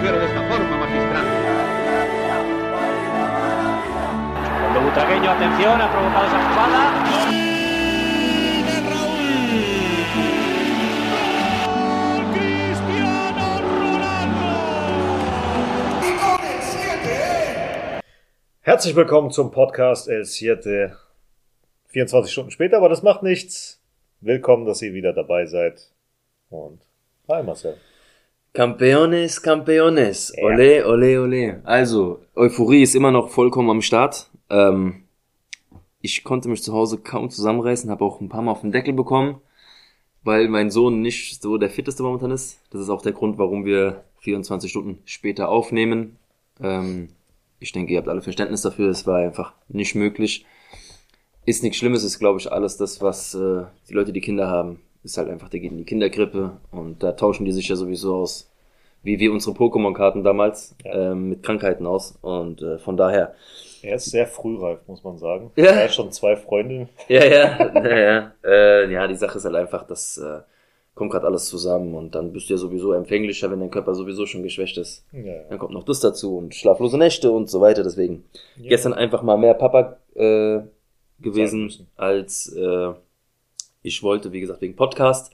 [0.00, 1.26] mujer de esta forma, magistral.
[4.60, 6.80] Cuando Butragueño, atención, ha provocado esa jugada.
[18.62, 20.96] Herzlich willkommen zum Podcast El Siete.
[21.88, 23.82] 24 Stunden später, aber das macht nichts.
[24.20, 25.92] Willkommen, dass ihr wieder dabei seid.
[26.48, 26.80] Und
[27.28, 27.76] hi Marcel.
[28.52, 30.32] Campeones, Campeones.
[30.36, 30.44] Ja.
[30.44, 31.60] Ole, ole, ole.
[31.64, 34.28] Also, Euphorie ist immer noch vollkommen am Start.
[34.48, 35.04] Ähm,
[36.00, 38.94] ich konnte mich zu Hause kaum zusammenreißen, habe auch ein paar Mal auf den Deckel
[38.94, 39.40] bekommen,
[40.24, 42.58] weil mein Sohn nicht so der fitteste momentan ist.
[42.70, 46.16] Das ist auch der Grund, warum wir 24 Stunden später aufnehmen.
[46.60, 47.08] Ähm,
[47.60, 48.90] ich denke, ihr habt alle Verständnis dafür.
[48.90, 50.44] Es war einfach nicht möglich.
[51.46, 54.80] Ist nichts Schlimmes, ist glaube ich alles das, was äh, die Leute, die Kinder haben,
[55.02, 58.16] ist halt einfach, der geht in die Kinderkrippe und da tauschen die sich ja sowieso
[58.16, 58.50] aus,
[59.02, 61.12] wie wir unsere Pokémon-Karten damals, Ja.
[61.12, 62.18] ähm, mit Krankheiten aus.
[62.20, 63.34] Und äh, von daher,
[63.82, 65.50] Er ist sehr frühreif, muss man sagen.
[65.56, 65.66] Ja.
[65.66, 66.88] Er hat schon zwei Freundinnen.
[67.08, 70.40] ja, ja, ja, ja, äh, ja, die Sache ist halt einfach, das äh,
[70.94, 74.26] kommt gerade alles zusammen und dann bist du ja sowieso empfänglicher, wenn dein Körper sowieso
[74.26, 75.06] schon geschwächt ist.
[75.12, 75.42] Ja, ja.
[75.48, 77.82] Dann kommt noch das dazu und schlaflose Nächte und so weiter.
[77.82, 78.24] Deswegen
[78.58, 80.60] gestern einfach mal mehr Papa äh,
[81.20, 82.92] gewesen als äh,
[83.82, 85.32] ich wollte, wie gesagt, wegen Podcast.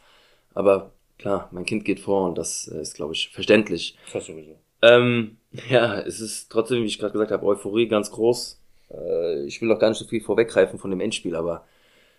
[0.54, 3.96] Aber klar, mein Kind geht vor und das äh, ist, glaube ich, verständlich.
[4.12, 4.56] Das sowieso.
[4.82, 5.36] Ähm,
[5.70, 8.60] ja, es ist trotzdem, wie ich gerade gesagt habe, Euphorie ganz groß.
[8.92, 11.64] Äh, ich will auch gar nicht so viel vorweggreifen von dem Endspiel, aber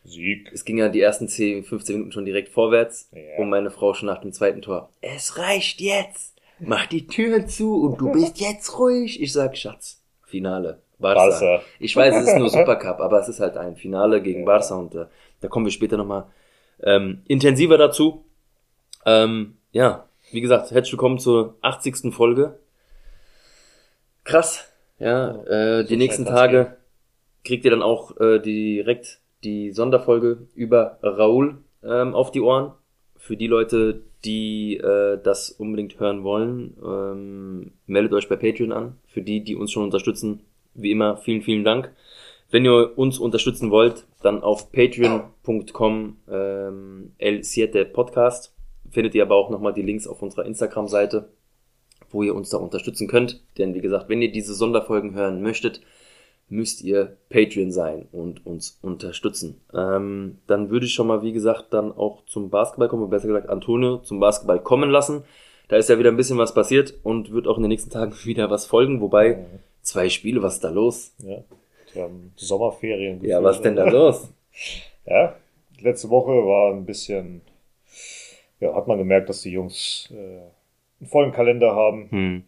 [0.04, 0.50] Sieg.
[0.54, 3.38] es ging ja die ersten 10, 15 Minuten schon direkt vorwärts Ja.
[3.42, 4.90] und meine Frau schon nach dem zweiten Tor.
[5.02, 6.34] Es reicht jetzt!
[6.60, 9.22] Mach die Türen zu und du bist jetzt ruhig.
[9.22, 10.82] Ich sag, Schatz, Finale.
[10.98, 11.30] Barca.
[11.30, 11.62] Barca.
[11.80, 14.96] Ich weiß, es ist nur Supercup, aber es ist halt ein Finale gegen Barca und
[14.96, 15.06] äh,
[15.42, 16.26] da kommen wir später nochmal
[16.82, 18.26] ähm, intensiver dazu.
[19.06, 22.14] Ähm, ja, wie gesagt, herzlich willkommen zur 80.
[22.14, 22.60] Folge.
[24.24, 24.72] Krass.
[25.00, 26.78] Ja, äh, die nächsten Tage
[27.46, 32.74] kriegt ihr dann auch äh, direkt die Sonderfolge über Raoul ähm, auf die Ohren.
[33.16, 38.98] Für die Leute, die äh, das unbedingt hören wollen, ähm, meldet euch bei Patreon an.
[39.08, 40.42] Für die, die uns schon unterstützen,
[40.74, 41.92] wie immer, vielen, vielen Dank.
[42.50, 48.54] Wenn ihr uns unterstützen wollt, dann auf patreon.com ähm, El7 Podcast.
[48.90, 51.28] Findet ihr aber auch nochmal die Links auf unserer Instagram-Seite,
[52.10, 53.44] wo ihr uns da unterstützen könnt.
[53.58, 55.82] Denn wie gesagt, wenn ihr diese Sonderfolgen hören möchtet,
[56.50, 59.60] müsst ihr Patreon sein und uns unterstützen.
[59.74, 63.28] Ähm, dann würde ich schon mal, wie gesagt, dann auch zum Basketball kommen, oder besser
[63.28, 65.24] gesagt Antonio zum Basketball kommen lassen.
[65.68, 68.14] Da ist ja wieder ein bisschen was passiert und wird auch in den nächsten Tagen
[68.24, 69.02] wieder was folgen.
[69.02, 69.46] Wobei,
[69.82, 71.14] zwei Spiele, was ist da los?
[71.20, 71.44] Ja.
[71.94, 73.24] Die haben Sommerferien.
[73.24, 74.34] Ja, was denn da los?
[75.06, 75.36] Ja,
[75.80, 77.42] letzte Woche war ein bisschen,
[78.60, 80.16] ja, hat man gemerkt, dass die Jungs äh,
[81.00, 82.10] einen vollen Kalender haben.
[82.12, 82.44] Hm.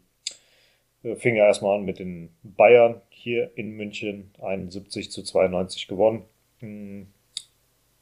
[1.04, 6.24] Äh, Fing ja erstmal an mit den Bayern hier in München, 71 zu 92 gewonnen.
[6.60, 7.08] Hm,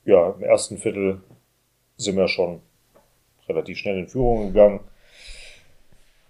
[0.05, 1.21] Ja, im ersten Viertel
[1.97, 2.61] sind wir schon
[3.49, 4.79] relativ schnell in Führung gegangen.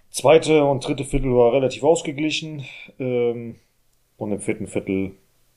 [0.09, 2.66] Zweite und dritte Viertel war relativ ausgeglichen.
[3.00, 3.56] Ähm,
[4.17, 5.13] und im vierten Viertel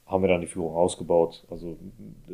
[0.07, 1.47] haben wir dann die Führung ausgebaut.
[1.51, 1.77] Also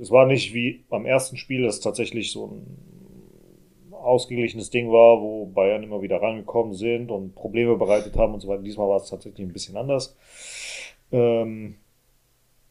[0.01, 5.47] es war nicht wie beim ersten Spiel, das tatsächlich so ein ausgeglichenes Ding war, wo
[5.47, 8.63] Bayern immer wieder rangekommen sind und Probleme bereitet haben und so weiter.
[8.63, 10.17] Diesmal war es tatsächlich ein bisschen anders.
[11.13, 11.77] Ähm,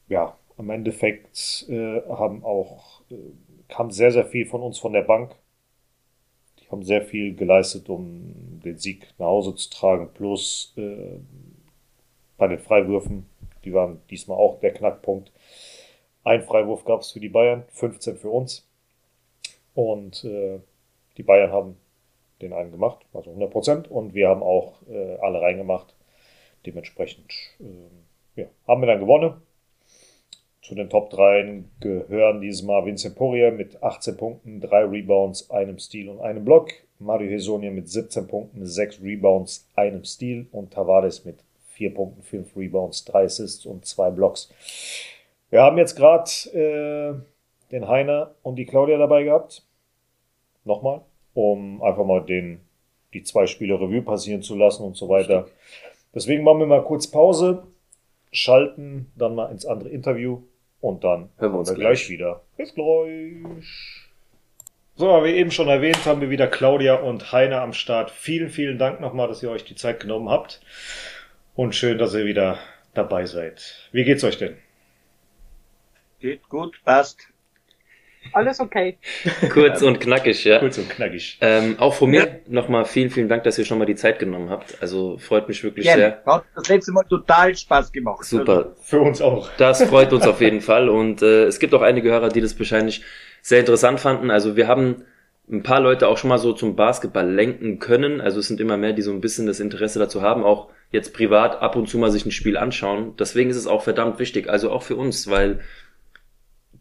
[0.07, 3.15] ja, im Endeffekt äh, haben auch äh,
[3.67, 5.35] kam sehr, sehr viel von uns von der Bank.
[6.59, 10.09] Die haben sehr viel geleistet, um den Sieg nach Hause zu tragen.
[10.13, 11.19] Plus äh,
[12.37, 13.25] bei den Freiwürfen,
[13.65, 15.31] die waren diesmal auch der Knackpunkt.
[16.23, 18.67] Ein Freiwurf gab es für die Bayern, 15 für uns.
[19.73, 20.59] Und äh,
[21.17, 21.77] die Bayern haben
[22.41, 23.91] den einen gemacht, also 100 Prozent.
[23.91, 25.95] Und wir haben auch äh, alle reingemacht.
[26.65, 28.05] Dementsprechend ähm,
[28.35, 29.33] ja, haben wir dann gewonnen.
[30.61, 35.77] Zu den Top 3 gehören dieses Mal Vincent Poirier mit 18 Punkten, 3 Rebounds, einem
[35.77, 36.69] Steal und einem Block.
[36.97, 41.37] Mario Hesonia mit 17 Punkten, 6 Rebounds, einem Steal und Tavares mit
[41.75, 44.49] 4 Punkten, 5 Rebounds, 3 Assists und 2 Blocks.
[45.49, 49.63] Wir haben jetzt gerade äh, den Heiner und die Claudia dabei gehabt.
[50.63, 51.01] Nochmal,
[51.33, 52.61] um einfach mal den,
[53.13, 55.47] die zwei Spiele Revue passieren zu lassen und so weiter.
[56.13, 57.63] Deswegen machen wir mal kurz Pause,
[58.31, 60.41] schalten dann mal ins andere Interview
[60.81, 61.77] und dann Hören wir uns gleich.
[61.77, 62.09] gleich.
[62.09, 62.41] wieder.
[62.57, 64.05] Bis gleich.
[64.95, 68.11] So, wie eben schon erwähnt, haben wir wieder Claudia und Heiner am Start.
[68.11, 70.61] Vielen, vielen Dank nochmal, dass ihr euch die Zeit genommen habt.
[71.55, 72.59] Und schön, dass ihr wieder
[72.93, 73.87] dabei seid.
[73.93, 74.57] Wie geht's euch denn?
[76.19, 77.29] Geht gut, passt.
[78.33, 78.97] alles okay.
[79.53, 80.59] Kurz und knackig, ja.
[80.59, 81.37] Kurz und knackig.
[81.39, 82.33] Ähm, auch von mir ja.
[82.47, 84.81] nochmal vielen, vielen Dank, dass ihr schon mal die Zeit genommen habt.
[84.81, 86.19] Also freut mich wirklich Gerne.
[86.25, 86.33] sehr.
[86.33, 88.25] Hat das letzte Mal total Spaß gemacht.
[88.25, 88.73] Super.
[88.81, 89.49] Für uns auch.
[89.57, 90.89] Das freut uns auf jeden Fall.
[90.89, 93.01] Und äh, es gibt auch einige Hörer, die das wahrscheinlich
[93.41, 94.29] sehr interessant fanden.
[94.29, 95.05] Also wir haben
[95.49, 98.19] ein paar Leute auch schon mal so zum Basketball lenken können.
[98.19, 101.13] Also es sind immer mehr, die so ein bisschen das Interesse dazu haben, auch jetzt
[101.13, 103.15] privat ab und zu mal sich ein Spiel anschauen.
[103.17, 105.59] Deswegen ist es auch verdammt wichtig, also auch für uns, weil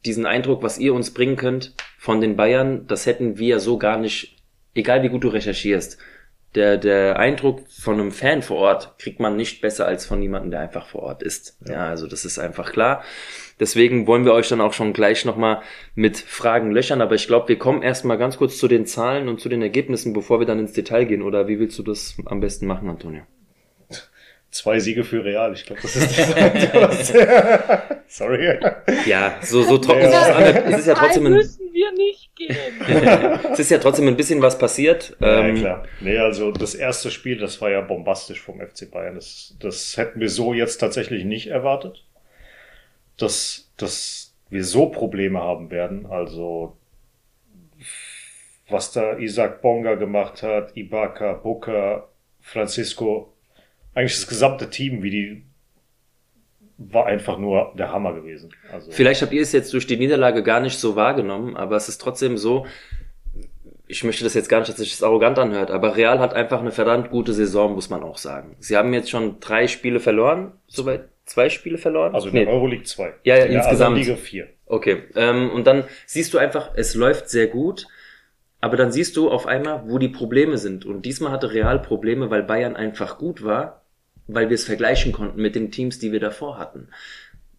[0.04, 3.98] diesen Eindruck, was ihr uns bringen könnt von den Bayern, das hätten wir so gar
[3.98, 4.36] nicht,
[4.74, 5.98] egal wie gut du recherchierst.
[6.54, 10.52] Der, der Eindruck von einem Fan vor Ort kriegt man nicht besser als von jemandem,
[10.52, 11.58] der einfach vor Ort ist.
[11.66, 13.02] Ja, also das ist einfach klar.
[13.58, 15.62] Deswegen wollen wir euch dann auch schon gleich nochmal
[15.96, 17.00] mit Fragen löchern.
[17.00, 20.12] Aber ich glaube, wir kommen erstmal ganz kurz zu den Zahlen und zu den Ergebnissen,
[20.12, 21.22] bevor wir dann ins Detail gehen.
[21.22, 23.22] Oder wie willst du das am besten machen, Antonio?
[24.54, 25.52] Zwei Siege für Real.
[25.52, 27.18] Ich glaube, das ist die
[28.06, 28.56] Sorry.
[29.04, 30.42] Ja, so, so trocken ist es an.
[30.44, 32.56] Es ist ja trotzdem ein, müssen wir nicht gehen.
[33.52, 35.16] es ist ja trotzdem ein bisschen was passiert.
[35.18, 35.84] Ja, Ähm, klar.
[36.00, 39.16] Nee, also das erste Spiel, das war ja bombastisch vom FC Bayern.
[39.16, 42.04] Das, das hätten wir so jetzt tatsächlich nicht erwartet.
[43.16, 46.06] Dass, dass wir so Probleme haben werden.
[46.06, 46.76] Also
[48.68, 52.08] was da Isaac Bonga gemacht hat, Ibaka, Booker,
[52.40, 53.33] Francisco,
[53.94, 55.42] eigentlich das gesamte Team, wie die
[56.76, 58.52] war einfach nur der Hammer gewesen.
[58.72, 61.88] Also Vielleicht habt ihr es jetzt durch die Niederlage gar nicht so wahrgenommen, aber es
[61.88, 62.66] ist trotzdem so,
[63.86, 66.60] ich möchte das jetzt gar nicht, dass sich das arrogant anhört, aber Real hat einfach
[66.60, 68.56] eine verdammt gute Saison, muss man auch sagen.
[68.58, 72.14] Sie haben jetzt schon drei Spiele verloren, soweit zwei Spiele verloren?
[72.14, 72.44] also in Nee.
[72.44, 73.14] der Euroleague 2.
[73.22, 73.96] Ja, ja, in der insgesamt.
[73.96, 74.48] Liga 4.
[74.66, 77.86] Okay, ähm, und dann siehst du einfach, es läuft sehr gut,
[78.60, 80.86] aber dann siehst du auf einmal, wo die Probleme sind.
[80.86, 83.83] Und diesmal hatte Real Probleme, weil Bayern einfach gut war,
[84.26, 86.88] weil wir es vergleichen konnten mit den Teams, die wir davor hatten.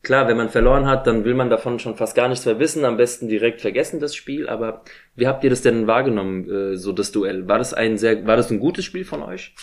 [0.01, 2.85] Klar, wenn man verloren hat, dann will man davon schon fast gar nichts mehr wissen,
[2.85, 4.83] am besten direkt vergessen das Spiel, aber
[5.15, 7.47] wie habt ihr das denn wahrgenommen, äh, so das Duell?
[7.47, 9.56] War das ein sehr, war das ein gutes Spiel von euch?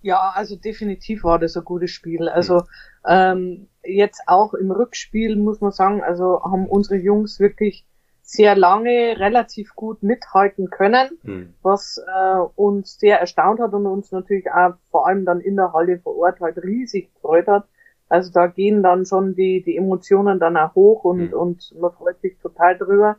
[0.00, 2.28] Ja, also definitiv war das ein gutes Spiel.
[2.28, 2.64] Also
[3.06, 7.86] ähm, jetzt auch im Rückspiel muss man sagen, also haben unsere Jungs wirklich
[8.26, 11.54] sehr lange relativ gut mithalten können, Hm.
[11.62, 15.74] was äh, uns sehr erstaunt hat und uns natürlich auch vor allem dann in der
[15.74, 17.66] Halle vor Ort halt riesig gefreut hat.
[18.08, 21.34] Also da gehen dann schon die, die Emotionen dann auch hoch und, Mhm.
[21.34, 23.16] und man freut sich total drüber.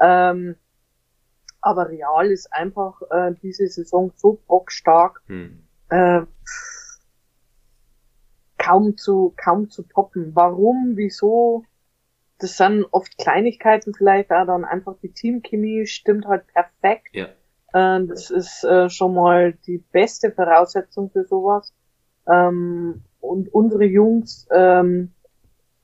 [0.00, 0.56] Ähm,
[1.62, 5.60] aber Real ist einfach äh, diese Saison so bockstark, Hm.
[5.88, 6.22] äh,
[8.58, 10.32] kaum zu kaum zu toppen.
[10.34, 11.64] Warum, wieso?
[12.42, 17.14] Das sind oft Kleinigkeiten vielleicht, auch dann einfach die Teamchemie stimmt halt perfekt.
[17.14, 17.26] Ja.
[17.72, 21.72] Äh, das ist äh, schon mal die beste Voraussetzung für sowas.
[22.26, 25.12] Ähm, und unsere Jungs ähm,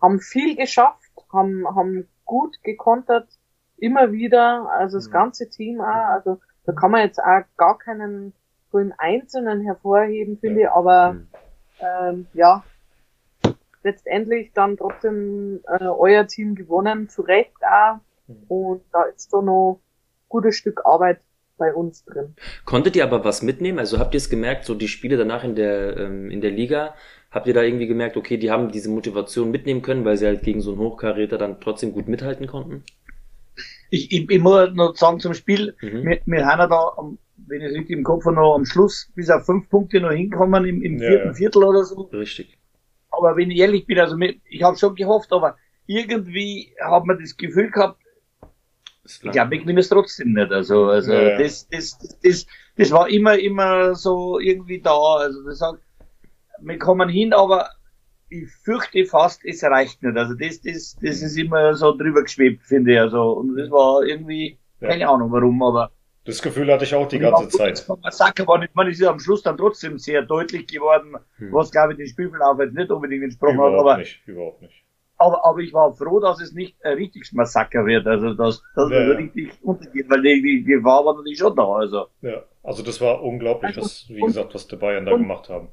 [0.02, 3.28] haben viel geschafft, haben haben gut gekontert,
[3.76, 5.12] immer wieder, also das Mhm.
[5.12, 5.84] ganze Team auch.
[5.84, 8.32] Also da kann man jetzt auch gar keinen
[8.72, 11.28] so im Einzelnen hervorheben, finde ich, aber Hm.
[11.80, 12.64] ähm, ja,
[13.82, 18.00] letztendlich dann trotzdem äh, euer Team gewonnen, zu Recht auch.
[18.48, 19.84] Und da ist so noch ein
[20.28, 21.20] gutes Stück Arbeit
[21.58, 22.36] bei uns drin.
[22.64, 23.78] Konntet ihr aber was mitnehmen?
[23.80, 26.94] Also habt ihr es gemerkt, so die Spiele danach in der, ähm, in der Liga,
[27.32, 30.42] habt ihr da irgendwie gemerkt, okay, die haben diese Motivation mitnehmen können, weil sie halt
[30.44, 32.84] gegen so einen Hochkaräter dann trotzdem gut mithalten konnten?
[33.90, 36.02] Ich, ich, ich muss noch sagen zum Spiel, Mhm.
[36.02, 38.64] wir, wir haben ja da, am- wenn ich es richtig im Kopf habe, noch am
[38.64, 41.34] Schluss bis auf fünf Punkte noch hinkommen im, im Ja, vierten ja.
[41.34, 42.12] Viertel oder so.
[42.12, 42.57] Richtig.
[43.18, 45.56] Aber wenn ich ehrlich bin, also mir, ich habe schon gehofft, aber
[45.86, 48.00] irgendwie hat man das Gefühl gehabt,
[49.04, 50.52] ich glaube, wir gewinnen es trotzdem nicht.
[50.52, 51.38] Also, also Ja, ja.
[51.38, 52.46] Das, das, das,
[52.76, 55.16] das, war immer, immer so irgendwie da.
[55.16, 55.80] Also das sagt,
[56.60, 57.70] wir kommen hin, aber
[58.28, 60.16] ich fürchte fast, es reicht nicht.
[60.16, 63.00] Also das, das, das ist immer so drüber geschwebt, finde ich.
[63.00, 65.90] Also und das war irgendwie, keine Ahnung warum, aber
[66.28, 67.78] Das Gefühl hatte ich auch die ganze Zeit.
[67.78, 71.52] Von Massaker war nicht, man ist ja am Schluss dann trotzdem sehr deutlich geworden, Hm.
[71.52, 74.84] was glaube ich den Spielverlauf jetzt nicht unbedingt entsprochen hat, Überhaupt aber nicht, überhaupt nicht.
[75.16, 78.90] aber, aber ich war froh, dass es nicht ein richtiges Massaker wird, also dass, dass
[78.90, 79.14] Ja, es ja.
[79.16, 82.06] richtig untergeht, weil die, die Gefahr war natürlich schon da, also.
[82.20, 85.22] Ja, also das war unglaublich, Also, was, wie und- gesagt, was die Bayern da und-
[85.22, 85.68] gemacht haben.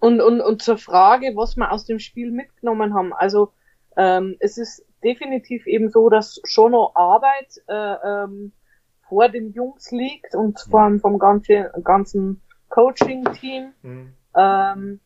[0.00, 3.12] Und, und, und zur Frage, was wir aus dem Spiel mitgenommen haben.
[3.12, 3.52] Also
[3.96, 7.94] ähm, es ist definitiv eben so, dass schon noch Arbeit äh,
[8.24, 8.52] ähm,
[9.12, 12.40] vor den Jungs liegt und vor allem vom ganzen, ganzen
[12.70, 13.74] Coaching-Team.
[13.82, 14.14] Mhm.
[14.34, 15.00] Ähm,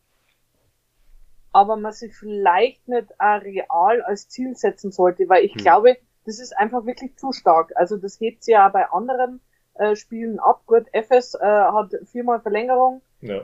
[1.51, 5.61] aber man sich vielleicht nicht real als Ziel setzen sollte, weil ich Hm.
[5.61, 7.73] glaube, das ist einfach wirklich zu stark.
[7.75, 9.41] Also das hebt sie ja bei anderen
[9.73, 10.61] äh, Spielen ab.
[10.67, 13.41] Gut, FS äh, hat viermal Verlängerung Ja.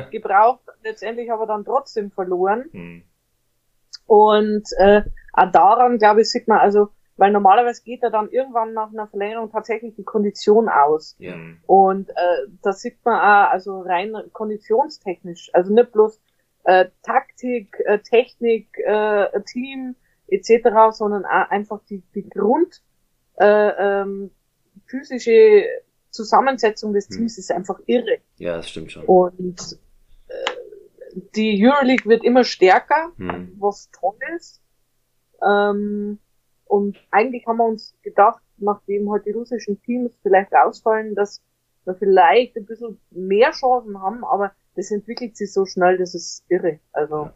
[0.00, 2.66] äh, gebraucht, letztendlich aber dann trotzdem verloren.
[2.70, 3.02] Mhm.
[4.06, 8.72] Und äh, auch daran, glaube ich, sieht man, also weil normalerweise geht er dann irgendwann
[8.74, 11.16] nach einer Verlängerung tatsächlich die Kondition aus.
[11.18, 11.34] Ja.
[11.66, 12.14] Und äh,
[12.62, 16.20] das sieht man auch, also rein konditionstechnisch, also nicht bloß
[16.64, 19.96] äh, Taktik, äh, Technik, äh, Team
[20.28, 22.82] etc., sondern auch einfach die, die Grund
[23.38, 23.46] äh,
[24.00, 24.30] ähm,
[24.86, 25.64] physische
[26.10, 27.16] Zusammensetzung des Hm.
[27.16, 28.18] Teams ist einfach irre.
[28.36, 29.04] Ja, das stimmt schon.
[29.04, 29.78] Und
[30.28, 33.54] äh, die Euroleague wird immer stärker, Hm.
[33.58, 34.60] was toll ist.
[35.46, 36.18] Ähm,
[36.66, 41.42] und eigentlich haben wir uns gedacht, nachdem halt die russischen Teams vielleicht ausfallen, dass
[41.84, 46.44] wir vielleicht ein bisschen mehr Chancen haben, aber das entwickelt sich so schnell, das ist
[46.48, 46.80] irre.
[46.92, 47.30] Also,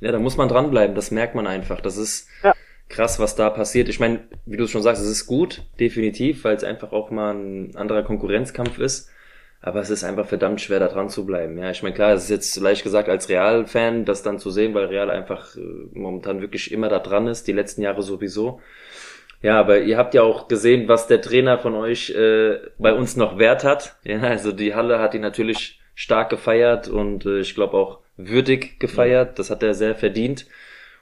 [0.00, 1.80] Ja, da muss man dranbleiben, das merkt man einfach.
[1.80, 2.54] Das ist Ja.
[2.88, 3.88] krass, was da passiert.
[3.88, 7.34] Ich meine, wie du schon sagst, es ist gut, definitiv, weil es einfach auch mal
[7.34, 9.10] ein anderer Konkurrenzkampf ist.
[9.62, 11.58] Aber es ist einfach verdammt schwer, da dran zu bleiben.
[11.58, 14.72] Ja, ich meine, klar, es ist jetzt leicht gesagt als Real-Fan, das dann zu sehen,
[14.72, 15.60] weil Real einfach äh,
[15.92, 18.60] momentan wirklich immer da dran ist, die letzten Jahre sowieso.
[19.42, 23.16] Ja, aber ihr habt ja auch gesehen, was der Trainer von euch äh, bei uns
[23.16, 23.96] noch wert hat.
[24.04, 28.80] Ja, also die Halle hat ihn natürlich stark gefeiert und äh, ich glaube auch würdig
[28.80, 29.38] gefeiert.
[29.38, 30.46] Das hat er sehr verdient.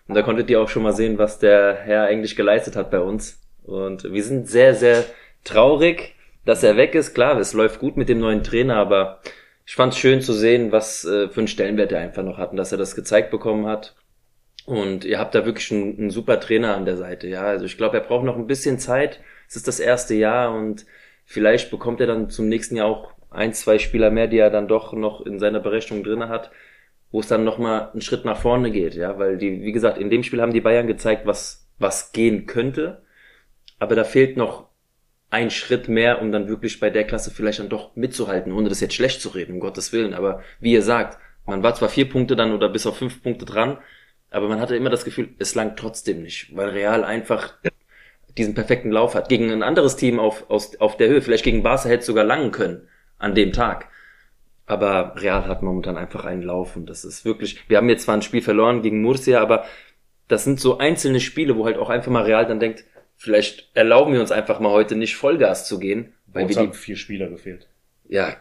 [0.08, 3.00] Und da konntet ihr auch schon mal sehen, was der Herr eigentlich geleistet hat bei
[3.00, 3.40] uns.
[3.64, 5.04] Und wir sind sehr, sehr
[5.44, 6.14] traurig,
[6.48, 7.12] dass er weg ist.
[7.12, 9.20] Klar, es läuft gut mit dem neuen Trainer, aber
[9.66, 12.52] ich fand es schön zu sehen, was äh, für einen Stellenwert er einfach noch hat
[12.52, 13.94] und dass er das gezeigt bekommen hat.
[14.64, 17.42] Und ihr habt da wirklich einen, einen super Trainer an der Seite, ja.
[17.42, 19.20] Also ich glaube, er braucht noch ein bisschen Zeit.
[19.46, 20.86] Es ist das erste Jahr und
[21.26, 24.68] vielleicht bekommt er dann zum nächsten Jahr auch ein, zwei Spieler mehr, die er dann
[24.68, 26.50] doch noch in seiner Berechnung drinne hat,
[27.10, 29.18] wo es dann nochmal einen Schritt nach vorne geht, ja.
[29.18, 33.02] Weil die, wie gesagt, in dem Spiel haben die Bayern gezeigt, was, was gehen könnte.
[33.78, 34.67] Aber da fehlt noch
[35.30, 38.80] ein Schritt mehr, um dann wirklich bei der Klasse vielleicht dann doch mitzuhalten, ohne das
[38.80, 40.14] jetzt schlecht zu reden, um Gottes Willen.
[40.14, 43.44] Aber wie ihr sagt, man war zwar vier Punkte dann oder bis auf fünf Punkte
[43.44, 43.78] dran,
[44.30, 47.54] aber man hatte immer das Gefühl, es langt trotzdem nicht, weil Real einfach
[48.36, 49.28] diesen perfekten Lauf hat.
[49.28, 52.24] Gegen ein anderes Team auf, aus, auf der Höhe, vielleicht gegen Barca hätte es sogar
[52.24, 53.88] langen können an dem Tag.
[54.66, 58.14] Aber Real hat momentan einfach einen Lauf und das ist wirklich, wir haben jetzt zwar
[58.14, 59.64] ein Spiel verloren gegen Murcia, aber
[60.28, 62.84] das sind so einzelne Spiele, wo halt auch einfach mal Real dann denkt,
[63.18, 66.72] vielleicht erlauben wir uns einfach mal heute nicht Vollgas zu gehen, weil Uns wir haben
[66.72, 67.68] die, vier Spieler gefehlt.
[68.08, 68.36] ja,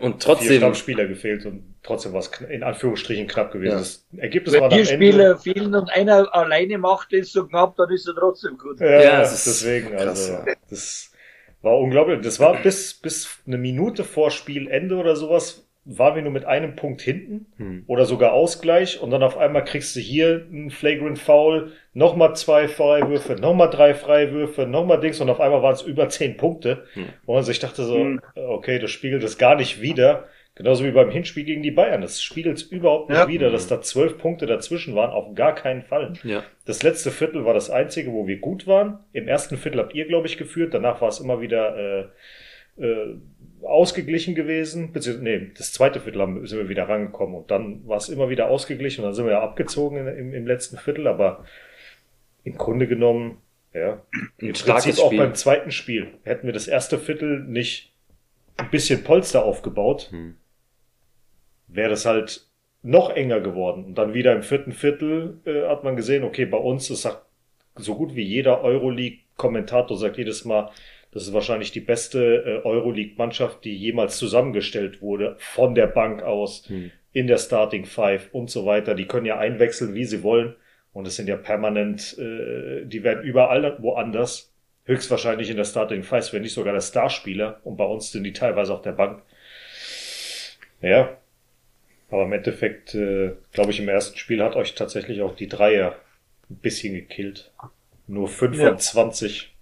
[0.00, 3.72] und Vier trotzdem, Stammspieler gefehlt und trotzdem war es in Anführungsstrichen knapp gewesen.
[3.72, 3.78] Ja.
[3.78, 7.76] Das Ergebnis war Wenn dann vier Spieler fehlen und einer alleine macht es so knapp,
[7.76, 8.80] dann ist er trotzdem gut.
[8.80, 11.12] Ja, Ja, ist deswegen, krass, also das
[11.62, 12.20] war unglaublich.
[12.22, 16.76] Das war bis, bis eine Minute vor Spielende oder sowas, waren wir nur mit einem
[16.76, 17.84] Punkt hinten Hm.
[17.86, 22.68] oder sogar Ausgleich und dann auf einmal kriegst du hier einen Flagrant Foul, nochmal zwei
[22.68, 26.84] Freiwürfe, nochmal drei Freiwürfe, nochmal Dings und auf einmal waren es über zehn Punkte.
[26.94, 27.06] Hm.
[27.26, 28.20] Und also ich dachte so, Hm.
[28.34, 30.24] okay, das spiegelt das gar nicht wieder.
[30.54, 32.00] Genauso wie beim Hinspiel gegen die Bayern.
[32.00, 33.28] Das spiegelt es überhaupt nicht Ja.
[33.28, 35.10] wieder, dass da zwölf Punkte dazwischen waren.
[35.12, 36.14] Auf gar keinen Fall.
[36.24, 38.98] ja, Das letzte Viertel war das einzige, wo wir gut waren.
[39.12, 40.74] Im ersten Viertel habt ihr, glaube ich, geführt.
[40.74, 42.10] Danach war es immer wieder
[42.76, 43.14] äh, äh,
[43.62, 44.92] ausgeglichen gewesen.
[44.92, 47.34] Beziehungsweise, nee, das zweite Viertel haben, sind wir wieder rangekommen.
[47.36, 49.02] Und dann war es immer wieder ausgeglichen.
[49.02, 51.06] Und dann sind wir ja abgezogen im, im letzten Viertel.
[51.06, 51.44] Aber
[52.44, 53.38] im Grunde genommen,
[53.74, 54.02] ja,
[54.40, 56.08] ein starkes auch beim zweiten Spiel.
[56.24, 57.92] Hätten wir das erste Viertel nicht
[58.56, 60.34] ein bisschen Polster aufgebaut, Hm.
[61.68, 62.46] wäre das halt
[62.82, 63.84] noch enger geworden.
[63.84, 67.22] Und dann wieder im vierten Viertel äh, hat man gesehen, okay, bei uns ist sagt
[67.76, 70.70] so gut wie jeder Euroleague-Kommentator sagt jedes Mal,
[71.12, 76.64] das ist wahrscheinlich die beste äh, Euroleague-Mannschaft, die jemals zusammengestellt wurde, von der Bank aus,
[76.68, 76.90] Hm.
[77.12, 78.94] in der Starting Five und so weiter.
[78.94, 80.54] Die können ja einwechseln, wie sie wollen.
[80.92, 84.52] Und es sind ja permanent, äh, die werden überall woanders,
[84.84, 87.60] höchstwahrscheinlich in der Starting Five, wenn nicht sogar der Starspieler.
[87.64, 89.22] Und bei uns sind die teilweise auf der Bank.
[90.80, 91.16] Ja,
[92.10, 95.96] aber im Endeffekt, äh, glaube ich, im ersten Spiel hat euch tatsächlich auch die Dreier
[96.50, 97.52] ein bisschen gekillt.
[98.06, 99.54] Nur 25.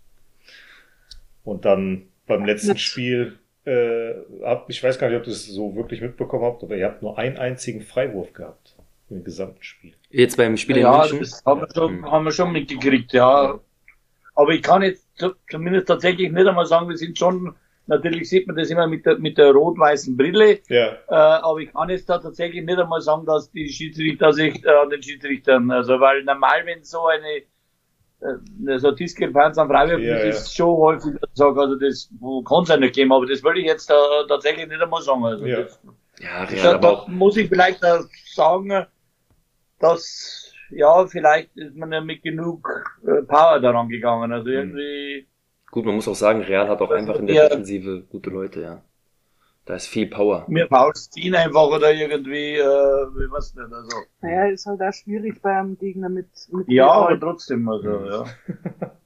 [1.47, 2.77] Und dann beim letzten.
[2.77, 4.13] Spiel, äh,
[4.43, 7.03] habt, ich weiß gar nicht, ob ihr es so wirklich mitbekommen habt, aber ihr habt
[7.03, 8.77] nur einen einzigen Freiwurf gehabt
[9.09, 9.95] im gesamten Spiel.
[10.11, 11.21] Jetzt beim Spiel in Ja, München.
[11.21, 12.11] das haben wir schon, Hm.
[12.11, 13.61] haben wir schon mitgekriegt, ja.
[14.35, 17.55] Aber ich kann jetzt zu- zumindest tatsächlich nicht einmal sagen, wir sind schon,
[17.87, 21.73] natürlich sieht man das immer mit der, mit der rot-weißen Brille, Ja, äh, aber ich
[21.73, 25.71] kann jetzt da tatsächlich nicht einmal sagen, dass die Schiedsrichter sich äh, an den Schiedsrichtern,
[25.71, 27.43] also weil normal, wenn so eine, äh,
[28.79, 30.29] so Diskrepanz am Freiwürfen Ja, ist, ja.
[30.31, 32.09] ist schon häufig, sage, also das
[32.49, 33.95] kann es ja nicht geben, aber das will ich jetzt äh,
[34.29, 35.25] tatsächlich nicht einmal sagen.
[35.25, 35.63] Also Ja.
[35.63, 35.81] das,
[36.19, 38.05] Ja, da, Real, aber da auch, muss ich vielleicht auch
[38.35, 38.87] sagen,
[39.79, 42.69] dass, ja, vielleicht ist man ja mit genug
[43.07, 44.33] äh, Power daran gegangen.
[44.33, 45.27] Also irgendwie,
[45.71, 48.83] gut, man muss auch sagen, Real hat auch einfach in der Defensive gute Leute, ja.
[49.67, 50.47] Da ist viel Power.
[50.49, 53.97] mir Fouls ziehen einfach oder irgendwie, äh, ich weiß nicht, also.
[54.23, 57.07] naja, ist halt auch schwierig bei einem Gegner mit, mit Ja, Real.
[57.07, 58.25] aber trotzdem, also, ja.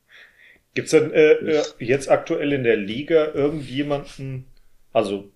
[0.74, 4.44] Gibt's denn äh, äh, jetzt aktuell in der Liga irgendjemanden,
[4.92, 5.30] also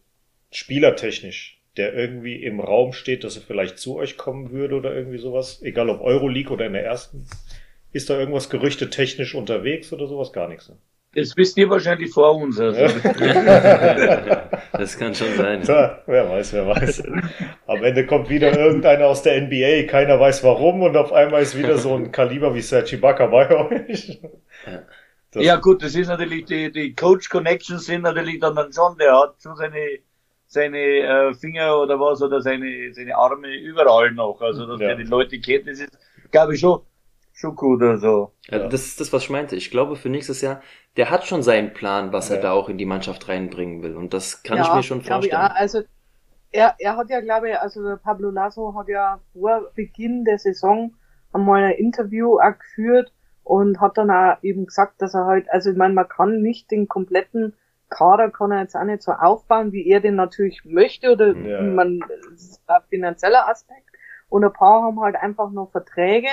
[0.53, 5.19] spielertechnisch, der irgendwie im Raum steht, dass er vielleicht zu euch kommen würde oder irgendwie
[5.19, 5.63] sowas?
[5.63, 7.27] Egal ob Euroleague oder in der ersten.
[7.93, 10.35] Ist da irgendwas Gerüchte technisch unterwegs oder sowas?
[10.35, 10.69] Gar nichts.
[10.69, 10.77] Ne?
[11.15, 12.59] Das wisst ihr wahrscheinlich vor uns.
[12.59, 12.81] Also.
[14.73, 15.63] das kann schon sein.
[15.63, 17.05] Ja, wer weiß, wer weiß.
[17.67, 21.57] Am Ende kommt wieder irgendeiner aus der NBA, keiner weiß warum und auf einmal ist
[21.57, 24.21] wieder so ein Kaliber wie Sergi Ibaka bei euch.
[25.35, 25.41] Ja.
[25.41, 29.17] ja gut, das ist natürlich, die, die Coach Connections sind natürlich dann, dann schon, der
[29.17, 29.99] hat so seine,
[30.47, 34.41] seine äh, Finger oder was oder seine, seine Arme überall noch.
[34.41, 34.89] Also dass ja.
[34.89, 35.97] der die Leute kennt, das ist,
[36.31, 36.81] glaube ich, schon
[37.35, 38.33] schon gut also.
[38.47, 38.69] Ja, ja.
[38.69, 39.57] Das ist das, was ich meinte.
[39.57, 40.63] Ich glaube, für nächstes Jahr,
[40.97, 42.37] der hat schon seinen Plan, was ja.
[42.37, 43.97] er da auch in die Mannschaft reinbringen will.
[43.97, 45.33] Und das kann ja, ich mir schon vorstellen.
[45.33, 45.83] Ja, also
[46.53, 50.95] er, er hat ja, glaube ich, also Pablo Lasso hat ja vor Beginn der Saison
[51.33, 53.13] einmal ein Interview auch geführt
[53.43, 56.71] und hat dann auch eben gesagt, dass er halt, also ich meine, man kann nicht
[56.71, 57.55] den kompletten
[57.91, 61.63] Kader kann er jetzt auch nicht so aufbauen, wie er den natürlich möchte oder ja.
[61.63, 62.01] man,
[62.31, 63.91] das ist ein finanzieller Aspekt.
[64.29, 66.29] Und ein paar haben halt einfach noch Verträge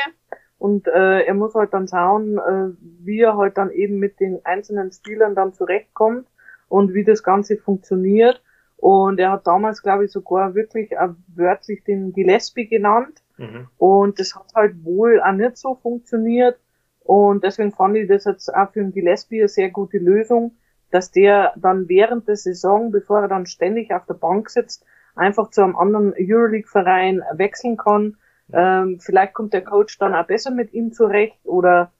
[0.62, 2.70] und äh, er muss halt dann schauen, äh,
[3.03, 6.27] wie er halt dann eben mit den einzelnen Spielern dann zurechtkommt
[6.70, 8.44] und wie das Ganze funktioniert.
[8.77, 13.24] Und er hat damals, glaube ich, sogar wirklich äh, wörtlich den Gillespie genannt.
[13.38, 13.70] Mhm.
[13.80, 16.60] Und das hat halt wohl auch nicht so funktioniert.
[17.00, 20.58] Und deswegen fand ich das jetzt auch für den Gillespie eine sehr gute Lösung,
[20.91, 25.50] dass der dann während der Saison, bevor er dann ständig auf der Bank sitzt, einfach
[25.50, 28.18] zu einem anderen Euroleague-Verein wechseln kann
[28.53, 31.91] ähm, vielleicht kommt der Coach dann auch besser mit ihm zurecht oder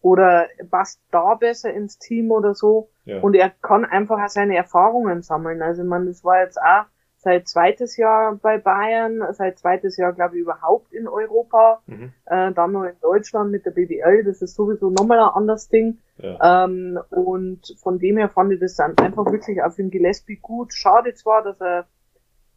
[0.00, 2.88] oder passt da besser ins Team oder so.
[3.04, 3.20] Ja.
[3.20, 5.60] Und er kann einfach auch seine Erfahrungen sammeln.
[5.60, 6.84] Also man, das war jetzt auch
[7.16, 12.12] seit zweites Jahr bei Bayern, seit zweites Jahr glaube ich überhaupt in Europa, mhm.
[12.26, 15.98] äh, dann noch in Deutschland mit der BBL, das ist sowieso nochmal ein anderes Ding.
[16.18, 16.64] Ja.
[16.64, 20.72] Ähm, und von dem her fand ich das dann einfach wirklich auf den Gillespie gut.
[20.72, 21.86] Schade zwar, dass er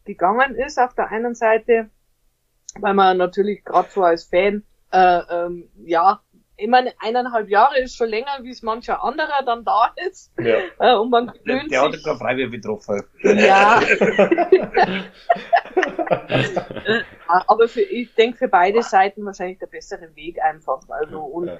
[0.06, 1.90] gegangen ist auf der einen Seite,
[2.80, 6.22] weil man natürlich gerade so als Fan, äh, ähm, ja,
[6.62, 10.32] ich meine, eineinhalb Jahre ist schon länger, wie es mancher anderer dann da ist.
[10.40, 10.60] Ja.
[10.80, 12.06] Äh, und man gewöhnt der, der sich.
[12.06, 13.04] hat keine Freiwehr betroffen.
[13.24, 13.82] Ja.
[16.12, 20.82] Äh, aber für, ich denke für beide Seiten wahrscheinlich der bessere Weg einfach.
[20.90, 21.58] Also und ja.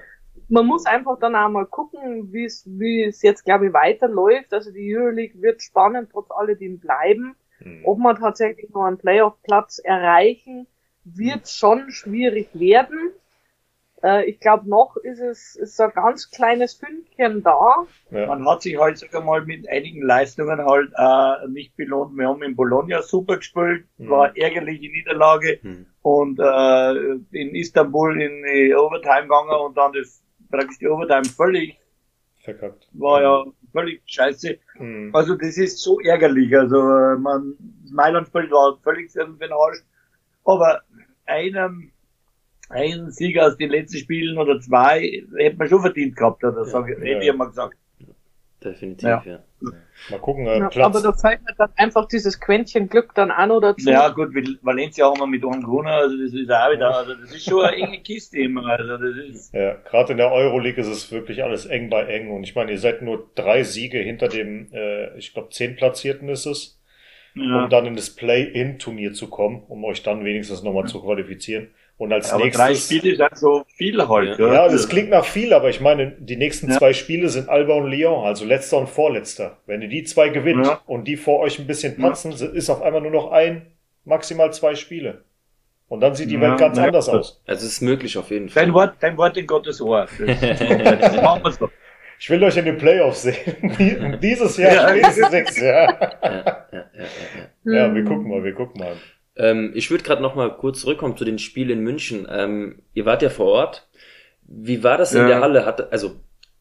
[0.48, 4.52] man muss einfach dann auch mal gucken, wie es wie es jetzt glaube ich weiterläuft.
[4.52, 7.36] Also die Euroleague wird spannend trotz alledem bleiben.
[7.60, 7.82] Mhm.
[7.84, 10.66] Ob man tatsächlich noch einen Playoff-Platz erreichen
[11.04, 13.12] wird schon schwierig werden.
[14.02, 17.86] Äh, ich glaube, noch ist es ist so ein ganz kleines Fünkchen da.
[18.10, 18.26] Ja.
[18.26, 22.16] Man hat sich halt sogar mal mit einigen Leistungen halt äh, nicht belohnt.
[22.16, 24.10] Wir haben in Bologna super gespielt, mhm.
[24.10, 25.86] war ärgerliche Niederlage mhm.
[26.02, 26.92] und äh,
[27.30, 31.78] in Istanbul in die Overtime gegangen und dann das praktisch die Overtime völlig
[32.42, 32.88] verkackt.
[32.92, 34.58] War ja völlig scheiße.
[34.78, 35.10] Mhm.
[35.14, 36.56] Also das ist so ärgerlich.
[36.56, 36.76] Also
[37.18, 37.54] man
[37.90, 39.78] Mailand spielt war völlig für den Arsch.
[40.44, 40.82] Aber
[41.26, 41.92] einem,
[42.68, 46.88] einen Sieger aus den letzten Spielen oder zwei hätte man schon verdient gehabt, oder sag,
[46.88, 47.76] ja, hätte ich mal gesagt.
[48.62, 49.22] Definitiv, ja.
[49.26, 49.38] ja.
[50.10, 50.84] Mal gucken, äh, ja, Platz.
[50.84, 53.88] Aber da fällt mir dann einfach dieses Quäntchen Glück dann auch noch dazu.
[53.90, 54.30] Ja, gut,
[54.62, 57.64] Valencia haben wir mit einem gewonnen, also das ist auch wieder, also das ist schon
[57.64, 59.54] eine enge Kiste immer, also das ist.
[59.54, 62.72] Ja, gerade in der Euroleague ist es wirklich alles eng bei eng und ich meine,
[62.72, 66.81] ihr seid nur drei Siege hinter dem, äh, ich glaube, zehn Platzierten ist es
[67.34, 67.64] ja.
[67.64, 71.68] um dann in das Play-In-Turnier zu kommen, um euch dann wenigstens nochmal zu qualifizieren.
[71.98, 72.58] Und als ja, nächstes.
[72.58, 74.42] Drei Spiele ist dann so viel heute.
[74.42, 76.78] Ja, das klingt nach viel, aber ich meine, die nächsten ja.
[76.78, 79.58] zwei Spiele sind Alba und Lyon, also letzter und vorletzter.
[79.66, 80.80] Wenn ihr die zwei gewinnt ja.
[80.86, 83.66] und die vor euch ein bisschen patzen, ist auf einmal nur noch ein,
[84.04, 85.22] maximal zwei Spiele.
[85.92, 87.42] Und dann sieht die Welt ganz anders aus.
[87.46, 88.64] Also es ist möglich auf jeden Fall.
[88.64, 90.08] Dein Wort, dein Wort in Gottes Ohr.
[90.18, 91.68] Das, das machen wir so.
[92.22, 94.16] Ich will euch in den Playoffs sehen.
[94.22, 95.08] Dieses Jahr, ja.
[95.28, 96.20] nächstes Jahr.
[96.22, 96.84] Ja, ja,
[97.64, 98.92] ja, ja, wir gucken mal, wir gucken mal.
[99.34, 102.28] Ähm, ich würde gerade noch mal kurz zurückkommen zu den Spielen in München.
[102.30, 103.88] Ähm, ihr wart ja vor Ort.
[104.42, 105.66] Wie war das in der Halle?
[105.66, 106.14] Hat, also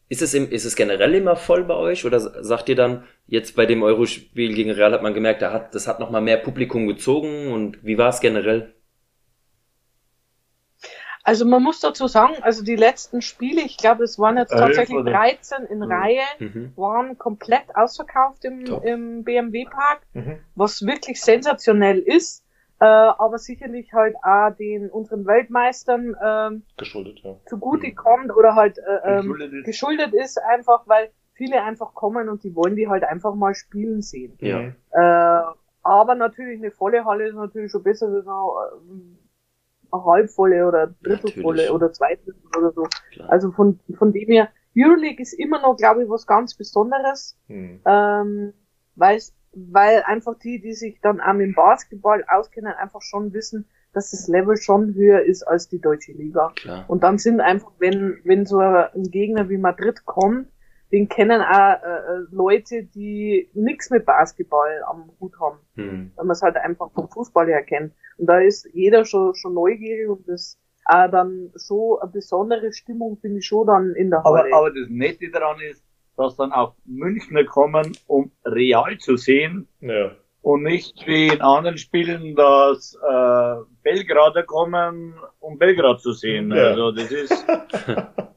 [0.10, 3.56] ist es, im, ist es generell immer voll bei euch oder sagt ihr dann, jetzt
[3.56, 6.38] bei dem Eurospiel gegen Real hat man gemerkt, da hat, das hat noch mal mehr
[6.38, 8.74] Publikum gezogen und wie war es generell?
[11.24, 15.04] Also man muss dazu sagen, also die letzten Spiele, ich glaube, es waren jetzt tatsächlich
[15.04, 15.92] 13 in mhm.
[15.92, 16.74] Reihe, mhm.
[16.76, 20.40] waren komplett ausverkauft im, im BMW Park, mhm.
[20.56, 22.44] was wirklich sensationell ist,
[22.80, 27.36] äh, aber sicherlich halt auch den unseren Weltmeistern ähm, geschuldet, ja.
[27.46, 27.96] zugute mhm.
[27.96, 29.66] kommt oder halt äh, ähm, geschuldet, ist.
[29.66, 34.02] geschuldet ist einfach, weil viele einfach kommen und die wollen die halt einfach mal spielen
[34.02, 34.38] sehen.
[34.40, 34.72] Ja.
[34.92, 35.54] Äh,
[35.84, 39.18] aber natürlich eine volle Halle ist natürlich schon besser, als eine
[39.92, 42.88] halbvolle oder drittelvolle oder zweidrittel oder so.
[43.12, 43.32] Klar.
[43.32, 47.82] Also von, von dem her, Euroleague ist immer noch, glaube ich, was ganz Besonderes, Hm.
[47.86, 48.54] ähm,
[48.96, 54.12] weil's, weil einfach die, die sich dann auch im Basketball auskennen, einfach schon wissen, dass
[54.12, 56.54] das Level schon höher ist als die deutsche Liga.
[56.56, 56.86] Klar.
[56.88, 60.48] Und dann sind einfach, wenn, wenn so ein Gegner wie Madrid kommt,
[60.92, 66.12] den kennen auch äh, äh, Leute, die nichts mit Basketball am Hut haben, Hm.
[66.16, 67.94] wenn man es halt einfach vom Fußball her kennt.
[68.18, 73.18] Und da ist jeder schon, schon neugierig und das äh, dann schon eine besondere Stimmung,
[73.22, 74.54] finde ich schon dann in der Aber, Halle.
[74.54, 75.84] aber das Nette daran ist,
[76.18, 80.12] dass dann auch Münchner kommen, um Real zu sehen Ja.
[80.42, 86.52] und nicht wie in anderen Spielen, dass äh, Belgrader kommen, um Belgrad zu sehen.
[86.52, 86.66] Ja.
[86.72, 87.46] Also das ist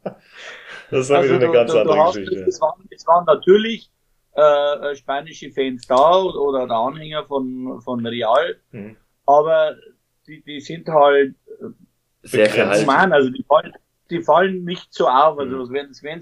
[0.90, 2.44] Das ist dann wieder eine du- ganz du- du andere hast- Geschichte.
[2.46, 3.90] Es waren, es waren natürlich
[4.36, 8.96] äh, spanische Fans da oder der Anhänger von, von Real, Mhm.
[9.26, 9.76] aber
[10.26, 11.34] die, die sind halt
[12.22, 12.54] Sehr Begrenzt.
[12.56, 12.82] verhalten.
[12.82, 13.72] human, also die fallen,
[14.10, 15.60] die fallen nicht so auf, also Mhm.
[15.60, 16.20] was werden es sein?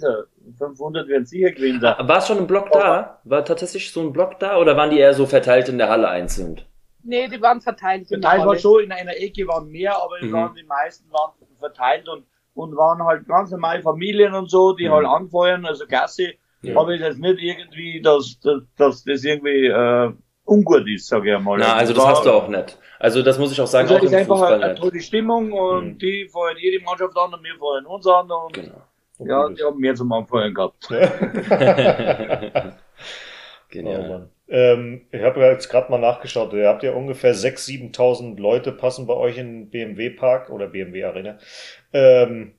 [0.58, 1.94] 500 werden sicher gewesen sein.
[2.06, 3.20] War es schon ein Block da?
[3.24, 6.08] War tatsächlich so ein Block da oder waren die eher so verteilt in der Halle
[6.08, 6.60] einzeln?
[7.04, 9.96] nee, die waren verteilt in Der der Teil war schon in einer Ecke waren mehr,
[10.00, 10.32] aber Mhm.
[10.32, 14.88] waren die meisten waren verteilt und, und waren halt ganz normale Familien und so, die
[14.88, 14.92] Mhm.
[14.92, 16.34] halt anfeuern, also Gasse.
[16.62, 16.78] Ja.
[16.78, 20.12] Aber es ist jetzt nicht irgendwie, dass, dass, dass das irgendwie äh,
[20.44, 21.58] ungut ist, sage ich einmal.
[21.58, 22.78] Na, also das war- hast du auch nicht.
[23.00, 25.00] Also das muss ich auch sagen, Also auch ist im einfach Fußball eine, eine tolle
[25.00, 25.98] Stimmung und Mhm.
[25.98, 28.82] die feuern jede Mannschaft an und wir feuern uns an und Genau.
[29.18, 30.88] ja, die haben mehr zum Anfeuern gehabt.
[33.74, 34.08] Oh, Genial.
[34.08, 34.28] Mann.
[34.52, 36.52] Ähm, ich habe jetzt gerade mal nachgeschaut.
[36.52, 41.04] Ihr habt ja ungefähr 6.000, 7.000 Leute passen bei euch in BMW Park oder BMW
[41.04, 41.38] Arena.
[41.94, 42.52] Ähm,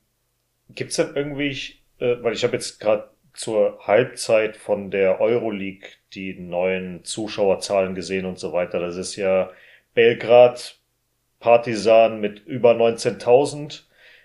[0.70, 6.34] gibt's denn irgendwie, äh, weil ich habe jetzt gerade zur Halbzeit von der Euroleague die
[6.34, 8.80] neuen Zuschauerzahlen gesehen und so weiter.
[8.80, 9.50] Das ist ja
[9.94, 10.80] Belgrad
[11.38, 13.82] Partisan mit über 19.000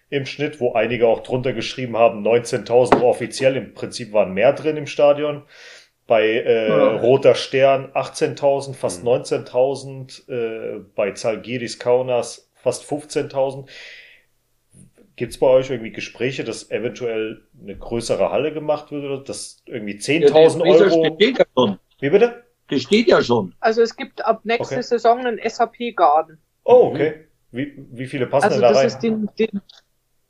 [0.09, 4.77] im Schnitt, wo einige auch drunter geschrieben haben, 19.000 offiziell, im Prinzip waren mehr drin
[4.77, 5.43] im Stadion.
[6.09, 6.95] Bei äh, Ja.
[6.97, 9.09] Roter Stern 18.000, fast Mhm.
[9.09, 13.69] 19.000, äh, bei Zalgiris Kaunas fast 15.000.
[15.15, 19.61] Gibt es bei euch irgendwie Gespräche, dass eventuell eine größere Halle gemacht wird oder dass
[19.67, 21.03] irgendwie 10.000 Ja, das- Euro?
[21.03, 21.79] Das steht ja schon.
[21.99, 22.43] Wie bitte?
[22.69, 23.53] Das steht ja schon.
[23.59, 24.81] Also es gibt ab nächste Okay.
[24.83, 26.39] Saison einen SAP Garden.
[26.63, 27.27] Oh, okay.
[27.51, 28.87] Wie, wie viele passen Also denn da das rein?
[28.87, 29.61] ist den, den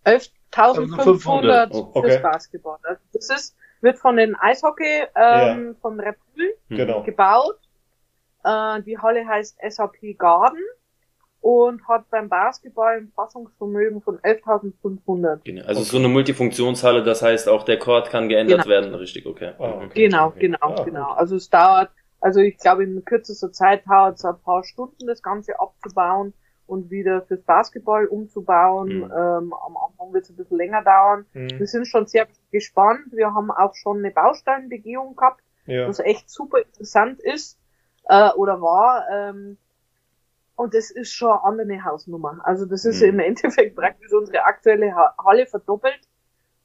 [0.06, 2.10] 11.500 Oh, okay.
[2.12, 2.78] fürs Basketball.
[2.84, 7.04] Also das ist, wird von den Eishockey, ähm, von Red Bull genau.
[7.04, 7.60] gebaut.
[8.44, 10.60] Äh, die Halle heißt SAP Garden
[11.42, 15.40] und hat beim Basketball ein Fassungsvermögen von 11.500.
[15.44, 15.66] Genau.
[15.66, 18.70] Also es ist so eine Multifunktionshalle, das heißt auch der Chord kann geändert Genau.
[18.70, 19.54] werden, richtig, okay.
[19.58, 19.86] Mhm.
[19.86, 20.04] okay.
[20.08, 20.40] Genau, okay.
[20.40, 21.12] genau, Ah, genau.
[21.12, 25.22] Also es dauert, also ich glaube in kürzester Zeit dauert es ein paar Stunden, das
[25.22, 26.34] Ganze abzubauen
[26.70, 29.00] und wieder fürs Basketball umzubauen.
[29.00, 29.04] Mhm.
[29.06, 31.26] Ähm, am Anfang wird es ein bisschen länger dauern.
[31.34, 33.12] Wir Hm, sind schon sehr gespannt.
[33.12, 35.88] Wir haben auch schon eine Baustellenbegehung gehabt, ja.
[35.88, 37.60] was echt super interessant ist
[38.08, 39.06] äh, oder war.
[39.12, 39.58] Ähm,
[40.56, 42.42] und das ist schon eine andere Hausnummer.
[42.44, 43.10] Also das ist Mhm.
[43.10, 46.00] im Endeffekt praktisch unsere aktuelle ha Halle verdoppelt.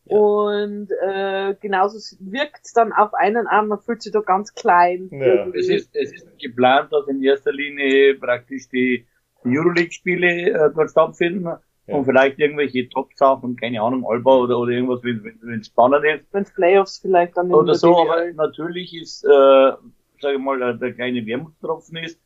[0.07, 0.17] Ja.
[0.19, 5.09] Und äh, genauso wirkt es dann auf einen an, man fühlt sich da ganz klein.
[5.11, 5.49] Ja.
[5.55, 9.07] Es ist, es ist geplant, dass in erster Linie praktisch die
[9.45, 11.45] Euroleague-Spiele äh, dort stattfinden
[11.87, 11.97] Ja.
[11.97, 16.25] und vielleicht irgendwelche Top-Sachen, keine Ahnung, Alba oder, oder irgendwas, wenn wenn es spannend ist.
[16.33, 20.75] Wenn's Playoffs vielleicht dann Oder der so, aber natürlich ist, äh, sage ich mal, der,
[20.75, 22.21] der kleine Wermutstropfen ist,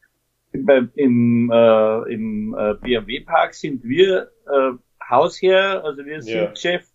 [0.52, 4.72] beim, im, äh, im äh, BMW-Park sind wir äh,
[5.10, 6.56] Hausherr, also wir sind Ja.
[6.56, 6.87] Chef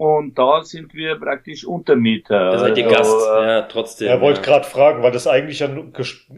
[0.00, 2.50] und da sind wir praktisch Untermieter.
[2.50, 4.08] Da seid ihr Also, Gast, äh, ja, trotzdem.
[4.08, 4.44] Er wollte ja.
[4.46, 5.68] gerade fragen, weil das eigentlich ja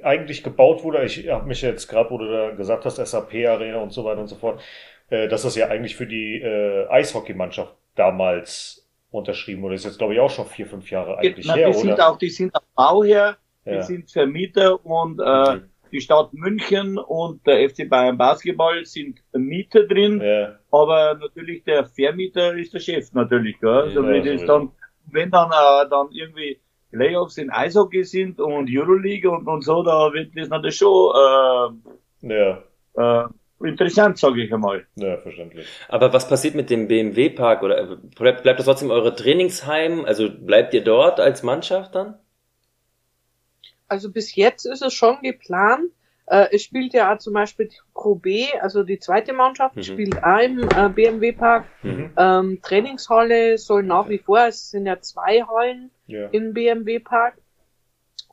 [0.03, 1.05] eigentlich gebaut wurde.
[1.05, 4.21] Ich habe mich jetzt gerade, wo du da gesagt hast, SAP Arena und so weiter
[4.21, 4.61] und so fort,
[5.11, 9.75] äh, dass das ja eigentlich für die äh, Eishockeymannschaft damals unterschrieben wurde.
[9.75, 11.93] Das ist jetzt glaube ich auch schon vier, fünf Jahre eigentlich na, her, die sind
[11.93, 12.09] oder?
[12.11, 13.83] auch, die sind auch Bauherr, die Ja.
[13.83, 15.72] sind Vermieter und äh, Mhm.
[15.93, 21.85] Die Stadt München und der FC Bayern Basketball sind Mieter drin, Ja, aber natürlich der
[21.87, 23.71] Vermieter ist der Chef natürlich, gell?
[23.71, 24.47] Also Ja, wenn, das sowieso.
[24.47, 24.71] dann,
[25.07, 30.13] wenn dann, äh, dann irgendwie Playoffs in Eishockey sind und Euroleague und, und so, da
[30.13, 31.13] wird das natürlich schon
[32.23, 32.63] ja,
[32.97, 33.25] äh, äh,
[33.65, 34.87] interessant, sage ich einmal.
[34.97, 35.67] ja, verständlich.
[35.89, 37.63] Aber was passiert mit dem BMW-Park?
[37.63, 40.05] Oder äh, bleibt, bleibt das trotzdem eure Trainingsheim?
[40.05, 42.19] Also bleibt ihr dort als Mannschaft dann?
[43.93, 45.91] Also bis jetzt ist es schon geplant.
[46.27, 49.83] Äh, es spielt ja auch zum Beispiel die Pro B, also die zweite Mannschaft, Mhm.
[49.83, 51.67] spielt auch im äh, BMW Park.
[51.83, 52.11] Mhm.
[52.17, 56.29] Ähm, Trainingshalle soll nach wie vor, es sind ja zwei Hallen Ja.
[56.31, 57.35] im BMW Park.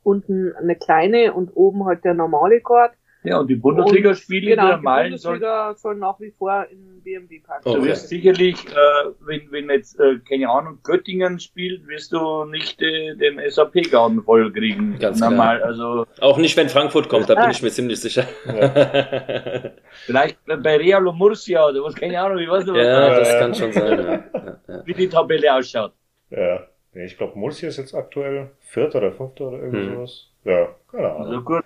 [0.01, 2.93] Unten eine kleine und oben halt der normale Court.
[3.29, 7.61] Ja, und die Bundesligaspiele Genau, der Malen Bundesliga soll nach wie vor in BMW Park
[7.63, 7.83] du Okay.
[7.85, 13.15] wirst sicherlich, äh, wenn, wenn jetzt, äh, keine Ahnung, Göttingen spielt, wirst du nicht äh,
[13.15, 14.97] den SAP-Garten voll kriegen.
[14.99, 15.29] Ganz klar.
[15.29, 18.23] Normal, also Auch nicht, wenn Frankfurt kommt, da bin ich mir ziemlich sicher.
[20.05, 23.19] vielleicht bei Real und Murcia oder was, keine Ahnung, ich weiß nicht, was ja, da-
[23.19, 23.39] das Ja.
[23.39, 23.99] kann schon sein.
[23.99, 24.11] Ja.
[24.11, 24.81] Ja, ja.
[24.85, 25.93] wie die Tabelle ausschaut.
[26.31, 26.61] Ja.
[26.93, 29.95] Nee, ich glaube, Murcia ist jetzt aktuell Vierter oder Fünfter oder irgend Hm.
[29.95, 30.27] sowas.
[30.45, 31.45] Ja, keine Also Ahnung.
[31.45, 31.63] gut.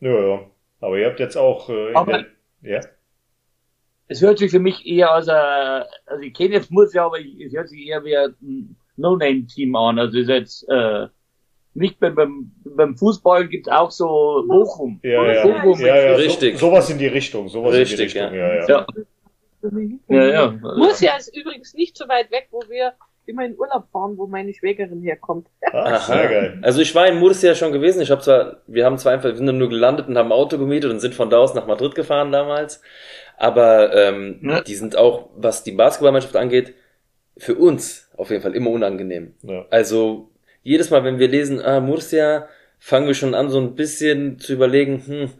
[0.00, 0.40] Ja, ja.
[0.82, 1.70] Aber ihr habt jetzt auch.
[1.70, 2.12] Äh, in Aber-
[2.62, 2.80] der, ja?
[4.08, 7.40] Es hört sich für mich eher als ein, also ich kenne jetzt Murcia, aber ich-
[7.40, 9.98] es hört sich eher wie ein No-Name-Team an.
[9.98, 11.06] Also ist jetzt, äh,
[11.74, 15.00] nicht beim, beim, beim Fußball gibt's auch so Bochum.
[15.02, 15.42] Ja, ja.
[15.46, 16.14] Bochum ja, ja.
[16.16, 16.58] Richtig.
[16.58, 17.48] So, sowas in die Richtung.
[17.48, 18.34] Sowas Richtig, in die Richtung.
[18.38, 18.54] ja.
[18.54, 18.86] Ja, ja.
[20.08, 20.50] Ja, ja, ja.
[20.76, 22.92] Murcia ist übrigens nicht so weit weg, wo wir
[23.26, 25.48] immer in Urlaub fahren, wo meine Schwägerin herkommt.
[25.72, 26.58] Ah, sehr geil.
[26.62, 28.02] Also ich war in Murcia schon gewesen.
[28.02, 30.32] Ich habe zwar, wir haben zwar einfach, wir sind dann nur gelandet und haben ein
[30.32, 32.82] Auto gemietet und sind von da aus nach Madrid gefahren damals.
[33.38, 34.60] Aber ähm, Ja.
[34.60, 36.74] die sind auch, was die Basketballmannschaft angeht,
[37.38, 39.34] für uns auf jeden Fall immer unangenehm.
[39.42, 39.64] Ja.
[39.70, 40.28] Also
[40.62, 44.52] jedes Mal, wenn wir lesen, ah, Murcia, fangen wir schon an, so ein bisschen zu
[44.52, 45.30] überlegen, hm,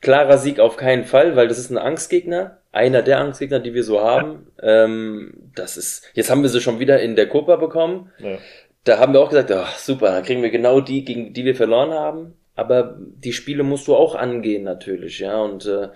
[0.00, 3.84] klarer Sieg auf keinen Fall, weil das ist ein Angstgegner, einer der Angstgegner, die wir
[3.84, 4.46] so haben.
[4.60, 8.10] Ähm, das ist, jetzt haben wir sie schon wieder in der Copa bekommen.
[8.18, 8.38] Ja.
[8.84, 11.54] Da haben wir auch gesagt, ach, super, da kriegen wir genau die, gegen die wir
[11.54, 12.34] verloren haben.
[12.54, 15.40] Aber die Spiele musst du auch angehen natürlich, ja.
[15.40, 15.88] Und äh,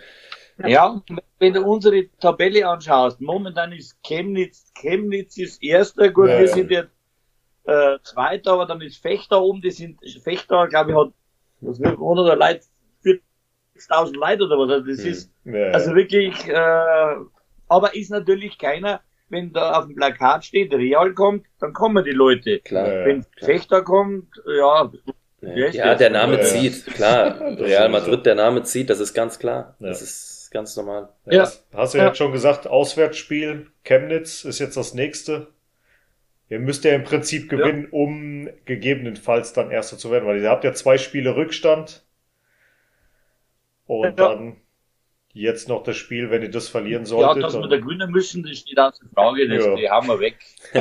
[0.67, 1.03] Ja,
[1.39, 6.53] wenn du unsere Tabelle anschaust, momentan ist Chemnitz, Chemnitz ist Erster, gut, Ja, wir ja.
[6.55, 6.91] sind jetzt
[7.65, 11.13] äh, Zweiter, aber dann ist Fechter oben, die sind, Fechter, glaube ich, hat,
[11.61, 12.61] was wird 100 Leute,
[13.79, 15.11] 40.000 Leute oder was, also das Hm.
[15.11, 15.71] ist, Ja, ja.
[15.73, 17.15] also wirklich, äh,
[17.69, 22.13] aber ist natürlich keiner, wenn da auf dem Plakat steht, Real kommt, dann kommen die
[22.13, 22.61] Leute.
[22.61, 22.87] klar.
[22.87, 23.07] Ja, ja.
[23.07, 24.91] Wenn Fechter kommt, ja,
[25.41, 25.99] Ja, das?
[25.99, 26.45] der Name Ja, ja.
[26.45, 27.41] zieht, klar.
[27.59, 27.89] Real.
[27.89, 29.75] Madrid, der Name zieht, das ist ganz klar.
[29.81, 29.89] Ja.
[29.89, 31.09] Das ist ganz normal.
[31.27, 31.53] Ja, Ja.
[31.75, 32.09] Hast du ja Ja.
[32.11, 35.49] jetzt schon gesagt, Auswärtsspiel, Chemnitz ist jetzt das nächste.
[36.49, 40.63] Ihr müsst ja im Prinzip gewinnen, um gegebenenfalls dann Erster zu werden, weil ihr habt
[40.63, 42.05] ja zwei Spiele Rückstand.
[43.87, 44.29] Und Ja.
[44.29, 44.57] dann
[45.33, 47.43] jetzt noch das Spiel, wenn ihr das verlieren ja, solltet.
[47.45, 49.75] dass wir da gewinnen müssen, das steht außer Frage, das, Ja.
[49.77, 50.39] die haben wir weg.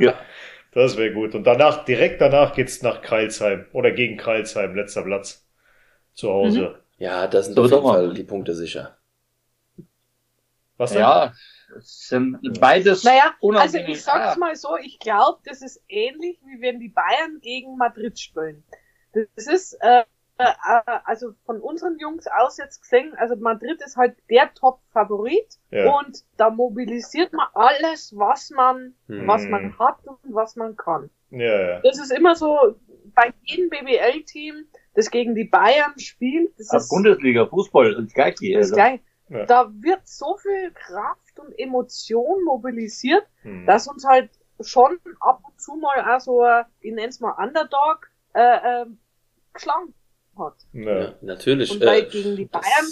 [0.00, 0.14] Ja.
[0.72, 1.34] das wäre gut.
[1.34, 5.46] Und danach, direkt danach geht's nach Kreilsheim oder gegen Kreilsheim, letzter Platz
[6.14, 6.80] zu Hause.
[6.98, 8.06] Ja, da sind So, auf jeden doch mal.
[8.06, 8.96] Fall die Punkte sicher.
[10.76, 11.00] Was denn?
[11.00, 11.32] Ja,
[11.76, 16.60] es sind beides Naja, also ich sag's mal so, ich glaube, das ist ähnlich, wie
[16.60, 18.64] wenn die Bayern gegen Madrid spielen.
[19.12, 20.04] Das ist, äh,
[20.36, 25.92] also von unseren Jungs aus jetzt gesehen, also Madrid ist halt der Top-Favorit Ja.
[25.96, 29.26] und da mobilisiert man alles, was man, Hm.
[29.28, 31.10] was man hat und was man kann.
[31.30, 31.80] Ja, ja.
[31.82, 32.76] Das ist immer so
[33.14, 38.52] bei jedem BBL-Team, das gegen die Bayern spielt, das auf ist Bundesliga, Fußball, das gleiche.
[38.54, 39.00] das Also, gleich.
[39.28, 39.46] Ja.
[39.46, 43.66] Da wird so viel Kraft und Emotion mobilisiert, Hm.
[43.66, 48.10] dass uns halt schon ab und zu mal auch so, ein, ich nenn's mal Underdog,
[48.34, 48.98] äh, ähm,
[49.52, 49.94] geschlagen
[50.38, 50.54] hat.
[50.72, 51.00] ja.
[51.02, 51.70] Ja, natürlich.
[51.72, 52.86] Und bei äh, gegen die das- Bayern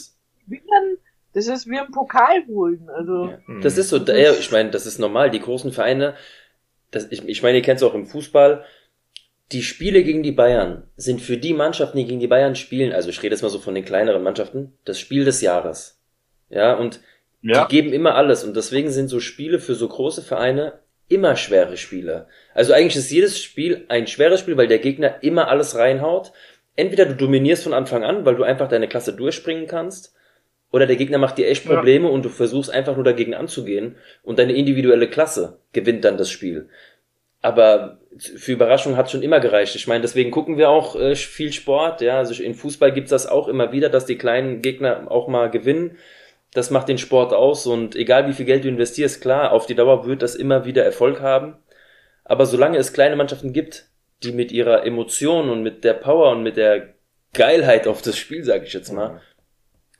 [0.47, 0.99] gewinnen,
[1.35, 2.89] das ist wie im Pokal holen.
[2.91, 3.39] Also Ja.
[3.47, 3.61] Hm.
[3.63, 5.31] Das ist so, ja, ich meine, das ist normal.
[5.31, 6.15] Die großen Vereine,
[6.91, 8.65] das, ich, ich meine, ihr kennt es auch im Fußball.
[9.53, 13.11] Die Spiele gegen die Bayern sind für die Mannschaften, die gegen die Bayern spielen, also
[13.11, 16.01] ich rede jetzt mal so von den kleineren Mannschaften, das Spiel des Jahres.
[16.49, 17.01] Ja, und
[17.43, 21.37] ja, die geben immer alles und deswegen sind so Spiele für so große Vereine immer
[21.37, 22.29] schwere Spiele.
[22.55, 26.33] Also eigentlich ist jedes Spiel ein schweres Spiel, weil der Gegner immer alles reinhaut.
[26.77, 30.15] Entweder du dominierst von Anfang an, weil du einfach deine Klasse durchspringen kannst,
[30.71, 31.75] oder der Gegner macht dir echt Ja.
[31.75, 36.31] Probleme und du versuchst einfach nur dagegen anzugehen und deine individuelle Klasse gewinnt dann das
[36.31, 36.69] Spiel.
[37.43, 39.75] Aber für Überraschung hat schon immer gereicht.
[39.75, 42.01] Ich meine, deswegen gucken wir auch äh, viel Sport.
[42.01, 45.51] Ja, also in Fußball gibt's das auch immer wieder, dass die kleinen Gegner auch mal
[45.51, 45.99] gewinnen.
[46.55, 49.75] Das macht den Sport aus und egal wie viel Geld du investierst, klar, auf die
[49.75, 51.57] Dauer wird das immer wieder Erfolg haben.
[52.25, 53.89] Aber solange es kleine Mannschaften gibt,
[54.25, 56.95] die mit ihrer Emotion und mit der Power und mit der
[57.35, 59.21] Geilheit auf das Spiel, sage ich jetzt mal,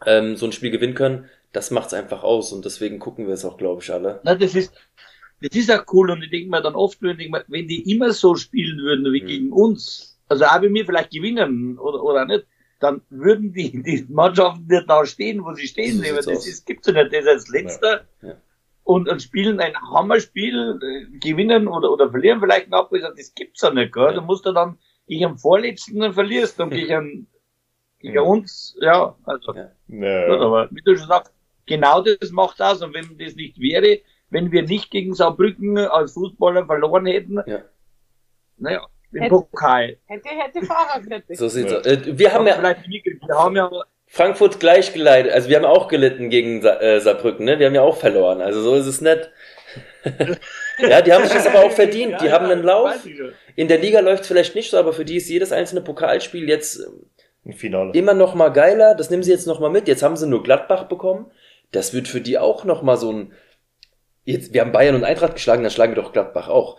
[0.07, 3.45] ähm, so ein Spiel gewinnen können, das macht's einfach aus und deswegen gucken wir es
[3.45, 4.21] auch, glaube ich, alle.
[4.25, 4.73] na, das ist,
[5.41, 7.91] das ist auch cool und ich denke mir dann oft, wenn, ich mir, wenn die
[7.93, 9.27] immer so spielen würden wie Mhm.
[9.27, 12.47] gegen uns, also auch wenn wir vielleicht gewinnen oder, oder nicht,
[12.81, 16.03] dann würden die, die Mannschaften nicht da stehen, wo sie stehen.
[16.03, 16.47] So das aus.
[16.47, 18.05] ist, gibt's ja nicht, das ist als letzter.
[18.23, 18.37] Ja.
[18.85, 23.63] Und, und spielen ein Hammerspiel, äh, gewinnen oder, oder verlieren vielleicht ich sag, das gibt's
[23.63, 24.07] ja nicht, gell?
[24.07, 24.13] Ja.
[24.15, 27.29] Du musst ja dann gegen am Vorletzten dann verlierst und gegen,
[28.01, 28.27] gegen Mhm.
[28.27, 29.55] uns, ja, also.
[29.55, 30.41] Ja, Gut, ja.
[30.41, 31.33] aber wie du schon sagst,
[31.67, 32.83] genau das macht aus.
[32.83, 37.61] Und wenn das nicht wäre, wenn wir nicht gegen Saarbrücken als Fußballer verloren hätten, Ja.
[38.57, 39.97] naja, im Hätte- Pokal.
[40.07, 41.35] hätte, hätte Fahrerkette.
[41.37, 41.79] So sieht's Ja.
[41.79, 41.87] aus.
[41.87, 43.71] Äh, wir haben ja, vielleicht wir haben ja,
[44.15, 45.33] Frankfurt gleich geleitet.
[45.33, 47.59] Also wir haben auch gelitten gegen Sa äh, Saarbrücken, ne?
[47.59, 48.43] Wir haben ja auch verloren.
[48.43, 49.31] Also so ist es nicht.
[50.79, 52.21] ja, die haben sich das aber auch verdient.
[52.21, 52.93] Die Ja, haben einen Lauf.
[53.57, 56.87] In der Liga läuft vielleicht nicht so, aber für die ist jedes einzelne Pokalspiel jetzt
[57.47, 57.93] Ein Finale.
[57.95, 58.95] immer noch mal geiler.
[58.95, 59.89] Das nehmen sie jetzt noch mal mit.
[59.89, 61.31] Jetzt haben sie nur Gladbach bekommen.
[61.71, 63.33] Das wird für die auch noch mal so ein.
[64.27, 66.77] Jetzt, wir haben Bayern und Eintracht geschlagen, dann schlagen wir doch Gladbach auch.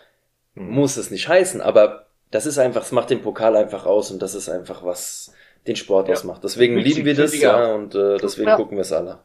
[0.53, 0.69] Mhm.
[0.69, 4.21] Muss es nicht heißen, aber das ist einfach, es macht den Pokal einfach aus und
[4.21, 5.33] das ist einfach was
[5.67, 6.13] den Sport Ja.
[6.13, 6.43] ausmacht.
[6.43, 8.55] Deswegen Witzig, lieben wir das, ja, und äh, deswegen Ja.
[8.55, 9.19] gucken wir es alle.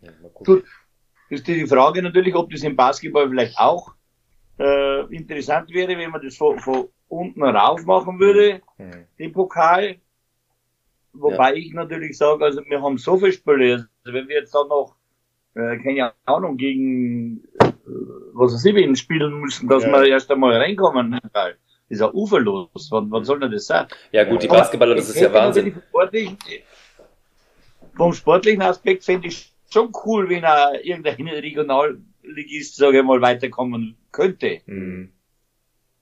[0.00, 0.54] Ja, mal gucken.
[0.56, 0.64] Gut.
[1.30, 3.94] Ist die Frage natürlich, ob das im Basketball vielleicht auch
[4.58, 9.06] äh, interessant wäre, wenn man das von, von unten rauf machen würde, Mhm.
[9.18, 9.96] den Pokal.
[11.14, 14.68] Wobei ich natürlich sage, also wir haben so viele Spiele, also wenn wir jetzt dann
[14.68, 14.94] noch,
[15.54, 17.72] äh, keine Ahnung, gegen äh,
[18.34, 19.90] was weiß ich, wen spielen müssen, dass Ja.
[19.90, 21.56] wir erst einmal reinkommen, das
[21.92, 22.68] ist ja uferlos.
[22.72, 23.86] Was, was soll denn das sein?
[24.10, 25.72] Ja gut, die Basketballer, das ist ja Wahnsinn.
[25.72, 26.38] Vom sportlichen,
[27.96, 33.96] vom sportlichen Aspekt fände ich schon cool, wenn er irgendein Regionalligist, sage ich mal, weiterkommen
[34.10, 34.60] könnte.
[34.66, 35.12] Mhm.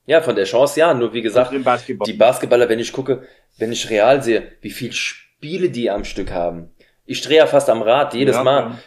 [0.06, 2.06] Ja, von der Chance ja, nur wie gesagt, Basketball.
[2.06, 3.26] die Basketballer, wenn ich gucke,
[3.58, 6.70] wenn ich real sehe, wie viel Spiele die am Stück haben.
[7.04, 8.78] Ich drehe ja fast am Rad jedes Ja, Mal.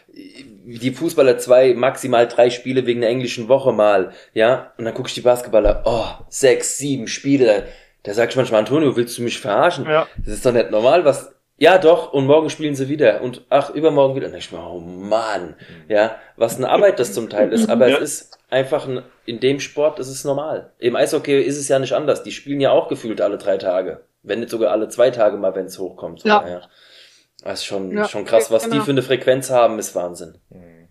[0.65, 4.71] Die Fußballer zwei, maximal drei Spiele wegen der englischen Woche mal, ja.
[4.77, 7.63] Und dann gucke ich die Basketballer, oh, sechs, sieben Spiele.
[8.03, 9.85] Da sag ich manchmal, Antonio, willst du mich verarschen?
[9.85, 10.07] Ja.
[10.17, 11.33] Das ist doch nicht normal, was.
[11.57, 13.21] Ja, doch, und morgen spielen sie wieder.
[13.21, 14.27] Und ach, übermorgen wieder.
[14.27, 15.55] Und ich mir, oh Mann,
[15.87, 17.69] ja, was eine Arbeit das zum Teil ist.
[17.69, 17.97] Aber Ja.
[17.97, 20.71] es ist einfach ein, in dem Sport, das ist normal.
[20.79, 22.23] Im Eishockey ist es ja nicht anders.
[22.23, 24.01] Die spielen ja auch gefühlt alle drei Tage.
[24.23, 26.21] Wenn nicht sogar alle zwei Tage mal, wenn es hochkommt.
[26.21, 26.45] So, Ja.
[26.47, 26.61] ja.
[27.43, 28.49] Das ist schon, Ja, schon krass.
[28.51, 28.83] Was die genau.
[28.83, 30.37] für eine Frequenz haben, ist Wahnsinn.
[30.49, 30.83] Mhm.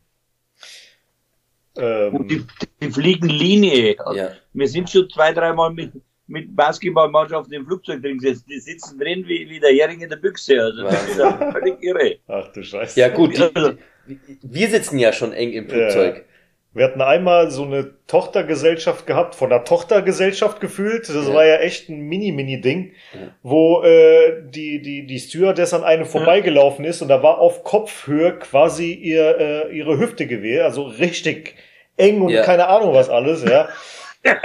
[2.15, 2.47] Und die, Ähm,
[2.83, 3.97] die fliegen Linie.
[4.15, 4.33] Ja.
[4.53, 5.93] Wir sind schon zwei, dreimal mit,
[6.27, 8.45] mit Basketballmannschaften im Flugzeug drin gesetzt.
[8.49, 10.61] Die sitzen drin wie, wie der Hering in der Büchse.
[10.61, 12.19] Also das ist ja völlig irre.
[12.29, 13.01] ach du Scheiße.
[13.01, 13.73] Ja, gut, die, Also,
[14.07, 16.27] die, wir sitzen ja schon eng im Flugzeug.
[16.75, 21.09] Wir hatten einmal so eine Tochtergesellschaft gehabt, von der Tochtergesellschaft gefühlt.
[21.09, 21.35] Das Ja.
[21.35, 23.21] war ja echt ein Mini-Mini-Ding, Ja.
[23.43, 28.39] wo äh, die, die, die Stewardess an einem vorbeigelaufen ist und da war auf Kopfhöhe
[28.39, 29.39] quasi ihr,
[29.71, 31.57] äh, ihre Hüfte gewählt, also richtig
[31.99, 32.43] eng und Ja.
[32.43, 33.69] keine Ahnung was alles, ja.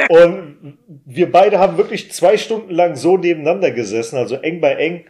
[0.09, 5.05] Und wir beide haben wirklich zwei Stunden lang so nebeneinander gesessen, also eng bei eng.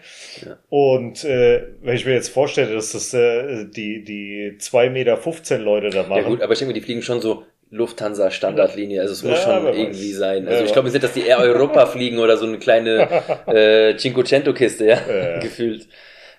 [0.45, 0.57] Ja.
[0.69, 5.89] Und äh, wenn ich mir jetzt vorstelle, dass das äh, die, die 2,15 Meter Leute
[5.89, 6.21] da machen.
[6.21, 9.43] Ja gut, aber ich denke, die fliegen schon so Lufthansa Standardlinie, also es muss Ja,
[9.43, 9.77] schon wer weiß.
[9.77, 10.47] irgendwie sein.
[10.47, 13.07] Also Ja, ich glaube nicht, dass die Air Europa fliegen oder so eine kleine
[13.47, 15.39] äh, Cinquecento-Kiste, ja, ja.
[15.39, 15.87] gefühlt.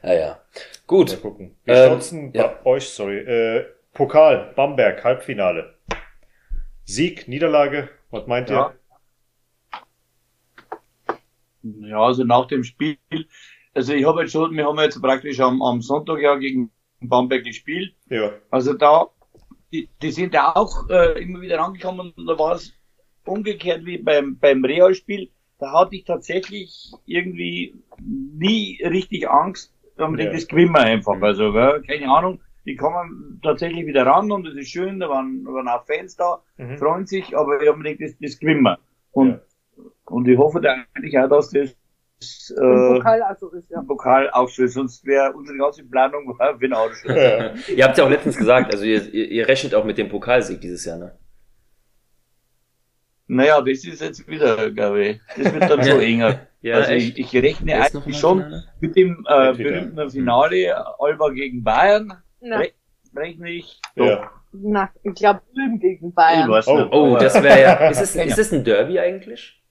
[0.02, 0.40] Naja,
[0.86, 1.10] gut.
[1.10, 1.56] Mal gucken.
[1.64, 2.46] Wie Ähm, schaut's denn ja.
[2.62, 3.64] bei euch, sorry, äh,
[3.94, 5.74] Pokal, Bamberg, Halbfinale.
[6.84, 8.74] Sieg, Niederlage, was meint Ja.
[11.62, 12.96] Ja, also nach dem Spiel,
[13.74, 17.44] also ich habe jetzt schon, wir haben jetzt praktisch am, am Sonntag ja gegen Bamberg
[17.44, 17.94] gespielt.
[18.08, 18.22] ihr?
[18.22, 18.32] Ja.
[18.50, 19.08] Also da,
[19.72, 22.72] die, die sind ja auch äh, immer wieder angekommen und da war es
[23.24, 25.30] umgekehrt wie beim, beim Realspiel.
[25.58, 29.74] Da hatte ich tatsächlich irgendwie nie richtig Angst.
[29.96, 30.30] Um Ja.
[30.30, 31.20] Das gewinnen wir einfach.
[31.20, 32.40] Also, keine Ahnung.
[32.68, 35.00] Die kommen tatsächlich wieder ran und das ist schön.
[35.00, 36.76] Da waren, waren auch Fans da, Mhm.
[36.76, 38.78] freuen sich, aber ich habe mir gedacht, das, das gewinnen wir.
[39.12, 39.40] Und, Ja.
[40.04, 41.74] und ich hoffe da eigentlich auch, dass das
[42.50, 43.80] äh, Pokal also ist, ja.
[43.80, 44.28] Pokal
[44.66, 47.04] sonst wäre unsere ganze Planung für den Arsch.
[47.06, 47.54] Ja.
[47.74, 50.60] Ihr habt ja auch letztens gesagt, also ihr, ihr, ihr rechnet auch mit dem Pokalsieg
[50.60, 51.16] dieses Jahr, ne?
[53.28, 55.20] Naja, das ist jetzt wieder, glaube ich.
[55.36, 56.40] Das wird dann so enger.
[56.60, 62.12] Ja, also ich, ich rechne eigentlich schon mit dem äh, berühmten Finale Alba gegen Bayern.
[62.40, 63.80] Na, ich.
[63.96, 64.06] doch.
[64.06, 64.30] Ja.
[64.52, 66.50] na ich glaube Ulm gegen Ich Bayern.
[66.50, 66.56] Oh.
[66.56, 66.68] nicht.
[66.92, 67.74] Oh, das wäre ja.
[67.90, 69.62] Ist es, ist es ein Derby eigentlich?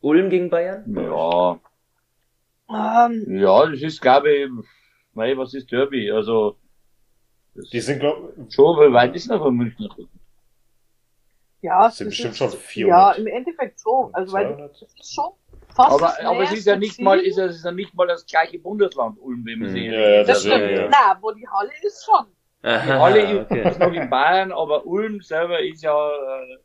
[0.00, 0.84] Ulm gegen Bayern?
[0.96, 1.58] Ja,
[2.70, 4.50] Ähm, ja, das ist, glaube ich,
[5.14, 6.10] mei, was ist Derby?
[6.10, 6.56] Also,
[7.54, 9.88] das Die sind, glaub, schon, wie weit ist noch von München?
[11.62, 12.88] ja, Das sind bestimmt ist- schon 400.
[12.88, 14.14] Ja, im Endeffekt schon.
[14.14, 14.70] Also, weil 200.
[14.82, 15.32] das ist schon
[15.78, 18.06] fast Aber, das aber es ist ja nicht mal, ist es ist ja nicht mal
[18.06, 19.74] das gleiche Bundesland, Ulm, wie man Hm.
[19.74, 19.92] sehen.
[19.92, 20.60] Ja, ja, Das das- stimmt.
[20.70, 20.88] ja, ja.
[20.90, 22.26] Na, wo die Halle ist schon.
[22.64, 23.68] Die Halle okay.
[23.70, 26.58] ist noch in Bayern, aber Ulm selber ist ja, äh,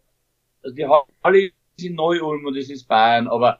[0.64, 0.88] also die
[1.24, 1.54] Halle ist
[1.86, 3.60] in Neu-Ulm und das ist Bayern, aber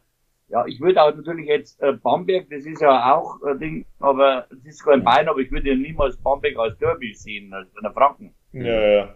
[0.50, 4.48] ja, ich würde auch natürlich jetzt äh, Bamberg, das ist ja auch ein Ding, aber
[4.52, 7.68] es ist zwar in Bayern, aber ich würde ja niemals Bamberg als Derby sehen, als
[7.76, 8.34] in der Franken.
[8.52, 9.16] Ja, ja.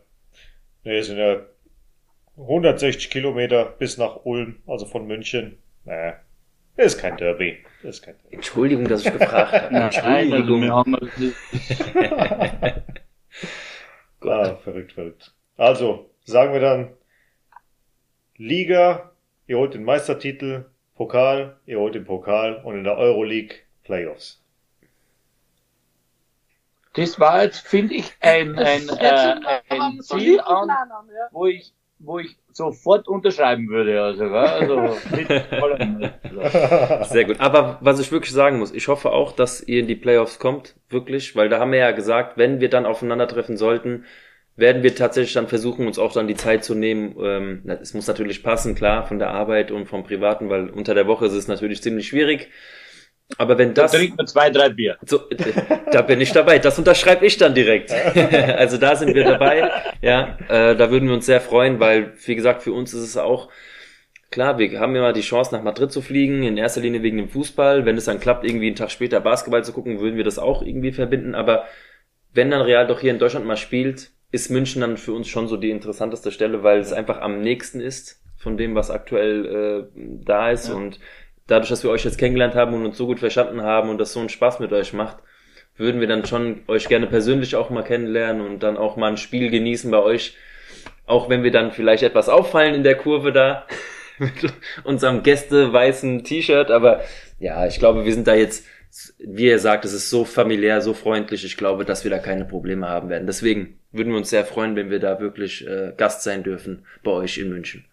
[0.83, 1.37] Nee, es sind ja
[2.37, 5.57] 160 Kilometer bis nach Ulm, also von München.
[5.85, 6.13] Nee,
[6.77, 7.57] das ist kein Derby.
[7.83, 8.35] Das ist kein Derby.
[8.35, 9.75] Entschuldigung, dass ich gefragt habe.
[9.75, 10.61] Also Entschuldigung.
[10.61, 12.83] wir haben das,
[14.21, 15.33] Ah, verrückt, verrückt.
[15.57, 16.89] Also, sagen wir dann,
[18.35, 19.11] Liga,
[19.47, 20.65] ihr holt den Meistertitel,
[20.95, 24.43] Pokal, ihr holt den Pokal und in der Euroleague Playoffs.
[26.93, 30.69] Das war jetzt, finde ich, ein, ein, äh, ein Ziel an,
[31.31, 34.01] wo ich, wo ich sofort unterschreiben würde.
[34.01, 34.97] Also, also
[37.13, 37.39] Sehr gut.
[37.39, 40.75] Aber was ich wirklich sagen muss, ich hoffe auch, dass ihr in die Playoffs kommt,
[40.89, 44.05] wirklich, weil da haben wir ja gesagt, wenn wir dann aufeinandertreffen sollten,
[44.55, 47.15] werden wir tatsächlich dann versuchen, uns auch dann die Zeit zu nehmen.
[47.21, 51.07] Ähm, es muss natürlich passen, klar, von der Arbeit und vom Privaten, weil unter der
[51.07, 52.49] Woche ist es natürlich ziemlich schwierig.
[53.37, 53.91] Aber wenn das.
[53.91, 54.97] Da trinkt man zwei, drei Bier.
[55.05, 55.21] So,
[55.91, 56.59] da bin ich dabei.
[56.59, 57.91] Das unterschreibe ich dann direkt.
[58.57, 59.69] also da sind wir dabei.
[60.01, 63.17] Ja, äh, da würden wir uns sehr freuen, weil, wie gesagt, für uns ist es
[63.17, 63.49] auch
[64.31, 67.29] klar, wir haben immer die Chance, nach Madrid zu fliegen, in erster Linie wegen dem
[67.29, 67.85] Fußball.
[67.85, 70.61] Wenn es dann klappt, irgendwie einen Tag später Basketball zu gucken, würden wir das auch
[70.61, 71.35] irgendwie verbinden.
[71.35, 71.65] Aber
[72.33, 75.47] wenn dann Real doch hier in Deutschland mal spielt, ist München dann für uns schon
[75.47, 79.99] so die interessanteste Stelle, weil es einfach am nächsten ist von dem, was aktuell äh,
[80.23, 80.67] da ist.
[80.69, 80.75] Ja.
[80.75, 80.99] Und
[81.47, 84.13] dadurch, dass wir euch jetzt kennengelernt haben und uns so gut verstanden haben und das
[84.13, 85.17] so einen Spaß mit euch macht,
[85.77, 89.17] würden wir dann schon euch gerne persönlich auch mal kennenlernen und dann auch mal ein
[89.17, 90.35] Spiel genießen bei euch.
[91.05, 93.65] Auch wenn wir dann vielleicht etwas auffallen in der Kurve da
[94.17, 94.33] mit
[94.83, 96.71] unserem Gäste weißen T-Shirt.
[96.71, 97.01] Aber
[97.39, 98.65] ja, ich glaube, wir sind da jetzt,
[99.19, 101.45] wie ihr sagt, es ist so familiär, so freundlich.
[101.45, 103.27] Ich glaube, dass wir da keine Probleme haben werden.
[103.27, 107.11] Deswegen würden wir uns sehr freuen, wenn wir da wirklich äh, Gast sein dürfen bei
[107.11, 107.85] euch in München.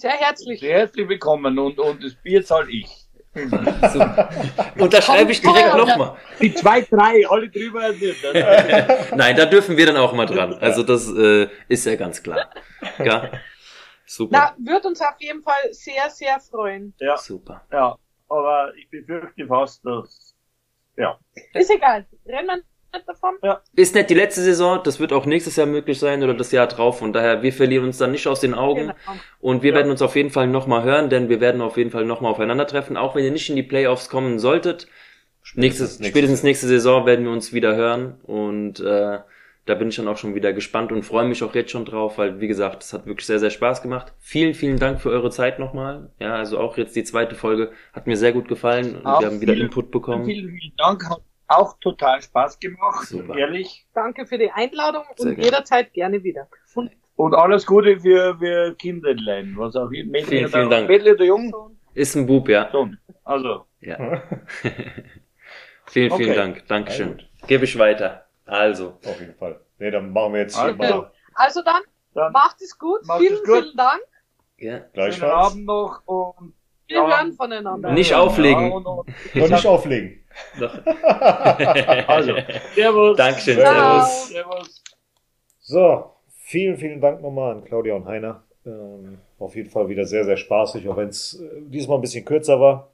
[0.00, 0.60] Sehr herzlich.
[0.60, 2.86] Sehr herzlich willkommen und, und das Bier zahle ich.
[3.34, 4.82] So.
[4.82, 6.16] Unterschreibe ich direkt nochmal.
[6.40, 7.90] Die zwei, drei, alle drüber.
[9.14, 10.54] Nein, da dürfen wir dann auch mal dran.
[10.54, 12.48] Also das äh, ist ja ganz klar.
[12.98, 13.30] Ja.
[14.06, 14.54] Super.
[14.56, 16.94] Na, wird uns auf jeden Fall sehr, sehr freuen.
[16.98, 17.18] Ja.
[17.18, 17.66] Super.
[17.70, 17.94] Ja,
[18.30, 20.34] aber ich befürchte fast, dass
[20.96, 21.18] ja.
[21.52, 22.06] Ist egal.
[22.24, 22.62] Rennen wir
[23.06, 23.34] davon.
[23.42, 23.60] Ja.
[23.76, 26.66] Ist nicht die letzte Saison, das wird auch nächstes Jahr möglich sein oder das Jahr
[26.66, 26.98] drauf.
[26.98, 28.88] Von daher, wir verlieren uns dann nicht aus den Augen.
[28.88, 28.94] Genau.
[29.40, 29.76] Und wir ja.
[29.76, 32.96] werden uns auf jeden Fall nochmal hören, denn wir werden auf jeden Fall nochmal aufeinandertreffen.
[32.96, 34.88] Auch wenn ihr nicht in die Playoffs kommen solltet.
[35.42, 38.20] Spätestens, nächstes, spätestens nächste Saison werden wir uns wieder hören.
[38.24, 39.18] Und äh,
[39.66, 42.18] da bin ich dann auch schon wieder gespannt und freue mich auch jetzt schon drauf,
[42.18, 44.12] weil wie gesagt, es hat wirklich sehr, sehr Spaß gemacht.
[44.18, 46.10] Vielen, vielen Dank für eure Zeit nochmal.
[46.18, 49.28] Ja, also auch jetzt die zweite Folge hat mir sehr gut gefallen und auch wir
[49.28, 50.24] haben wieder vielen, Input bekommen.
[50.24, 51.08] Vielen, vielen Dank,
[51.50, 53.36] auch total Spaß gemacht, Super.
[53.36, 53.86] ehrlich.
[53.92, 55.44] Danke für die Einladung Sehr und gerne.
[55.44, 56.48] jederzeit gerne wieder.
[56.74, 60.18] Und, und, alles Gute für, für Kinderlein, was auch immer.
[60.20, 60.88] Vielen, vielen Dank.
[60.88, 61.52] Oder Jung?
[61.94, 62.70] Ist ein Bub, ja.
[62.70, 62.98] Sohn.
[63.24, 63.66] Also.
[63.80, 63.96] Ja.
[65.86, 66.34] vielen, vielen okay.
[66.34, 66.66] Dank.
[66.68, 67.22] Dankeschön.
[67.46, 68.26] Gebe ich weiter.
[68.46, 68.98] Also.
[69.04, 69.60] Auf jeden Fall.
[69.78, 71.10] Nee, dann machen wir jetzt also, mal.
[71.34, 71.82] Also dann,
[72.14, 73.00] dann macht es gut.
[73.18, 73.64] Vielen, es gut.
[73.64, 74.02] vielen Dank.
[74.58, 74.78] Ja.
[74.92, 75.16] Gleichfalls.
[75.16, 76.54] Schönen Abend noch und
[76.90, 77.08] wir ja.
[77.08, 77.92] hören voneinander.
[77.92, 78.68] Nicht auflegen.
[78.68, 80.24] Ja, und, und, und nicht auflegen.
[82.06, 82.34] also,
[82.74, 83.16] Servus.
[83.16, 83.56] Dankeschön.
[83.56, 84.28] Servus.
[84.28, 84.84] Servus.
[85.60, 86.04] So,
[86.36, 88.42] vielen, vielen Dank nochmal an Claudia und Heiner.
[88.66, 92.24] Ähm, auf jeden Fall wieder sehr, sehr spaßig, auch wenn es äh, diesmal ein bisschen
[92.24, 92.90] kürzer war.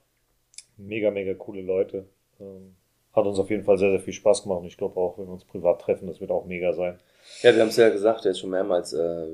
[0.77, 2.07] Mega, mega coole Leute.
[2.39, 2.77] Ähm,
[3.13, 5.27] hat uns auf jeden Fall sehr, sehr viel Spaß gemacht und ich glaube auch, wenn
[5.27, 6.99] wir uns privat treffen, das wird auch mega sein.
[7.43, 8.93] Ja, wir haben es ja gesagt, jetzt schon mehrmals.
[8.93, 9.27] Äh,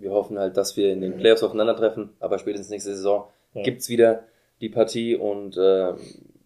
[0.00, 3.62] wir hoffen halt, dass wir in den Playoffs aufeinandertreffen, aber spätestens nächste Saison ja.
[3.62, 4.24] gibt's wieder
[4.60, 5.94] die Partie und äh,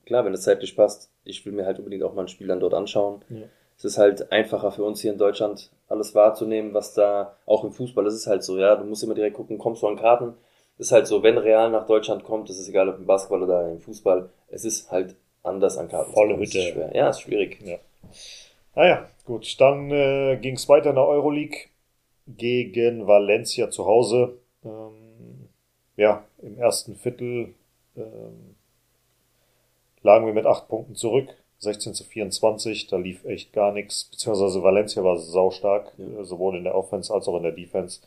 [0.04, 2.60] klar, wenn es zeitlich passt, ich will mir halt unbedingt auch mal ein Spiel dann
[2.60, 3.24] dort anschauen.
[3.28, 3.42] Ja.
[3.76, 7.72] Es ist halt einfacher für uns hier in Deutschland, alles wahrzunehmen, was da, auch im
[7.72, 10.34] Fußball, das ist halt so, ja, du musst immer direkt gucken, kommst du an Karten.
[10.78, 13.42] Das ist halt so, wenn Real nach Deutschland kommt, das ist egal ob im Basketball
[13.42, 16.12] oder im Fußball, es ist halt anders an Karten.
[16.12, 16.58] Volle Hütte.
[16.58, 16.94] Ist schwer.
[16.94, 17.58] Ja, ist schwierig.
[17.64, 17.78] Ja.
[18.74, 21.58] Naja, gut, dann äh, ging es weiter in der Euroleague
[22.26, 24.38] gegen Valencia zu Hause.
[24.64, 25.01] Ähm,
[26.02, 27.54] ja, im ersten Viertel
[27.96, 28.56] ähm,
[30.02, 31.28] lagen wir mit acht Punkten zurück,
[31.60, 36.24] 16 zu 24, da lief echt gar nichts, beziehungsweise Valencia war saustark, ja.
[36.24, 38.00] sowohl in der Offense als auch in der Defense.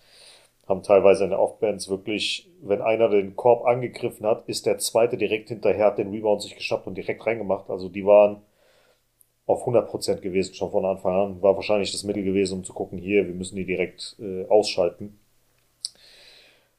[0.68, 5.16] Haben teilweise in der Offense wirklich, wenn einer den Korb angegriffen hat, ist der zweite
[5.16, 7.70] direkt hinterher, hat den Rebound sich geschnappt und direkt reingemacht.
[7.70, 8.42] Also die waren
[9.46, 11.42] auf 100% gewesen schon von Anfang an.
[11.44, 15.20] War wahrscheinlich das Mittel gewesen, um zu gucken, hier, wir müssen die direkt äh, ausschalten.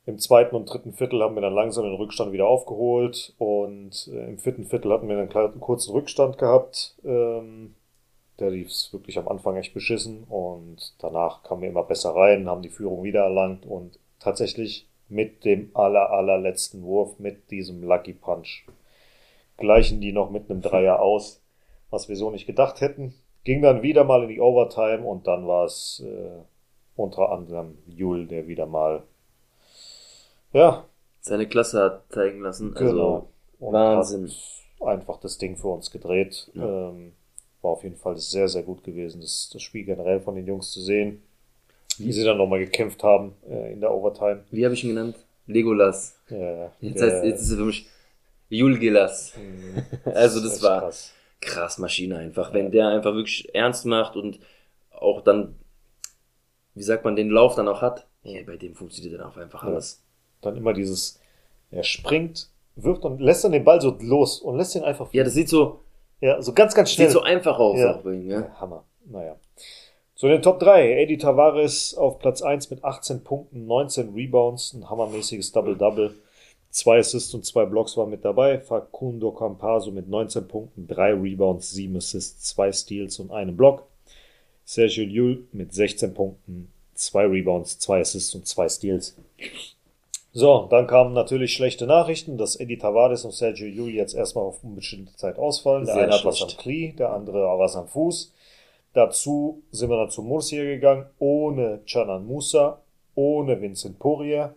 [0.06, 4.28] Im zweiten und dritten Viertel haben wir dann langsam den Rückstand wieder aufgeholt und äh,
[4.28, 6.96] im vierten Viertel hatten wir einen, kleinen, einen kurzen Rückstand gehabt.
[7.04, 7.74] Ähm,
[8.38, 12.62] der lief wirklich am Anfang echt beschissen und danach kamen wir immer besser rein, haben
[12.62, 18.64] die Führung wieder erlangt und tatsächlich mit dem aller, allerletzten Wurf, mit diesem Lucky Punch,
[19.56, 21.42] gleichen die noch mit einem Dreier aus,
[21.90, 23.14] was wir so nicht gedacht hätten.
[23.42, 26.42] Ging dann wieder mal in die Overtime und dann war es äh,
[26.94, 29.02] unter anderem Jul, der wieder mal
[30.52, 30.84] ja.
[31.20, 32.76] Seine Klasse hat zeigen lassen.
[32.76, 33.28] Also genau.
[33.58, 34.30] Und Wahnsinn.
[34.80, 36.50] einfach das Ding für uns gedreht.
[36.54, 36.90] Ja.
[36.90, 37.12] Ähm,
[37.62, 40.70] war auf jeden Fall sehr, sehr gut gewesen, das, das Spiel generell von den Jungs
[40.70, 41.22] zu sehen.
[41.98, 44.44] Wie sie dann nochmal gekämpft haben äh, in der Overtime.
[44.50, 45.16] Wie habe ich ihn genannt?
[45.46, 46.18] Legolas.
[46.28, 47.88] Ja, Jetzt, heißt, jetzt ist es für mich
[48.48, 49.32] Julgilas.
[49.36, 49.82] Mhm.
[50.14, 51.12] Also das war krass.
[51.40, 52.52] krass Maschine einfach.
[52.52, 54.38] Wenn der einfach wirklich ernst macht und
[54.90, 55.56] auch dann,
[56.74, 59.62] wie sagt man, den Lauf dann auch hat, ja, bei dem funktioniert dann auch einfach
[59.64, 60.02] alles.
[60.40, 61.20] Dann immer dieses,
[61.70, 65.24] er springt, wirft und lässt dann den Ball so los und lässt ihn einfach Ja,
[65.24, 65.80] das sieht so,
[66.20, 67.08] ja, so ganz, ganz schnell.
[67.08, 68.00] sieht so einfach aus Ja.
[68.04, 68.40] ihm, ja.
[68.40, 68.84] Ja, Hammer.
[69.06, 69.36] Naja.
[70.14, 70.92] Zu den Top 3.
[71.02, 76.14] Eddie Tavares auf Platz 1 mit 18 Punkten, 19 Rebounds, ein hammermäßiges Double-Double.
[76.70, 78.58] Zwei Assists und zwei Blocks waren mit dabei.
[78.58, 83.84] Facundo Campaso mit 19 Punkten, 3 Rebounds, 7 Assists, 2 Steals und einen Block.
[84.64, 89.16] Sergio Llull mit 16 Punkten, 2 Rebounds, 2 Assists und 2 Steals.
[90.36, 94.62] So, dann kamen natürlich schlechte Nachrichten, dass Eddie Tavares und Sergio Llull jetzt erstmal auf
[94.62, 95.86] unbestimmte Zeit ausfallen.
[95.86, 98.34] Der Sehr eine hat was am Knie, der andere was am Fuß.
[98.92, 102.82] Dazu sind wir dann zu Murcia gegangen, ohne Canan Musa,
[103.14, 104.54] ohne Vincent Poirier.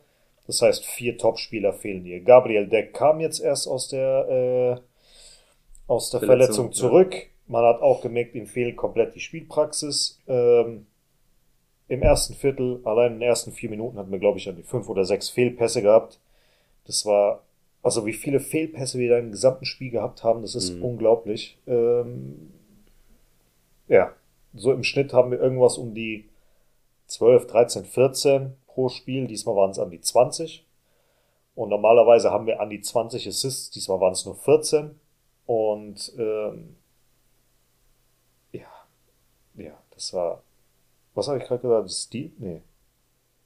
[0.47, 2.19] Das heißt, vier Topspieler fehlen hier.
[2.19, 4.81] Gabriel Deck kam jetzt erst aus der, äh,
[5.87, 7.15] aus der Verletzung, Verletzung, zurück.
[7.47, 10.19] Man hat auch gemerkt, ihm fehlt komplett die Spielpraxis.
[10.27, 10.87] Ähm,
[11.89, 14.63] Im ersten Viertel, allein in den ersten vier Minuten hatten wir, glaube ich, an die
[14.63, 16.19] fünf oder sechs Fehlpässe gehabt.
[16.85, 17.43] Das war,
[17.83, 20.83] also wie viele Fehlpässe wir da im gesamten Spiel gehabt haben, das ist Mhm.
[20.85, 21.57] unglaublich.
[21.67, 22.51] Ähm,
[23.87, 24.13] ja,
[24.53, 26.29] so im Schnitt haben wir irgendwas um die
[27.07, 29.25] 12, 13, 14 pro Spiel.
[29.27, 30.65] Diesmal waren es an die 20.
[31.55, 33.71] Und normalerweise haben wir an die 20 Assists.
[33.71, 34.91] Diesmal waren es nur 14.
[35.47, 36.75] Und ähm,
[38.51, 38.67] ja,
[39.55, 40.43] ja, das war.
[41.15, 41.91] Was habe ich gerade gesagt?
[41.91, 42.31] Stil?
[42.37, 42.61] Nee.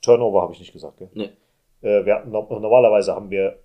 [0.02, 1.10] Turnover habe ich nicht gesagt, gell?
[1.14, 1.32] Nee.
[1.82, 3.60] Äh, wir hatten, no- normalerweise haben wir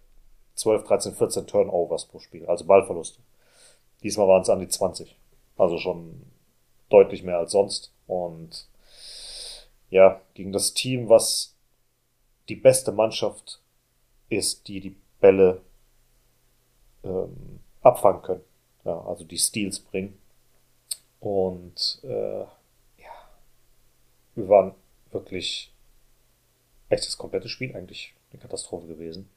[0.55, 3.21] 12, 13, 14 Turnovers pro Spiel, also Ballverluste.
[4.03, 5.17] Diesmal waren es an die 20.
[5.57, 6.23] Also schon
[6.89, 7.93] deutlich mehr als sonst.
[8.07, 8.69] Und
[9.91, 11.55] ja, gegen das Team, was
[12.49, 13.61] die beste Mannschaft
[14.29, 15.61] ist, die die Bälle
[17.05, 18.45] ähm, abfangen können.
[18.85, 20.19] Ja, also die Steals bringen.
[21.21, 22.45] Und äh,
[24.39, 24.75] wir waren
[25.11, 25.73] wirklich
[26.89, 29.29] echt das komplette Spiel eigentlich eine Katastrophe gewesen.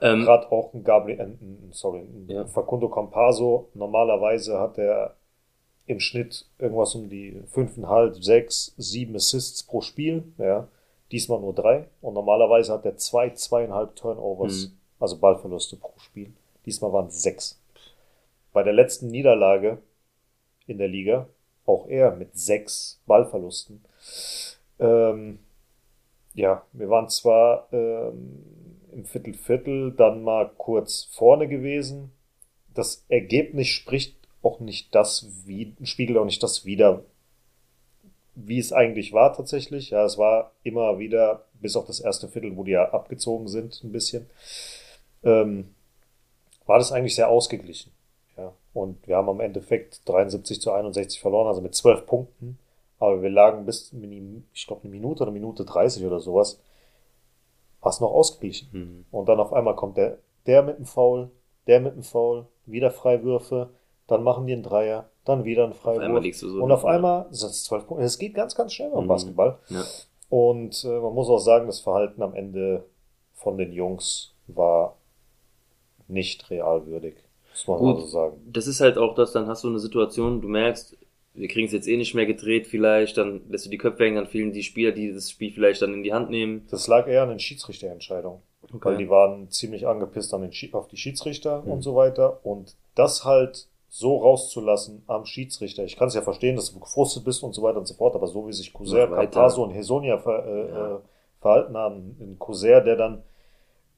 [0.00, 2.46] Ähm, Gerade auch ein Gabriel, äh, sorry, ein Ja.
[2.46, 3.68] Facundo Campaso.
[3.74, 5.16] Normalerweise hat er
[5.86, 10.24] im Schnitt irgendwas um die fünfeinhalb, sechs, sieben Assists pro Spiel.
[10.38, 10.68] Ja,
[11.12, 11.88] diesmal nur drei.
[12.02, 14.72] Und normalerweise hat er zwei, zweieinhalb Turnovers, Mhm.
[15.00, 16.32] also Ballverluste pro Spiel.
[16.66, 17.58] Diesmal waren es sechs.
[18.52, 19.78] Bei der letzten Niederlage
[20.66, 21.28] in der Liga,
[21.64, 23.84] auch er mit sechs Ballverlusten.
[24.78, 25.38] Ähm,
[26.34, 28.44] ja, wir waren zwar ähm,
[28.92, 32.12] im Viertel Viertel dann mal kurz vorne gewesen.
[32.74, 37.02] Das Ergebnis spricht auch nicht das, wie, spiegelt auch nicht das wider,
[38.34, 39.90] wie es eigentlich war tatsächlich.
[39.90, 43.82] Ja, es war immer wieder, bis auf das erste Viertel, wo die ja abgezogen sind,
[43.82, 44.26] ein bisschen,
[45.24, 45.74] ähm,
[46.66, 47.92] war das eigentlich sehr ausgeglichen.
[48.36, 52.58] Ja, und wir haben am Endeffekt 73 zu 61 verloren, also mit 12 Punkten.
[52.98, 53.92] Aber wir lagen bis,
[54.52, 56.60] ich glaube, eine Minute oder Minute 30 oder sowas,
[57.80, 58.68] war es noch ausgeglichen.
[58.72, 59.04] Mhm.
[59.10, 61.30] Und dann auf einmal kommt der, der mit dem Foul,
[61.66, 63.70] der mit dem Foul, wieder Freiwürfe,
[64.06, 66.36] dann machen die einen Dreier, dann wieder ein einmal Freiwurf.
[66.36, 68.04] so und auf einmal sind es zwölf Punkte.
[68.04, 69.08] Es geht ganz, ganz schnell beim Mhm.
[69.08, 69.58] Basketball.
[69.68, 69.82] Ja.
[70.28, 72.84] Und äh, man muss auch sagen, das Verhalten am Ende
[73.34, 74.96] von den Jungs war
[76.08, 77.16] nicht realwürdig.
[77.50, 77.96] Muss man Gut.
[77.96, 78.40] also sagen.
[78.52, 80.96] Das ist halt auch das, dann hast du eine Situation, du merkst,
[81.36, 84.16] wir kriegen es jetzt eh nicht mehr gedreht vielleicht, dann lässt du die Köpfe hängen,
[84.16, 86.66] dann fehlen die Spieler, die das Spiel vielleicht dann in die Hand nehmen.
[86.70, 88.40] Das lag eher an den Schiedsrichterentscheidungen.
[88.72, 91.70] Weil die waren ziemlich angepisst an den, Schi- auf die Schiedsrichter Mhm.
[91.70, 92.40] und so weiter.
[92.44, 95.84] Und das halt so rauszulassen am Schiedsrichter.
[95.84, 98.14] Ich kann es ja verstehen, dass du gefrustet bist und so weiter und so fort,
[98.16, 99.06] aber so wie sich Couser.
[99.08, 100.96] Campaso und Hesonia ver, äh, Ja.
[100.96, 100.98] äh,
[101.40, 103.22] verhalten haben, ein Couser, der dann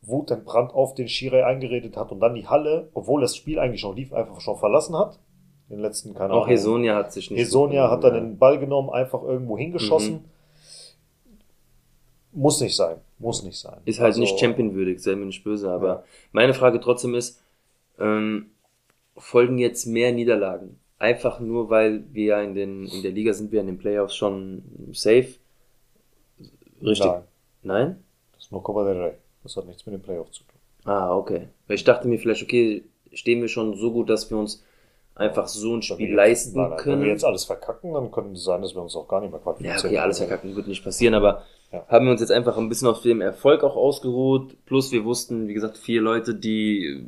[0.02, 3.96] wutentbrannt auf den Schiri eingeredet hat und dann die Halle, obwohl das Spiel eigentlich schon
[3.96, 5.18] lief, einfach schon verlassen hat.
[5.70, 6.48] Den letzten, keine Auch Ahnung.
[6.48, 7.40] Hesonia hat sich nicht.
[7.40, 10.14] Hesonia hat dann den Ball genommen, einfach irgendwo hingeschossen.
[10.14, 10.24] Mhm.
[12.32, 12.96] Muss nicht sein.
[13.18, 13.78] Muss nicht sein.
[13.84, 16.04] Ist halt Also, nicht championwürdig, sei mir nicht böse, aber Ja.
[16.32, 17.42] meine Frage trotzdem ist,
[17.98, 18.50] ähm,
[19.16, 20.78] folgen jetzt mehr Niederlagen?
[20.98, 24.14] Einfach nur, weil wir ja in den, in der Liga sind wir in den Playoffs
[24.14, 24.62] schon
[24.92, 25.34] safe?
[26.82, 27.06] Richtig?
[27.06, 27.22] Nein,
[27.62, 28.04] Nein?
[28.34, 29.12] das ist nur Copa del Rey.
[29.42, 30.58] Das hat nichts mit dem Playoff zu tun.
[30.84, 31.48] Ah, okay.
[31.66, 34.64] Weil ich dachte mir vielleicht, okay, stehen wir schon so gut, dass wir uns
[35.18, 37.00] einfach so ein Spiel leisten nein, nein, können.
[37.00, 39.30] Wenn wir jetzt alles verkacken, dann könnte es sein, dass wir uns auch gar nicht
[39.30, 39.86] mehr Ja, qualifizieren.
[39.86, 41.84] okay, alles verkacken wird nicht passieren, aber Ja.
[41.88, 44.56] haben wir uns jetzt einfach ein bisschen auf dem Erfolg auch ausgeruht.
[44.64, 47.04] Plus wir wussten, wie gesagt, vier Leute, die,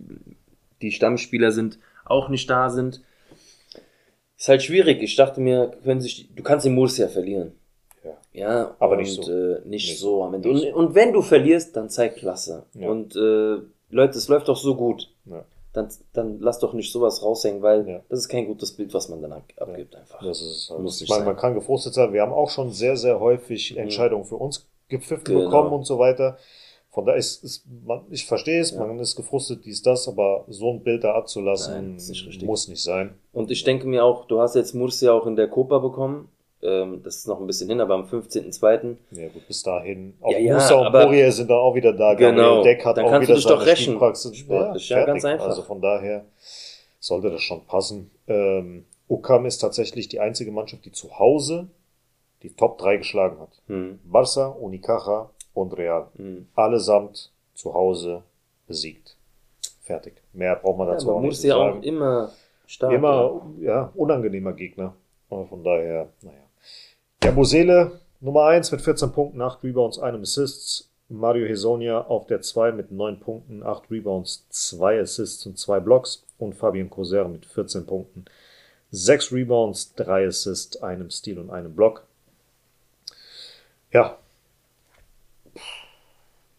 [0.83, 3.01] die Stammspieler sind, auch nicht da sind.
[4.37, 5.03] Ist halt schwierig.
[5.03, 7.53] Ich dachte mir, können sich, du kannst den Modus ja verlieren.
[8.03, 8.17] Ja.
[8.33, 9.31] Ja, Aber und, nicht so.
[9.31, 10.49] Äh, nicht Nicht so am Ende.
[10.49, 12.65] Und, und wenn du verlierst, dann zeig Klasse.
[12.75, 12.89] Ja.
[12.89, 13.59] Und äh,
[13.91, 15.11] Leute, es läuft doch so gut.
[15.27, 15.45] Ja.
[15.73, 18.01] Dann, dann lass doch nicht sowas raushängen, weil Ja.
[18.09, 20.19] das ist kein gutes Bild, was man dann ab, abgibt einfach.
[20.21, 22.13] Das ist halt, Muss ich meine, man kann gefrustet sein.
[22.13, 25.45] Wir haben auch schon sehr, sehr häufig Entscheidungen für uns gepfiffen Genau.
[25.45, 26.39] bekommen und so weiter.
[26.93, 28.81] Von daher ist, ist man, ich verstehe es, Ja.
[28.85, 32.83] man ist gefrustet, dies, das, aber so ein Bild da abzulassen, Nein, nicht muss nicht
[32.83, 33.15] sein.
[33.33, 36.29] Und ich denke mir auch, du hast jetzt Murcia auch in der Copa bekommen.
[36.63, 38.97] Ähm, das ist noch ein bisschen hin, aber am 15.02.
[39.13, 40.15] Ja, gut, bis dahin.
[40.21, 42.15] Auch Ja, ja, Musa und Poirier sind dann auch wieder da.
[42.15, 42.57] Genau.
[42.57, 43.83] Gabriel Deck hat Dann auch wieder dich doch seine rächen.
[43.85, 44.37] Spielpraxis.
[44.37, 45.13] Sportlich, ja, fertig.
[45.15, 45.47] ganz einfach.
[45.47, 46.25] Also von daher
[46.99, 48.11] sollte das schon passen.
[48.29, 51.69] Ähm, Ukam ist tatsächlich die einzige Mannschaft, die zu Hause
[52.43, 53.51] die Top 3 geschlagen hat.
[53.67, 53.99] Hm.
[54.11, 56.09] Barça, Unicaja und Real.
[56.17, 56.47] Hm.
[56.55, 58.23] Allesamt zu Hause
[58.67, 59.17] besiegt.
[59.83, 60.15] Fertig.
[60.33, 62.31] Mehr braucht man Ja, dazu aber auch nicht zu Murcia auch immer
[62.67, 62.93] stark.
[62.93, 64.95] Immer, ja, unangenehmer Gegner.
[65.29, 66.37] Von daher, naja.
[67.23, 70.91] Ja, Bosele, Nummer 1 mit 14 Punkten, 8 Rebounds, einem Assists.
[71.11, 76.25] Mario Hesonia auf der 2 mit 9 Punkten, 8 Rebounds, 2 Assists und 2 Blocks.
[76.39, 78.25] Und Fabian Coser mit 14 Punkten,
[78.91, 82.07] 6 Rebounds, 3 Assists, einem Steal und einem Block.
[83.93, 84.17] Ja.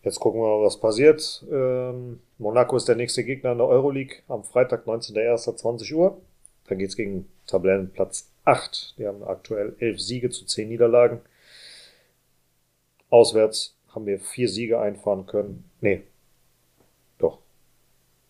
[0.03, 1.43] Jetzt gucken wir mal, was passiert.
[1.51, 6.21] Ähm, Monaco ist der nächste Gegner in der Euroleague am Freitag, 19.01.20 Uhr.
[6.67, 8.95] Dann geht's gegen Tabellenplatz 8.
[8.97, 11.21] Die haben aktuell 11 Siege zu 10 Niederlagen.
[13.09, 15.69] Auswärts haben wir vier Siege einfahren können.
[15.81, 16.03] Nee.
[17.17, 17.39] Doch.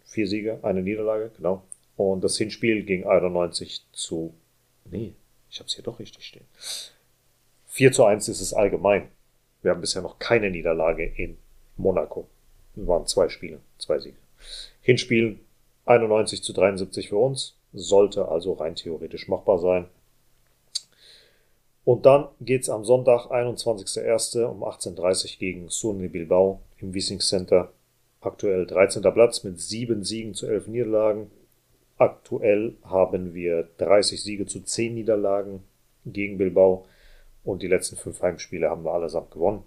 [0.06, 1.64] Vier Siege, eine Niederlage, genau.
[1.96, 4.34] Und das Hinspiel ging 91 zu.
[4.86, 5.14] Nee,
[5.50, 6.46] ich habe es hier doch richtig stehen.
[7.68, 9.10] 4 zu 1 ist es allgemein.
[9.62, 11.38] Wir haben bisher noch keine Niederlage in
[11.78, 12.28] Monaco.
[12.76, 14.18] Es waren zwei Spiele, zwei Siege.
[14.82, 15.40] Hinspiel
[15.86, 17.56] 91 zu 73 für uns.
[17.74, 19.86] Sollte also rein theoretisch machbar sein.
[21.84, 24.44] Und dann geht's am Sonntag, 21.01.
[24.46, 27.72] um 18.30 Uhr gegen Sunni Bilbao im Wiesing Center.
[28.22, 29.02] Aktuell 13.
[29.02, 31.32] Platz mit 7 Siegen zu 11 Niederlagen.
[31.98, 35.64] Aktuell haben wir 30 Siege zu 10 Niederlagen
[36.06, 36.86] gegen Bilbao.
[37.44, 39.64] Und die letzten fünf Heimspiele haben wir allesamt gewonnen.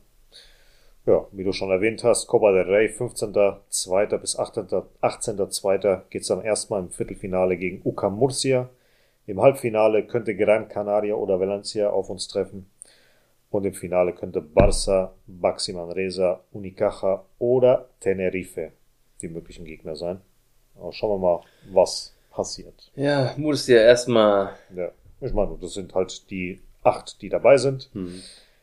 [1.07, 4.17] Ja, wie du schon erwähnt hast, Copa del Rey, 15.2.
[4.19, 6.01] bis 18.2.
[6.09, 8.71] geht's dann erstmal im Viertelfinale gegen UCAM Murcia.
[9.27, 12.71] Im Halbfinale könnte Gran Canaria oder Valencia auf uns treffen.
[13.51, 18.73] Und im Finale könnte Barça, Baxi Manresa, Unicaja oder Tenerife
[19.23, 20.21] die möglichen Gegner sein.
[20.77, 21.41] Aber schauen wir mal,
[21.73, 22.91] was passiert.
[22.97, 24.51] Ja, Murcia erstmal.
[24.75, 27.91] Ja, ich meine, das sind halt die acht, die dabei sind.
[27.93, 28.23] Hm.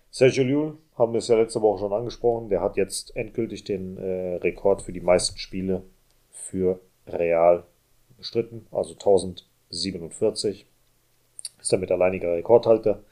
[0.09, 2.49] Sergio Llull haben wir es ja letzte Woche schon angesprochen.
[2.49, 5.83] Der hat jetzt endgültig den äh, Rekord für die meisten Spiele
[6.31, 7.63] für Real
[8.17, 8.93] bestritten, also
[9.71, 10.65] 1047.
[11.59, 13.03] Ist damit alleiniger Rekordhalter.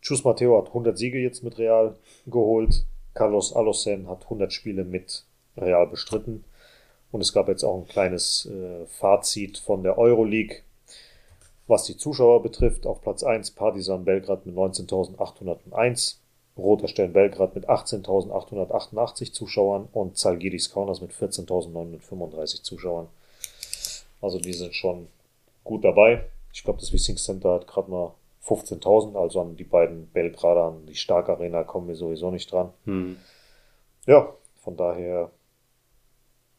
[0.00, 1.96] Chus Mateo hat 100 Siege jetzt mit Real
[2.26, 2.86] geholt.
[3.14, 5.24] Carlos Alocen hat 100 Spiele mit
[5.56, 6.44] Real bestritten.
[7.12, 10.62] Und es gab jetzt auch ein kleines äh, Fazit von der Euroleague,
[11.66, 12.86] was die Zuschauer betrifft.
[12.86, 16.16] Auf Platz 1 Partizan Belgrad mit 19.801.
[16.56, 23.08] Roter Stern Belgrad mit 18.888 Zuschauern und Zalgiris Kaunas mit 14.935 Zuschauern.
[24.20, 25.08] Also die sind schon
[25.64, 26.24] gut dabei.
[26.52, 30.86] Ich glaube, das Wissing Center hat gerade mal 15.000, also an die beiden Belgrader, an
[30.86, 32.70] die Stark Arena kommen wir sowieso nicht dran.
[32.84, 33.16] Hm.
[34.06, 35.30] Ja, von daher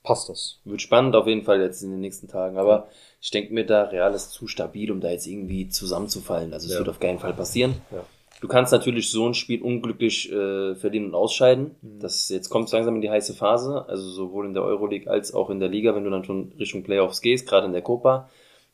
[0.03, 0.59] passt das.
[0.63, 2.57] Wird spannend auf jeden Fall jetzt in den nächsten Tagen.
[2.57, 2.87] Aber
[3.19, 6.53] ich denke mir, da Real ist zu stabil, um da jetzt irgendwie zusammenzufallen.
[6.53, 6.79] Also es Ja.
[6.79, 7.75] wird auf keinen Fall passieren.
[7.91, 8.03] Ja.
[8.39, 11.75] Du kannst natürlich so ein Spiel unglücklich äh, verlieren und ausscheiden.
[11.81, 11.99] Mhm.
[11.99, 15.51] Das jetzt kommt langsam in die heiße Phase, also sowohl in der Euroleague als auch
[15.51, 18.29] in der Liga, wenn du dann schon Richtung Playoffs gehst, gerade in der Copa.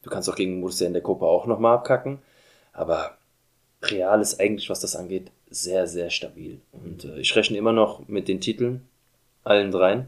[0.07, 2.19] Du kannst auch gegen Murcia in der Copa auch nochmal abkacken.
[2.71, 3.17] Aber
[3.81, 6.61] Real ist eigentlich, was das angeht, sehr, sehr stabil.
[6.71, 8.87] Und äh, ich rechne immer noch mit den Titeln,
[9.43, 10.07] allen dreien.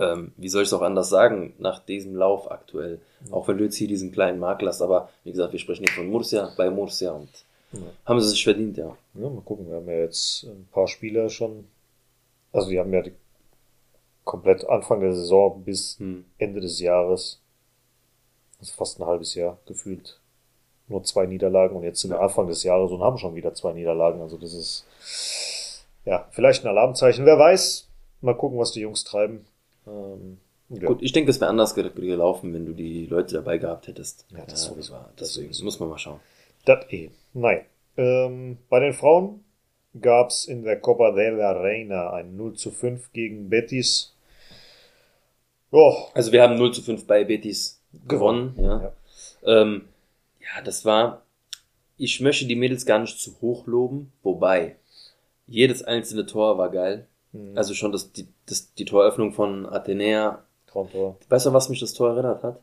[0.00, 3.00] Ähm, wie soll ich es auch anders sagen, nach diesem Lauf aktuell.
[3.30, 5.94] Auch wenn du jetzt hier diesen kleinen Markt hast, aber wie gesagt, wir sprechen hier
[5.94, 7.28] von Murcia, bei Murcia und
[7.72, 7.78] Ja.
[8.06, 8.96] haben sie sich verdient, ja.
[9.14, 11.68] Ja, mal gucken, wir haben ja jetzt ein paar Spieler schon.
[12.52, 13.12] Also die haben ja die,
[14.24, 16.24] komplett Anfang der Saison bis Hm.
[16.38, 17.39] Ende des Jahres,
[18.60, 20.20] also fast ein halbes Jahr gefühlt,
[20.88, 23.72] nur zwei Niederlagen und jetzt sind wir Anfang des Jahres und haben schon wieder zwei
[23.72, 24.20] Niederlagen.
[24.20, 27.24] Also das ist ja vielleicht ein Alarmzeichen.
[27.26, 27.88] Wer weiß.
[28.22, 29.46] Mal gucken, was die Jungs treiben.
[29.86, 30.38] Ähm,
[30.68, 30.86] ja.
[30.86, 34.26] Gut, ich denke, es wäre anders ge- gelaufen, wenn du die Leute dabei gehabt hättest.
[34.30, 34.92] Ja, das sowieso.
[34.92, 35.64] war- Das Deswegen sowieso.
[35.64, 36.20] muss man mal schauen.
[36.66, 37.10] Das eh.
[37.32, 37.64] Nein.
[37.96, 39.42] Ähm, bei den Frauen
[40.00, 44.14] gab's in der Copa de la Reina ein 0 zu 5 gegen Betis.
[45.72, 48.54] Ja, Also wir haben 0 zu 5 bei Betis gewonnen.
[48.58, 48.82] ja.
[48.82, 49.62] Ja.
[49.62, 49.88] Ähm,
[50.40, 51.22] ja, das war.
[51.96, 54.76] Ich möchte die Mädels gar nicht zu hoch loben, wobei
[55.46, 57.06] Jedes einzelne Tor war geil.
[57.32, 57.56] Mhm.
[57.58, 60.44] Also schon das, die, das, die Toröffnung von Athenea.
[60.68, 61.16] Traumtor.
[61.28, 62.60] Weißt du, was mich das Tor erinnert hat?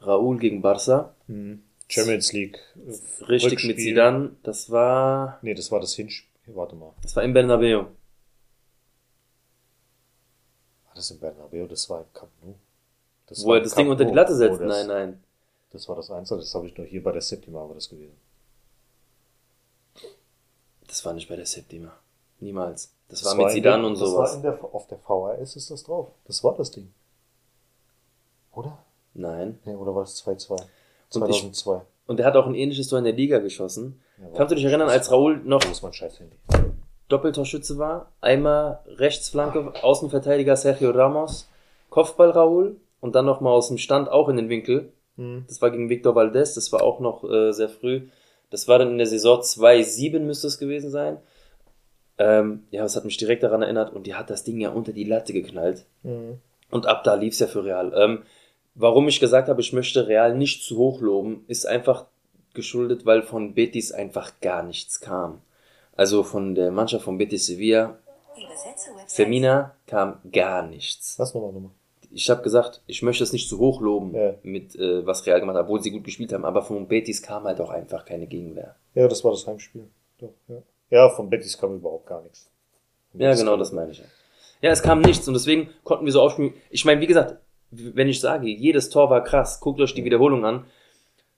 [0.00, 1.10] Raúl gegen Barça.
[1.28, 1.62] Mhm.
[1.88, 2.58] Champions League.
[2.76, 3.68] äh, Richtig Rückspiel.
[3.74, 4.30] mit Zidane.
[4.42, 6.54] Das war, Nee, das war das Hinspiel.
[6.56, 6.92] Warte mal.
[7.02, 7.84] das war im Bernabeu.
[10.84, 11.66] War das in Bernabeu?
[11.68, 12.54] Das war im Camp Nou.
[13.26, 14.12] Das Wo war er das Camp Ding unter die.
[14.12, 14.60] Latte setzt.
[14.60, 15.24] Oh, das, Nein, nein.
[15.70, 16.40] Das war das Einzige.
[16.40, 18.16] Das habe ich nur hier bei der Septima war das gewesen.
[20.86, 21.92] Das war nicht bei der Septima.
[22.40, 22.92] Niemals.
[23.08, 24.30] Das, Das war mit Zidane der, und das sowas.
[24.30, 26.08] War in der, auf der VHS ist das drauf.
[26.26, 26.92] Das war das Ding.
[28.52, 28.78] Oder?
[29.14, 29.58] Nein.
[29.64, 30.50] Nee, oder war das 2-2?
[30.52, 30.60] Und
[31.30, 31.82] ich- 2002.
[32.06, 34.00] Und er hat auch ein ähnliches Tor in der Liga geschossen.
[34.18, 35.60] Ja, Kannst du dich erinnern, als Raúl noch?
[37.08, 38.12] Doppeltorschütze war?
[38.20, 41.48] Einmal Rechtsflanke, Außenverteidiger Sergio Ramos,
[41.90, 44.90] Kopfball Raúl und dann nochmal aus dem Stand auch in den Winkel.
[45.18, 45.44] Hm.
[45.46, 48.08] Das war gegen Victor Valdez, das war auch noch äh, sehr früh.
[48.48, 51.18] Das war dann in der Saison 2-7 müsste es gewesen sein.
[52.16, 54.94] Ähm, ja, das hat mich direkt daran erinnert und die hat das Ding ja unter
[54.94, 55.84] die Latte geknallt.
[56.02, 56.38] Mhm.
[56.70, 57.92] Und ab da lief's ja für Real.
[57.94, 58.22] Ähm,
[58.74, 62.06] warum ich gesagt habe, ich möchte Real nicht zu hoch loben, ist einfach
[62.54, 65.42] geschuldet, weil von Betis einfach gar nichts kam.
[65.94, 67.98] Also von der Mannschaft von Betis Sevilla,
[69.08, 71.18] Femina kam gar nichts.
[71.18, 71.72] Was nochmal nochmal?
[72.14, 74.34] Ich habe gesagt, ich möchte es nicht zu hoch loben, Ja.
[74.42, 77.44] mit äh, was Real gemacht hat, obwohl sie gut gespielt haben, aber von Betis kam
[77.44, 78.76] halt auch einfach keine Gegenwehr.
[78.94, 79.88] Ja, das war das Heimspiel.
[80.18, 80.62] Doch, ja.
[80.90, 82.48] ja, von Betis kam überhaupt gar nichts.
[83.10, 83.98] Von Ja, Betis genau, das meine ich.
[83.98, 84.04] ja.
[84.62, 86.54] Ja, es kam nichts und deswegen konnten wir so aufspielen.
[86.70, 87.36] Ich meine, wie gesagt,
[87.70, 90.64] wenn ich sage, jedes Tor war krass, guckt euch die Wiederholung an.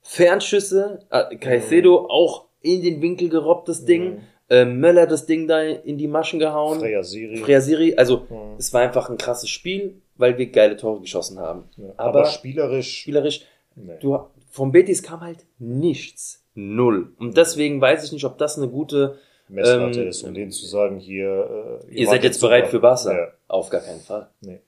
[0.02, 4.20] Fernschüsse, äh, Caicedo auch in den Winkel gerobbt, das Ding.
[4.48, 6.78] Äh, Möller das Ding da in die Maschen gehauen.
[6.78, 7.36] Freya Siri.
[7.38, 8.56] Freasiri, also Mhm.
[8.58, 11.64] es war einfach ein krasses Spiel, weil wir geile Tore geschossen haben.
[11.76, 13.00] Ja, aber, aber, spielerisch.
[13.00, 13.44] spielerisch,
[13.74, 13.94] nee.
[14.00, 14.18] du,
[14.50, 16.44] vom Betis kam halt nichts.
[16.54, 17.12] Null.
[17.18, 19.18] Und deswegen weiß ich nicht, ob das eine gute,
[19.48, 21.80] Messlatte ähm, ist, um denen zu sagen, hier.
[21.88, 22.80] Äh, ihr seid jetzt bereit für.
[22.80, 23.12] Barca.
[23.12, 24.28] Ja, Auf gar keinen Fall.
[24.40, 24.60] nee.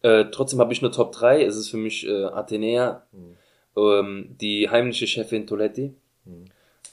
[0.00, 1.42] Äh, trotzdem habe ich eine Top 3.
[1.42, 3.36] Es ist für mich äh, Athenea, Mhm.
[3.76, 5.92] ähm, die heimliche Chefin Toletti
[6.24, 6.44] Mhm.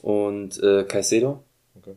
[0.02, 1.44] und äh, Caicedo.
[1.78, 1.96] Okay.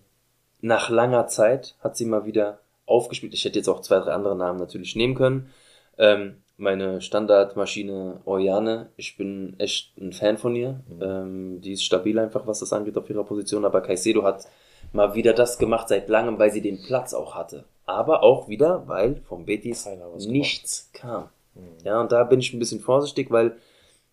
[0.62, 3.34] Nach langer Zeit hat sie mal wieder aufgespielt.
[3.34, 5.50] Ich hätte jetzt auch zwei, drei andere Namen natürlich nehmen können.
[5.98, 10.82] Ähm, meine Standardmaschine Oriane, ich bin echt ein Fan von ihr.
[10.88, 11.02] Mhm.
[11.02, 13.64] Ähm, die ist stabil einfach, was das angeht auf ihrer Position.
[13.64, 14.48] Aber Caicedo hat
[14.92, 17.66] mal wieder das gemacht seit langem, weil sie den Platz auch hatte.
[17.86, 19.88] Aber auch wieder, weil vom Betis
[20.28, 21.30] nichts kam.
[21.56, 21.62] Mhm.
[21.86, 23.58] Ja, und da bin ich ein bisschen vorsichtig, weil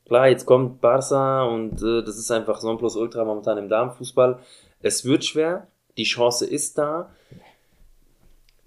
[0.07, 3.69] klar, jetzt kommt Barca und äh, das ist einfach so ein Plus Ultra momentan im
[3.69, 4.39] Damenfußball.
[4.87, 5.67] Es wird schwer,
[5.97, 7.11] die Chance ist da.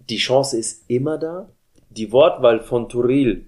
[0.09, 1.49] Die Chance ist immer da.
[1.89, 3.47] Die Wortwahl von Turil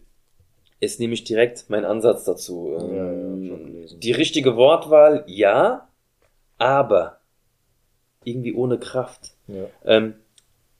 [0.79, 2.77] ist nämlich direkt mein Ansatz dazu.
[2.79, 5.89] Ja, ja, Ähm, die richtige Wortwahl, ja,
[6.57, 7.19] aber
[8.23, 9.31] irgendwie ohne Kraft.
[9.47, 9.65] Ja.
[9.83, 10.13] Ähm,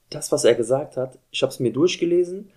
[0.10, 2.52] das, was er gesagt hat, ich habe es mir durchgelesen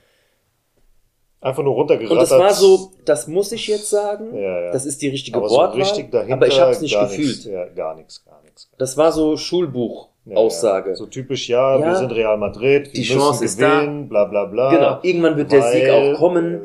[1.45, 2.11] Einfach nur runtergerattert.
[2.12, 4.72] und das war so, das muss ich jetzt sagen, Ja, ja.
[4.72, 7.26] das ist die richtige aber so Wortwahl, richtig dahinter, aber ich habe es nicht gefühlt.
[7.28, 8.70] Nichts, ja, gar nichts, gar nichts.
[8.78, 10.90] Das war so Ja, Schulbuch-Aussage.
[10.90, 10.97] Ja.
[10.97, 13.80] So typisch, ja, wir sind Real Madrid, wir Die müssen Chance ist da.
[13.80, 14.70] gewinnen, bla bla bla.
[14.74, 16.62] Genau, irgendwann wird der Sieg auch kommen.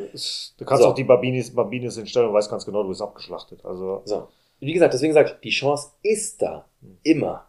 [0.57, 0.89] Du kannst So.
[0.89, 3.59] auch die Babinis, Babinis hinstellen und weißt ganz genau, du bist abgeschlachtet.
[3.65, 4.27] Also, So.
[4.61, 6.65] Wie gesagt, deswegen sage ich, die Chance ist da.
[7.03, 7.45] Immer.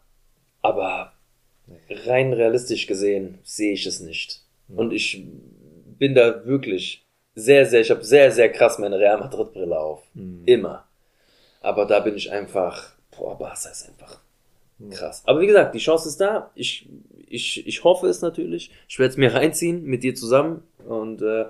[0.63, 1.13] Aber
[2.07, 4.43] rein realistisch gesehen sehe ich es nicht.
[4.75, 5.25] Und ich
[5.99, 7.07] bin da wirklich
[7.41, 10.03] sehr, sehr, ich habe sehr, sehr krass meine Real Madrid Brille auf.
[10.15, 10.43] Mhm.
[10.47, 10.85] Immer.
[11.61, 14.21] Aber da bin ich einfach, boah, Barca ist einfach
[14.91, 15.23] krass.
[15.27, 16.51] Aber wie gesagt, die Chance ist da.
[16.55, 16.89] Ich,
[17.27, 18.71] ich, ich hoffe es natürlich.
[18.89, 20.63] Ich werde es mir reinziehen mit dir zusammen.
[20.89, 21.47] Und äh,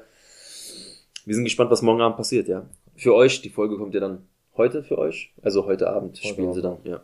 [1.25, 2.67] wir sind gespannt, was morgen Abend passiert, ja.
[2.97, 4.27] Für euch, die Folge kommt ja dann
[4.57, 5.33] heute für euch.
[5.43, 6.87] Also heute Abend Heute spielen sie dann, Abend.
[6.89, 7.01] ja.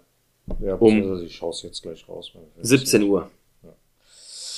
[0.60, 2.32] ja, Um- ich schaue es jetzt gleich raus.
[2.34, 3.30] wenn wir 17 Uhr.
[3.62, 3.72] Ja.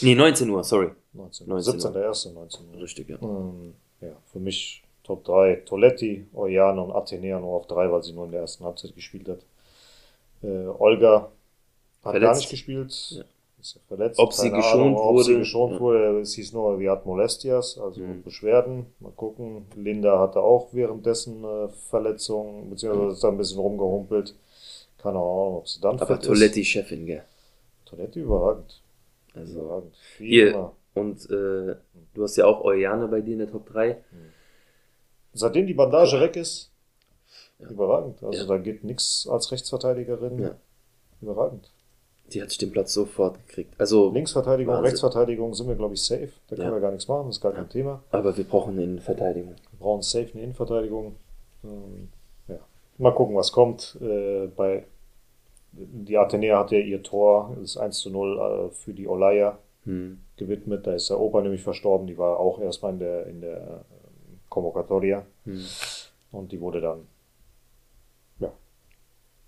[0.00, 0.90] Nee, 19 Uhr, sorry.
[1.12, 1.92] 19, 19 17.
[1.92, 2.80] der erste, 19 Uhr.
[2.82, 3.18] Richtig, ja.
[3.20, 8.12] Ähm, ja, für mich Top 3 Toletti, Oriane und Athenea nur auf 3, weil sie
[8.12, 9.40] nur in der ersten Halbzeit gespielt hat.
[10.42, 11.30] Äh, Olga
[12.02, 12.22] hat Verletzt.
[12.22, 13.10] gar nicht gespielt.
[13.10, 13.24] Ja.
[13.60, 14.20] Ist ja verletzt.
[14.20, 15.38] Ob sie geschont Ahnung, ob sie wurde.
[15.40, 15.80] geschont Ja.
[15.80, 16.20] wurde.
[16.20, 18.22] Es hieß nur, sie hat Molestias, also Mhm.
[18.22, 18.86] Beschwerden.
[19.00, 19.66] Mal gucken.
[19.74, 24.36] Linda hatte auch währenddessen äh, Verletzungen, beziehungsweise ist da ein bisschen rumgehumpelt.
[24.98, 27.16] Keine Ahnung, ob sie dann Aber Toletti Chefin, gell.
[27.18, 27.24] ist.
[27.90, 28.80] Toletti überragend.
[29.34, 29.94] Also, Überragend.
[30.18, 30.48] Wie Hier.
[30.54, 30.72] immer.
[30.94, 31.74] und äh,
[32.14, 33.96] du hast ja auch Eujane bei dir in der Top 3.
[35.32, 36.70] Seitdem die Bandage weg ist,
[37.58, 37.68] Ja.
[37.70, 38.22] überragend.
[38.22, 38.46] Also Ja.
[38.46, 40.38] da geht nichts als Rechtsverteidigerin.
[40.38, 40.56] Ja.
[41.20, 41.70] Überragend.
[42.32, 43.74] Die hat sich den Platz sofort gekriegt.
[43.78, 44.84] Also, Linksverteidigung, Wahnsinn.
[44.86, 46.28] Rechtsverteidigung sind wir, glaube ich, safe.
[46.48, 47.68] Da können wir gar nichts machen, das ist gar kein.
[47.70, 48.02] Thema.
[48.10, 49.54] aber wir brauchen eine Verteidigung.
[49.70, 51.16] Wir brauchen safe eine Innenverteidigung.
[51.64, 52.08] Ähm,
[52.48, 52.58] ja.
[52.98, 53.96] Mal gucken, was kommt.
[54.02, 54.84] Äh, bei
[55.72, 60.20] die Athenea hat ja ihr Tor, das 1 zu 0 äh, für die Olaya Hm.
[60.38, 60.86] Gewidmet.
[60.86, 62.06] Da ist der Opa nämlich verstorben.
[62.06, 65.24] Die war auch erstmal in der, in der äh, Convocatoria.
[65.44, 65.64] Hm.
[66.32, 67.06] Und die wurde dann,
[68.40, 68.52] ja,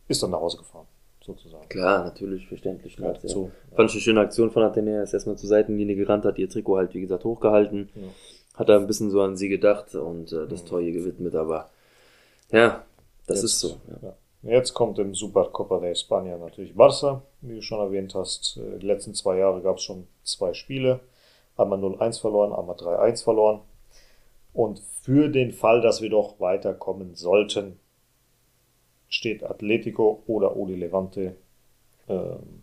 [0.08, 0.86] ist dann nach Hause gefahren,
[1.24, 1.68] sozusagen.
[1.68, 2.96] Klar, natürlich, verständlich.
[2.98, 3.12] Ja.
[3.12, 3.50] dazu.
[3.74, 6.76] Fand ich eine schöne Aktion von Athenea, ist erstmal zur Seitenlinie gerannt, hat ihr Trikot
[6.78, 7.90] halt, wie gesagt, hochgehalten.
[7.94, 8.08] Ja.
[8.58, 10.66] Hat da ein bisschen so an sie gedacht und äh, das Mhm.
[10.66, 11.68] Tor ihr gewidmet, aber
[12.50, 12.84] ja,
[13.26, 13.76] das Jetzt- ist so.
[14.02, 14.14] Ja.
[14.42, 18.56] Jetzt kommt im Supercopa de España natürlich Barça, wie du schon erwähnt hast.
[18.56, 21.00] Äh, Die letzten zwei Jahre gab es schon zwei Spiele.
[21.56, 23.60] Einmal 0-1 verloren, einmal 3-1 verloren.
[24.54, 27.78] Und für den Fall, dass wir doch weiterkommen sollten,
[29.08, 31.36] steht Atletico oder Odi Levante
[32.08, 32.62] ähm,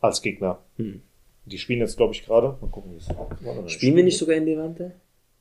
[0.00, 0.58] als Gegner.
[0.76, 1.02] Hm.
[1.44, 2.56] Die spielen jetzt, glaube ich, gerade.
[2.60, 4.92] Mal gucken, wie es Spielen wir nicht sogar in Levante?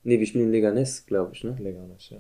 [0.03, 1.57] Ne, wir spielen in Leganes, glaube ich, ne?
[1.59, 2.19] Leganes, ja.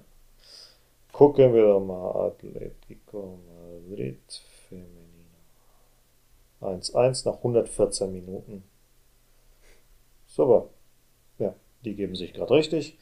[1.17, 4.21] Gucken wir doch mal Atletico Madrid
[4.69, 4.93] Femenino.
[6.61, 8.63] 1-1 nach 114 Minuten.
[10.27, 10.69] Super.
[11.39, 12.99] Ja, die geben sich gerade richtig.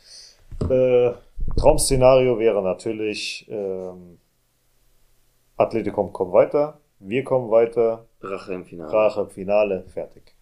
[0.70, 1.11] Äh,
[1.57, 4.18] Traum-Szenario wäre natürlich, ähm,
[5.57, 8.93] Atletico kommt weiter, wir kommen weiter, Rache im Finale.
[8.93, 10.34] Rache im Finale, fertig.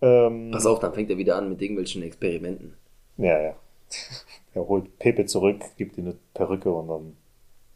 [0.00, 2.76] Ähm, Pass auf, dann fängt er wieder an mit irgendwelchen Experimenten.
[3.16, 3.56] Ja, ja.
[4.54, 7.16] Er holt Pepe zurück, gibt ihm eine Perücke und dann.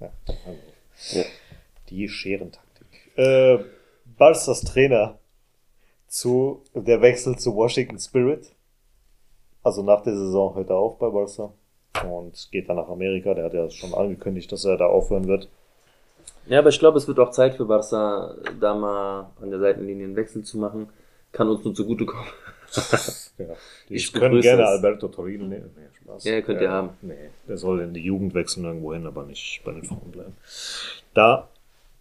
[0.01, 1.25] Ja, also, Ja.
[1.91, 2.87] Die Scherentaktik.
[3.17, 3.59] Äh,
[4.17, 5.19] Barca's Trainer
[6.09, 8.53] zu der Wechsel zu Washington Spirit.
[9.63, 11.53] Also nach der Saison hört er auf bei Barca
[12.07, 13.35] und geht dann nach Amerika.
[13.35, 15.49] Der hat ja schon angekündigt, dass er da aufhören wird.
[16.47, 20.07] Ja, aber ich glaube, es wird auch Zeit für Barca, da mal an der Seitenlinie
[20.07, 20.89] einen Wechsel zu machen.
[21.31, 22.27] Kann uns nur zugutekommen.
[23.39, 23.47] Ja,
[23.89, 24.69] Ich begrüße gerne es.
[24.69, 25.71] Alberto Torino nehmen.
[25.77, 26.25] Nee, Spaß.
[26.25, 26.91] Ja, könnt ihr haben.
[27.01, 30.37] Nee, der soll in die Jugend wechseln irgendwo hin, aber nicht bei den Frauen bleiben.
[31.15, 31.49] Da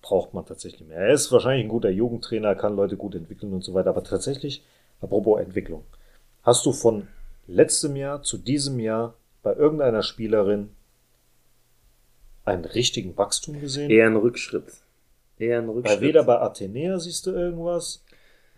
[0.02, 0.98] braucht man tatsächlich mehr.
[0.98, 4.64] Er ist wahrscheinlich ein guter Jugendtrainer, kann Leute gut entwickeln und so weiter, aber tatsächlich,
[5.00, 5.84] apropos Entwicklung,
[6.44, 7.08] hast du von
[7.48, 9.14] letztem Jahr zu diesem Jahr
[9.44, 10.70] bei irgendeiner Spielerin
[12.46, 13.90] einen richtigen Wachstum gesehen?
[13.90, 14.66] Eher ein Rückschritt.
[15.38, 16.02] Eher ein Bei Rückschritt.
[16.02, 18.04] weder bei Athenea siehst du irgendwas.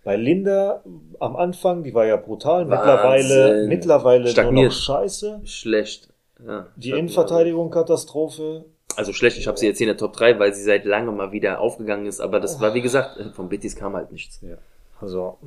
[0.03, 0.83] Bei Linda
[1.19, 2.65] am Anfang, die war ja brutal.
[2.65, 3.67] Mittlerweile, Wahnsinn.
[3.69, 4.71] mittlerweile nur Stagniert.
[4.71, 5.41] noch scheiße.
[5.45, 6.09] Schlecht.
[6.45, 6.89] Ja, Die.
[6.91, 8.65] Innenverteidigung Katastrophe.
[8.97, 11.15] Also schlecht, ich habe sie jetzt hier in der Top 3, weil sie seit langem
[11.15, 14.39] mal wieder aufgegangen ist, aber das war, wie gesagt, vom Betis kam halt nichts.
[14.41, 14.57] Ja.
[14.99, 15.37] Also,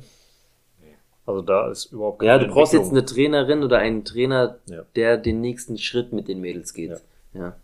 [0.81, 0.95] nee.
[1.25, 4.81] also da ist überhaupt Ja, du brauchst jetzt eine Trainerin oder einen Trainer, Ja.
[4.95, 6.99] der den nächsten Schritt mit den Mädels geht.
[7.33, 7.55] Ja.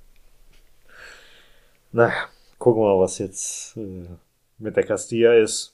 [1.91, 2.13] Naja,
[2.59, 4.05] gucken wir mal, was jetzt äh,
[4.59, 5.73] mit der Castilla ist.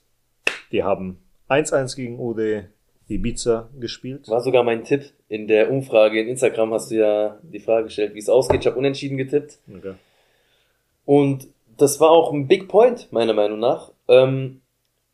[0.72, 2.65] Die haben 1-1 gegen UD
[3.07, 4.28] Ibiza gespielt.
[4.28, 5.11] War sogar mein Tipp.
[5.28, 8.61] In der Umfrage in Instagram hast du ja die Frage gestellt, wie es ausgeht.
[8.61, 9.57] Ich habe unentschieden getippt.
[9.76, 9.93] Okay.
[11.05, 11.47] Und
[11.78, 13.91] das war auch ein Big Point, meiner Meinung nach.
[14.07, 14.61] Ähm,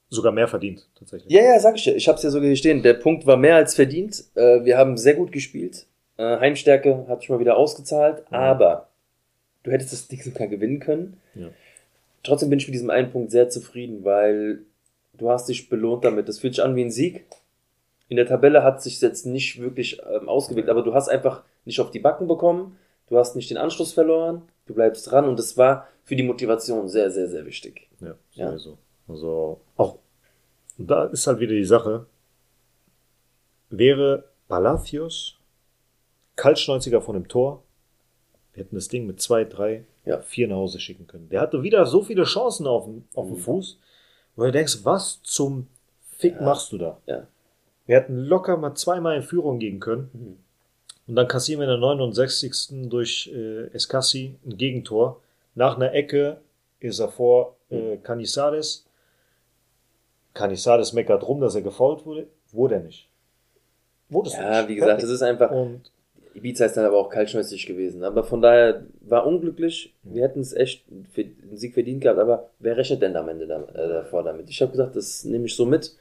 [0.09, 1.31] Sogar mehr verdient, tatsächlich.
[1.31, 1.95] ja, ja, sag ich dir.
[1.95, 2.83] Ich habe es ja sogar hier stehen.
[2.83, 4.23] Der Punkt war mehr als verdient.
[4.35, 5.87] Äh, wir haben sehr gut gespielt.
[6.17, 8.23] Äh, Heimstärke hat sich mal wieder ausgezahlt.
[8.29, 8.89] Aber
[9.63, 11.17] du hättest das Ding sogar gewinnen können.
[11.33, 11.47] Ja.
[12.23, 14.59] Trotzdem bin ich mit diesem einen Punkt sehr zufrieden, weil
[15.17, 16.27] du hast dich belohnt damit.
[16.27, 17.25] Das fühlt sich an wie ein Sieg.
[18.07, 21.79] In der Tabelle hat sich jetzt nicht wirklich ähm, ausgewirkt, aber du hast einfach nicht
[21.79, 22.77] auf die Backen bekommen.
[23.07, 24.43] Du hast nicht den Anschluss verloren.
[24.67, 27.87] Du bleibst dran und das war für die Motivation sehr, sehr, sehr wichtig.
[28.01, 28.49] Ja, Ja.
[28.49, 28.77] sowieso.
[29.07, 29.97] Also auch
[30.77, 32.05] da ist halt wieder die Sache.
[33.69, 35.37] Wäre Palacios
[36.35, 37.63] Kaltschnäuziger von dem Tor,
[38.53, 40.21] wir hätten das Ding mit zwei, drei, Ja.
[40.21, 41.29] vier nach Hause schicken können.
[41.29, 43.41] Der hatte wieder so viele Chancen auf dem, auf dem Mhm.
[43.41, 43.79] Fuß,
[44.35, 45.67] wo du denkst, was zum
[46.17, 46.97] Fick machst du da?
[47.05, 47.27] Ja.
[47.85, 50.09] Wir hätten locker mal zweimal in Führung gehen können.
[50.13, 50.37] Mhm.
[51.07, 52.89] Und dann kassieren wir in der 69.
[52.89, 55.21] durch äh, Escassi ein Gegentor.
[55.53, 56.37] Nach einer Ecke
[56.79, 58.85] ist er vor äh, Canizares.
[60.33, 62.27] Canizares meckert rum, dass er gefault wurde.
[62.51, 63.07] Wurde er nicht.
[64.09, 64.69] Wurde es Ja, nicht.
[64.69, 65.51] wie gesagt, das ist einfach.
[65.51, 65.91] Und
[66.35, 68.03] Ibiza ist dann aber auch kaltschnäuzig gewesen.
[68.03, 69.95] Aber von daher war unglücklich.
[70.03, 70.83] Wir hätten es echt
[71.13, 72.19] für den Sieg verdient gehabt.
[72.19, 74.49] Aber wer rechnet denn am Ende äh, davor damit?
[74.49, 75.95] Ich habe gesagt, das nehme ich so mit.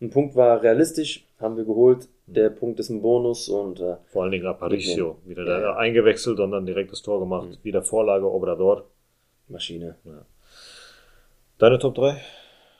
[0.00, 2.08] Ein Punkt war realistisch, haben wir geholt.
[2.26, 5.18] Der Punkt ist ein Bonus und äh, vor allen Dingen Aparicio.
[5.26, 5.76] Wieder Ja, ja.
[5.76, 7.48] eingewechselt und dann direkt das Tor gemacht.
[7.48, 7.56] Mhm.
[7.64, 8.84] Wieder Vorlage Obrador.
[9.48, 9.96] Maschine.
[11.58, 12.16] Deine Top 3?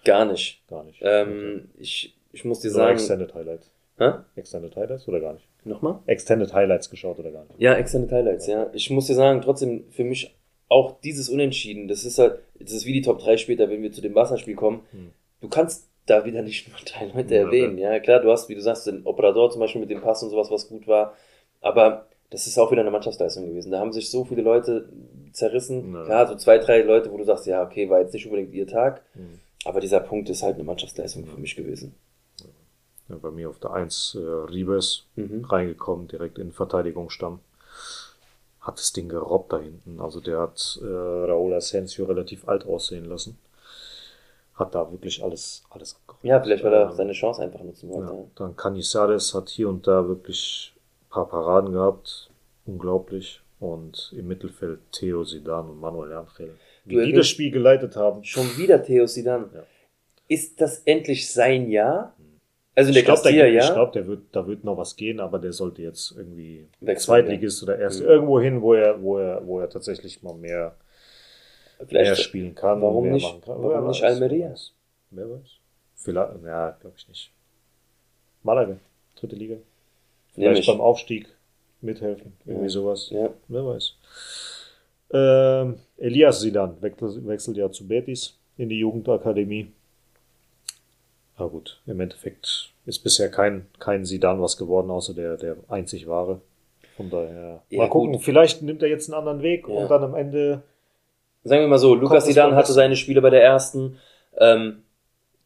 [0.05, 0.63] Gar nicht.
[0.69, 1.01] Gar nicht.
[1.03, 2.93] Ähm, ich, ich muss dir Oder sagen.
[2.93, 3.71] Extended Highlights.
[4.01, 4.13] Hä?
[4.35, 5.47] Extended Highlights oder gar nicht?
[5.65, 5.99] Nochmal?
[6.07, 7.55] Extended Highlights geschaut oder gar nicht?
[7.59, 8.71] Ja, Extended Highlights, ja.
[8.73, 10.35] Ich muss dir sagen, trotzdem für mich
[10.69, 13.93] auch dieses Unentschieden, das ist halt, das ist wie die Top 3 später, wenn wir
[13.93, 14.81] zu dem Wasserspiel kommen.
[14.93, 15.11] Hm.
[15.43, 17.77] Du kannst da wieder nicht nur drei Leute Ja, erwähnen.
[17.77, 20.31] Ja, klar, du hast, wie du sagst, den Operador zum Beispiel mit dem Pass und
[20.31, 21.15] sowas, was gut war.
[21.61, 23.71] Aber das ist auch wieder eine Mannschaftsleistung gewesen.
[23.71, 24.89] Da haben sich so viele Leute
[25.33, 25.93] zerrissen.
[25.93, 26.05] Ja.
[26.05, 28.67] Klar, so zwei, drei Leute, wo du sagst, ja, okay, war jetzt nicht unbedingt ihr
[28.67, 29.03] Tag.
[29.15, 29.41] Mhm.
[29.65, 31.95] Aber dieser Punkt ist halt eine Mannschaftsleistung für mich gewesen.
[33.19, 34.19] Bei mir auf der 1 äh,
[34.51, 35.45] Ribes Mhm.
[35.45, 37.41] reingekommen, direkt in Verteidigungsstamm.
[38.61, 40.01] Hat das Ding gerobbt da hinten.
[40.01, 43.39] Also der hat äh, Raúl Asensio relativ alt aussehen lassen.
[44.55, 46.25] Hat da wirklich alles, alles abgeräumt.
[46.25, 48.13] Ja, vielleicht weil er Ähm, seine Chance einfach nutzen wollte.
[48.13, 50.75] Ja, dann Canizares hat hier und da wirklich
[51.07, 52.29] ein paar Paraden gehabt.
[52.67, 53.41] Unglaublich.
[53.59, 56.55] Und im Mittelfeld Theo Zidane und Manuel Angel.
[56.85, 58.23] Die erwähnst- das Spiel geleitet haben.
[58.25, 59.51] Schon wieder Theo Sidan.
[59.55, 59.63] Ja.
[60.29, 62.15] Ist das endlich sein Jahr?
[62.81, 63.65] Also der Ich glaube, Castilla, ja?
[63.65, 67.05] ich glaub, der wird, da wird noch was gehen, aber der sollte jetzt irgendwie Wechseln,
[67.05, 68.07] Zweitligist oder erst Mhm.
[68.07, 70.75] irgendwo hin, wo er, wo er, wo er tatsächlich mal mehr,
[71.91, 72.81] mehr spielen kann.
[72.83, 73.43] warum mehr nicht?
[73.43, 73.63] kann.
[73.63, 74.47] Warum nicht Almeria?
[74.49, 74.73] Wer weiß.
[75.11, 75.51] Wer weiß.
[75.97, 77.31] Vielleicht, ja, glaube ich nicht.
[78.43, 78.77] Malaga,
[79.17, 79.57] dritte Liga.
[80.35, 80.67] Vielleicht Nämlich.
[80.67, 81.27] beim Aufstieg
[81.83, 82.71] mithelfen, irgendwie Ja.
[82.71, 83.11] sowas.
[83.11, 83.31] ja.
[83.49, 83.95] Wer weiß.
[85.13, 89.73] Ähm, Elias Sidan wechselt, wechselt ja zu Betis in die Jugendakademie.
[91.41, 96.07] Aber gut, im Endeffekt ist bisher kein, kein Sidan was geworden, außer der, der einzig
[96.07, 96.41] wahre.
[96.97, 98.23] Von daher, Ja, mal gucken, gut.
[98.23, 99.75] vielleicht nimmt er jetzt einen anderen Weg Ja.
[99.75, 100.63] und dann am Ende,
[101.43, 103.97] Sagen wir mal so, Lukas Sidan hatte seine Spiele bei der ersten.
[104.37, 104.83] Ähm,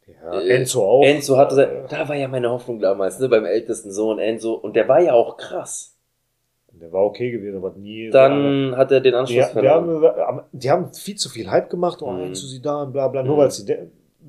[0.08, 1.04] ja, Äh, Enzo auch.
[1.04, 4.54] Enzo hatte, Äh, sein, da war ja meine Hoffnung damals, ne, beim ältesten Sohn Enzo.
[4.54, 5.96] Und der war ja auch krass.
[6.72, 8.10] Der war okay gewesen, aber nie.
[8.10, 10.02] Dann hat er den Die, Anschluss die, verloren.
[10.18, 12.24] haben, die haben viel zu viel Hype gemacht, oh, Mhm.
[12.24, 13.40] Enzo Zidane, bla bla, nur Mhm.
[13.40, 13.64] weil, sie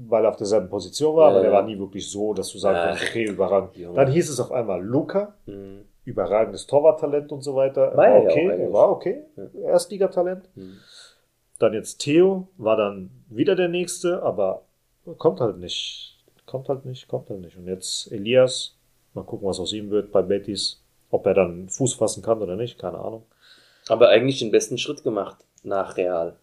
[0.08, 1.56] weil er auf derselben Position war, Ja, aber der ja.
[1.58, 3.72] war nie wirklich so, dass du Ach, kannst, okay, überragend.
[3.96, 5.86] Dann hieß es auf einmal Luca, Mhm.
[6.04, 7.96] überragendes Torwarttalent und so weiter.
[7.96, 9.70] War er ja okay, er war okay, Ja.
[9.70, 10.50] Erstligatalent.
[10.56, 10.78] Mhm.
[11.60, 14.64] Dann jetzt Theo, war dann wieder der Nächste, aber
[15.18, 17.56] kommt halt nicht, kommt halt nicht, kommt halt nicht.
[17.58, 18.76] Und jetzt Elias,
[19.14, 20.82] mal gucken, was aus ihm wird bei Betis,
[21.12, 23.24] ob er dann Fuß fassen kann oder nicht, keine Ahnung.
[23.88, 26.36] Aber eigentlich den besten Schritt gemacht nach Real.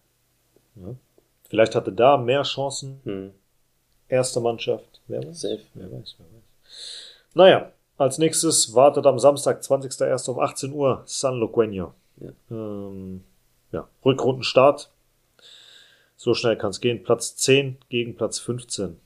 [1.49, 3.31] Vielleicht hatte da mehr Chancen, Mhm.
[4.13, 5.41] Erste Mannschaft, wer weiß.
[5.41, 5.61] Safe.
[5.73, 6.43] Wer weiß, wer weiß.
[7.33, 10.29] Naja, als nächstes wartet am Samstag, 20.01.
[10.29, 11.91] um 18 Uhr San Loqueño.
[12.17, 12.29] Ja.
[12.51, 13.23] Ähm,
[13.71, 14.89] ja, Rückrundenstart.
[16.15, 17.03] So schnell kann es gehen.
[17.03, 18.97] Platz 10 gegen Platz 15.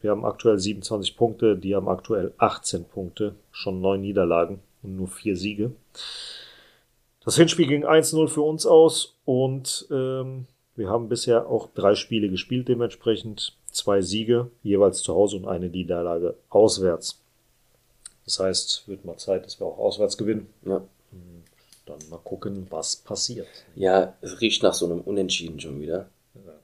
[0.00, 5.08] Wir haben aktuell 27 Punkte, die haben aktuell 18 Punkte, schon neun Niederlagen und nur
[5.08, 5.72] vier Siege.
[7.22, 12.30] Das Hinspiel ging 1-0 für uns aus und ähm, wir haben bisher auch drei Spiele
[12.30, 17.20] gespielt, dementsprechend zwei Siege, jeweils zu Hause und eine Niederlage auswärts.
[18.24, 20.48] Das heißt, wird mal Zeit, dass wir auch auswärts gewinnen.
[20.64, 20.82] Ja.
[21.86, 23.48] Dann mal gucken, was passiert.
[23.74, 26.08] ja, es riecht nach so einem Unentschieden schon wieder.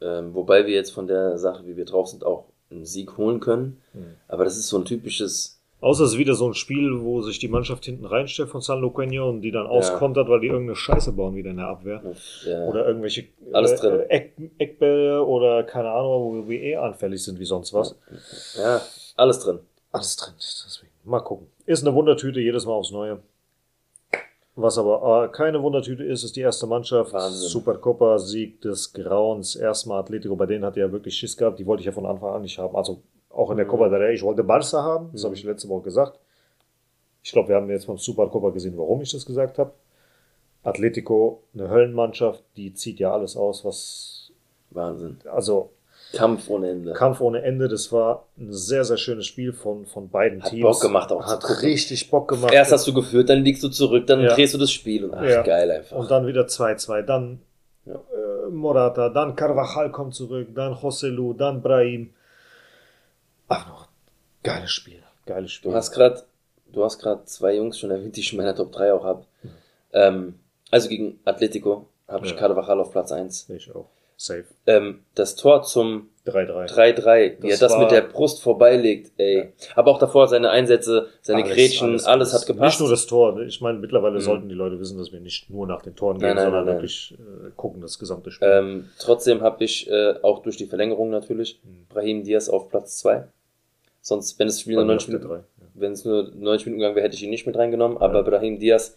[0.00, 3.40] Ähm, wobei wir jetzt von der Sache, wie wir drauf sind, auch einen Sieg holen
[3.40, 3.80] können.
[3.92, 4.14] Mhm.
[4.28, 5.55] Aber das ist so ein typisches,
[5.86, 8.80] Außer es ist wieder so ein Spiel, wo sich die Mannschaft hinten reinstellt von San
[8.80, 12.02] Loqueño und die dann auskontert, weil die irgendeine Scheiße bauen wieder in der Abwehr.
[12.44, 14.00] äh, Oder irgendwelche Alles äh, drin.
[14.08, 17.94] Eck, Eckbälle oder keine Ahnung, wo wir eh anfällig sind wie sonst was.
[18.58, 18.80] ja,
[19.14, 19.60] alles drin.
[19.92, 20.34] Alles drin.
[20.36, 20.90] Deswegen.
[21.04, 21.46] Mal gucken.
[21.66, 23.20] Ist eine Wundertüte jedes Mal aufs Neue.
[24.56, 27.12] Was aber äh, keine Wundertüte ist, ist die erste Mannschaft.
[27.12, 27.48] Wahnsinn.
[27.48, 29.54] Supercopa, Sieg des Grauens.
[29.54, 31.60] Erstmal Atletico, bei denen hat er ja wirklich Schiss gehabt.
[31.60, 32.74] Die wollte ich ja von Anfang an nicht haben.
[32.74, 33.02] Also
[33.36, 33.70] auch in der Mhm.
[33.70, 34.14] Copa del Rey.
[34.14, 35.10] Ich wollte Barca haben.
[35.12, 35.26] Das Mhm.
[35.26, 36.18] habe ich letzte Woche gesagt.
[37.22, 39.72] Ich glaube, wir haben jetzt beim Supercopa gesehen, warum ich das gesagt habe.
[40.62, 44.32] Atletico, eine Höllenmannschaft, die zieht ja alles aus, was,
[44.70, 45.18] Wahnsinn.
[45.32, 45.70] also
[46.12, 46.92] Kampf ohne Ende.
[46.92, 47.68] Kampf ohne Ende.
[47.68, 50.62] Das war ein sehr, sehr schönes Spiel von, von beiden Hat Teams.
[50.62, 52.52] Bock gemacht auch Hat richtig Bock gemacht.
[52.52, 54.34] Erst hast du geführt, dann liegst du zurück, dann Ja.
[54.34, 55.42] drehst du das Spiel und ach, Ja.
[55.42, 55.96] geil einfach.
[55.96, 57.02] Und dann wieder 2-2.
[57.02, 57.40] Dann
[57.84, 57.94] Ja.
[57.94, 62.10] äh, Morata, dann Carvajal kommt zurück, dann Joselu, dann Brahim.
[63.48, 63.88] Ach noch,
[64.42, 65.02] geiles Spiel.
[65.26, 65.70] Geiles Spiel.
[65.70, 66.22] Du hast gerade,
[66.72, 69.24] du hast gerade zwei Jungs schon erwähnt, die ich in meiner Top 3 auch habe.
[69.92, 70.38] Ähm,
[70.70, 72.38] also gegen Atletico habe ich Ja.
[72.38, 73.48] Carvajal auf Platz 1.
[73.50, 73.86] ich auch.
[74.18, 74.44] Safe.
[74.66, 76.66] Ähm, das Tor zum 3-3.
[76.72, 79.52] 3-3, wie er Das mit der Brust vorbeilegt, ey.
[79.74, 82.62] Aber auch davor seine Einsätze, seine Grätschen, alles, hat gepasst.
[82.62, 83.38] Nicht nur das Tor.
[83.42, 84.20] Ich meine, mittlerweile Mhm.
[84.20, 86.64] sollten die Leute wissen, dass wir nicht nur nach den Toren Nein, gehen, nein, sondern
[86.64, 86.74] nein.
[86.76, 88.48] wirklich äh, gucken, das gesamte Spiel.
[88.48, 91.86] Ähm, trotzdem habe ich äh, auch durch die Verlängerung natürlich Mhm.
[91.90, 93.24] Brahim Diaz auf Platz 2.
[94.08, 95.66] Sonst, wenn das Spiel nur mir auf 90 der Minuten, ja.
[95.74, 97.98] wenn es nur 90 Minuten gegangen wäre, hätte ich ihn nicht mit reingenommen.
[97.98, 98.22] Aber Ja.
[98.22, 98.96] Brahim Diaz,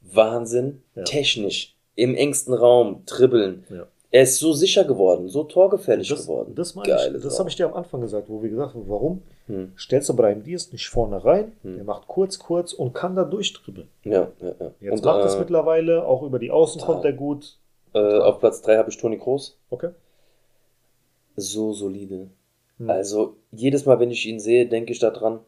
[0.00, 1.02] Wahnsinn, Ja.
[1.02, 3.64] technisch, im engsten Raum, dribbeln.
[3.68, 3.86] Ja.
[4.12, 6.54] Er ist so sicher geworden, so torgefällig Das, geworden.
[6.54, 8.84] das, meine Geile ich, das habe ich dir am Anfang gesagt, wo wir gesagt haben,
[8.88, 9.72] warum Hm.
[9.76, 11.50] stellst du Brahim Diaz nicht vorne rein?
[11.62, 11.74] Hm.
[11.74, 13.88] Der macht kurz, kurz und kann da durchdribbeln.
[14.04, 14.70] Ja, ja, ja.
[14.80, 17.56] Jetzt Und, macht er es äh, mittlerweile, auch über die Außen kommt er gut.
[17.94, 19.58] äh, auf Platz 3 habe ich Toni Kroos.
[19.70, 19.88] Okay.
[21.34, 22.28] So solide.
[22.78, 22.90] Hm.
[22.90, 25.40] Also jedes Mal, wenn ich ihn sehe, denke ich daran,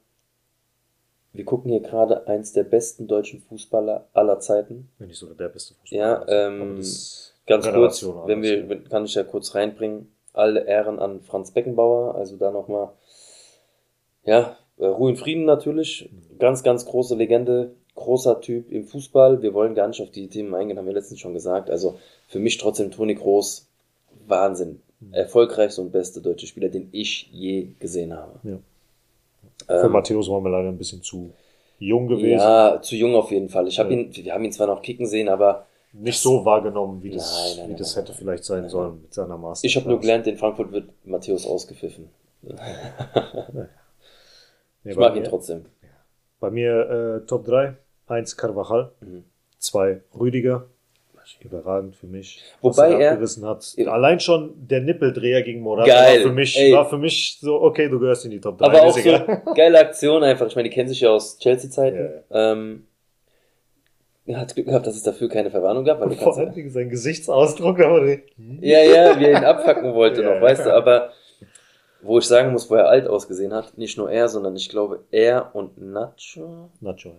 [1.33, 4.89] wir gucken hier gerade eins der besten deutschen Fußballer aller Zeiten.
[4.99, 6.27] Wenn nicht sogar der beste Fußballer.
[6.29, 6.81] Ja, ähm,
[7.47, 10.11] Ganz kurz, wenn wir, kann ich ja kurz reinbringen.
[10.33, 12.91] Alle Ehren an Franz Beckenbauer, also da nochmal,
[14.25, 16.09] ja, äh, Ruhe in Frieden natürlich.
[16.39, 19.43] Ganz, ganz große Legende, großer Typ im Fußball.
[19.43, 21.69] Wir wollen gar nicht auf die Themen eingehen, haben wir letztens schon gesagt.
[21.71, 21.99] Also
[22.29, 23.69] für mich trotzdem Toni Kroos,
[24.27, 24.81] Wahnsinn.
[25.13, 28.39] Erfolgreichste und beste deutsche Spieler, den ich je gesehen habe.
[28.43, 28.59] Ja.
[29.67, 31.33] Für Ähm, Matthäus waren wir leider ein bisschen zu
[31.79, 32.41] jung gewesen.
[32.41, 33.69] ja, zu jung auf jeden Fall.
[33.69, 33.89] Ich Ja.
[33.89, 37.57] ihn, wir haben ihn zwar noch kicken sehen, aber Nicht so wahrgenommen, wie das, Nein,
[37.57, 39.65] nein, wie nein, das hätte vielleicht sein sollen mit seiner Masterclass.
[39.65, 42.09] ich habe nur gelernt, in Frankfurt wird Matthäus ausgepfiffen.
[42.43, 42.55] Nee,
[44.85, 45.65] Ich mag mir, ihn trotzdem.
[46.41, 47.77] Bei mir äh, Top 3.
[48.07, 49.25] 1 Carvajal, Mhm.
[49.59, 50.67] 2 Rüdiger.
[51.41, 52.43] Überragend für mich.
[52.61, 53.75] Wobei was er- abgerissen hat.
[53.77, 53.93] Ja.
[53.93, 56.73] Allein schon der Nippeldreher gegen Morata Geil, war für mich, ey.
[56.73, 58.65] war für mich so, okay, du gehörst in die Top 3.
[58.67, 59.43] Aber auch ist so egal.
[59.55, 60.47] geile Aktion einfach.
[60.47, 62.11] Ich meine, die kennen sich ja aus Chelsea-Zeiten.
[62.31, 62.87] Ja, Ähm,
[64.27, 66.57] er hat Glück gehabt, dass es dafür keine Verwarnung gab, weil du Vor kannst.
[66.57, 68.21] Dingen sein Gesichtsausdruck, war der,
[68.61, 70.73] Ja, ja, wie er ihn abfacken wollte Ja, noch, weißt ja.
[70.73, 71.11] du, aber
[72.03, 75.01] wo ich sagen muss, wo er alt ausgesehen hat, nicht nur er, sondern ich glaube
[75.11, 77.15] er und Nacho, Nacho, ja.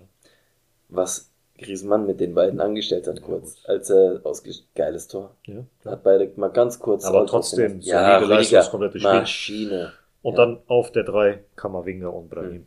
[0.90, 3.70] was Griezmann mit den beiden angestellt hat Ja, kurz, gut.
[3.70, 4.64] als er ausgesch...
[4.76, 5.36] Geiles Tor.
[5.46, 5.64] ja.
[5.86, 7.86] Hat beide mal ganz kurz Aber trotzdem, ausgemacht.
[7.86, 9.12] ja, solide Leistung, das komplette Spiel.
[9.14, 9.92] Maschine.
[10.22, 10.46] Und Ja.
[10.46, 12.66] dann auf der 3 Kammerwinger und Brahim.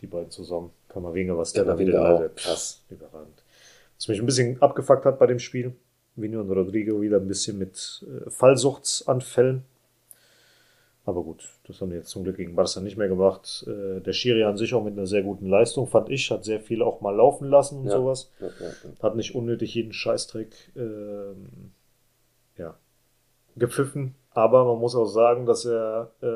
[0.00, 0.70] Die beiden zusammen.
[0.88, 2.36] Kammerwinger, was der da wieder leidet.
[2.36, 2.82] krass.
[2.90, 3.42] Überragend.
[3.96, 5.72] Was mich ein bisschen abgefuckt hat bei dem Spiel.
[6.16, 9.62] Vini und Rodrigo wieder ein bisschen mit äh, Fallsuchtsanfällen.
[11.08, 13.64] Aber gut, das haben die jetzt zum Glück gegen Barca nicht mehr gemacht.
[13.68, 16.58] Äh, der Schiri an sich auch mit einer sehr guten Leistung, fand ich, hat sehr
[16.60, 17.92] viel auch mal laufen lassen und Ja.
[17.92, 18.32] sowas.
[18.40, 18.72] Ja, ja.
[19.02, 21.70] Hat nicht unnötig jeden Scheißdreck ähm,
[22.58, 22.74] ja,
[23.56, 24.16] gepfiffen.
[24.32, 26.26] Aber man muss auch sagen, dass er äh,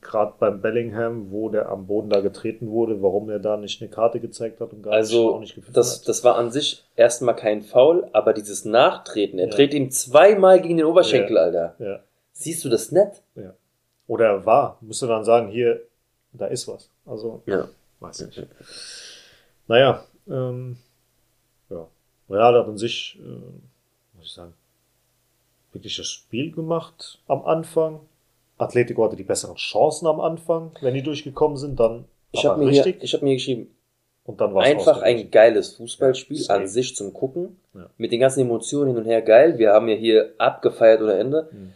[0.00, 3.90] gerade beim Bellingham, wo der am Boden da getreten wurde, warum er da nicht eine
[3.90, 6.08] Karte gezeigt hat und gar nicht, Also, auch nicht gepfiffen das, hat.
[6.08, 9.54] das war an sich erstmal kein Foul, aber dieses Nachtreten, er Ja.
[9.54, 11.36] dreht ihm zweimal gegen den Oberschenkel.
[11.38, 11.74] Alter.
[11.78, 12.00] Ja,
[12.38, 13.22] Siehst du das nicht?
[13.34, 13.54] ja.
[14.06, 15.82] Oder er war, müsste dann sagen, hier,
[16.32, 16.88] da ist was.
[17.04, 17.68] Also, Ja.
[18.00, 18.46] weiß nicht.
[19.66, 20.78] Naja, ähm,
[21.68, 21.86] ja.
[22.30, 24.54] Real hat an sich, äh, muss ich sagen,
[25.72, 28.00] wirklich das Spiel gemacht am Anfang.
[28.56, 30.72] Atletico hatte die besseren Chancen am Anfang.
[30.80, 33.74] Wenn die durchgekommen sind, dann Ich habe mir, hier- ich hab mir geschrieben,
[34.24, 37.58] und dann einfach ein geiles Fußballspiel Ja, an sich zum Gucken.
[37.74, 37.88] Ja.
[37.98, 39.58] Mit den ganzen Emotionen hin und her geil.
[39.58, 41.48] Wir haben ja hier abgefeiert ohne Ende.
[41.52, 41.72] Mhm.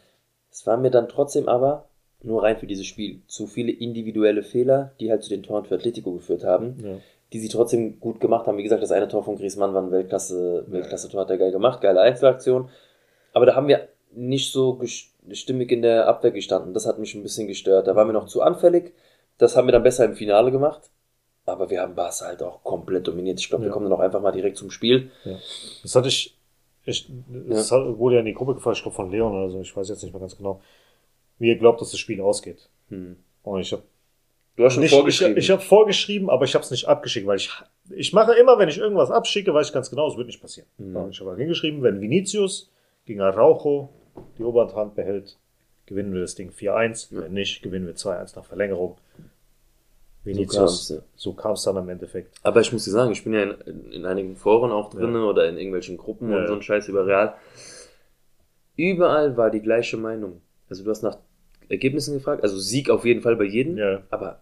[0.53, 1.87] Es war mir dann trotzdem aber
[2.23, 5.75] nur rein für dieses Spiel zu viele individuelle Fehler, die halt zu den Toren für
[5.75, 6.99] Atletico geführt haben, Ja.
[7.33, 8.59] die sie trotzdem gut gemacht haben.
[8.59, 11.81] Wie gesagt, das eine Tor von Griezmann war ein Weltklasse, Weltklasse-Tor, hat er geil gemacht,
[11.81, 12.69] geile Einzelaktion.
[13.33, 14.79] Aber da haben wir nicht so
[15.33, 16.75] stimmig in der Abwehr gestanden.
[16.75, 17.87] Das hat mich ein bisschen gestört.
[17.87, 18.93] Da waren wir noch zu anfällig.
[19.39, 20.83] Das haben wir dann besser im Finale gemacht.
[21.47, 23.41] Aber wir haben Barca halt auch komplett dominiert.
[23.41, 23.73] Ich glaube, wir Ja.
[23.73, 25.11] kommen dann auch einfach mal direkt zum Spiel.
[25.83, 26.37] Das hatte ich,
[26.85, 29.61] ich das hat, wurde ja in die Gruppe gefragt, ich glaube von Leon oder so,
[29.61, 30.61] ich weiß jetzt nicht mehr ganz genau,
[31.39, 32.69] wie ihr glaubt, dass das Spiel ausgeht.
[32.89, 33.17] Hm.
[33.43, 33.83] Und ich habe
[34.55, 35.39] Du hast schon nicht, vorgeschrieben.
[35.39, 37.51] Ich, ich habe vorgeschrieben, aber ich habe es nicht abgeschickt, weil ich
[37.91, 40.69] ich mache immer, wenn ich irgendwas abschicke, weiß ich ganz genau, es wird nicht passieren.
[40.79, 40.95] Mhm.
[40.95, 42.71] Ja, Ich habe halt hingeschrieben, wenn Vinicius
[43.07, 43.89] gegen Araujo
[44.39, 45.39] die Oberhand behält,
[45.87, 47.15] gewinnen wir das Ding 4-1.
[47.15, 47.23] Ja.
[47.23, 48.97] Wenn nicht, gewinnen wir 2-1 nach Verlängerung.
[50.25, 50.99] Vinicius, ja.
[51.17, 52.39] so kam es dann im Endeffekt.
[52.45, 55.49] Aber ich muss dir sagen, ich bin ja in, in einigen Foren auch drin oder
[55.49, 56.59] in irgendwelchen Gruppen Ja, und so ja.
[56.59, 57.35] ein Scheiß über Real.
[58.77, 60.41] Überall war die gleiche Meinung.
[60.69, 61.19] Also du hast nach
[61.69, 64.03] Ergebnissen gefragt, also Sieg auf jeden Fall bei jedem, Ja.
[64.11, 64.41] aber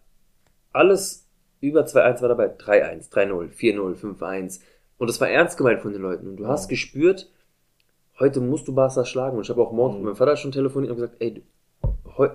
[0.72, 1.26] alles
[1.60, 2.46] über 2-1 war dabei.
[2.56, 4.60] 3-1, 3-0, 4-0, 5-1.
[4.98, 6.28] Und das war ernst gemeint von den Leuten.
[6.28, 6.68] Und du hast Ja.
[6.70, 7.30] gespürt,
[8.18, 9.36] heute musst du Barca schlagen.
[9.36, 10.00] Und ich habe auch morgens Mhm.
[10.02, 11.42] mit meinem Vater schon telefoniert und gesagt, ey,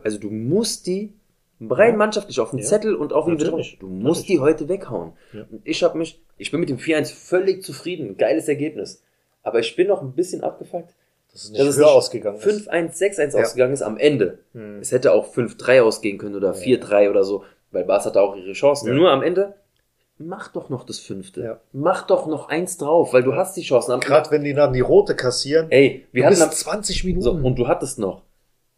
[0.03, 1.13] also du musst die
[1.61, 2.65] rein mannschaftlich auf den Ja.
[2.65, 3.77] Zettel und auf den Natürlich.
[3.79, 4.27] Du musst Natürlich.
[4.27, 5.13] die heute weghauen.
[5.33, 5.45] Ja.
[5.49, 8.17] Und ich habe mich, ich bin mit dem 4-1 völlig zufrieden.
[8.17, 9.01] Geiles Ergebnis.
[9.43, 10.93] Aber ich bin noch ein bisschen abgefuckt,
[11.31, 12.43] Das ist nicht dass es höher nicht ausgegangen ist.
[12.69, 13.41] 5-1, 6-1 Ja.
[13.43, 14.39] ausgegangen ist am Ende.
[14.53, 14.79] Hm.
[14.79, 18.53] Es hätte auch 5-3 ausgehen können oder 4-3 oder so, weil Barca hatte auch ihre
[18.53, 18.95] Chancen.
[18.95, 19.53] Nur am Ende,
[20.17, 21.41] mach doch noch das fünfte.
[21.43, 21.59] Ja.
[21.73, 23.37] Mach doch noch eins drauf, weil du Ja.
[23.37, 23.91] hast die Chancen.
[23.91, 27.21] Am Gerade wenn die dann die rote kassieren, Ey, wir hatten bist am, 20 Minuten.
[27.21, 28.23] so, und du hattest noch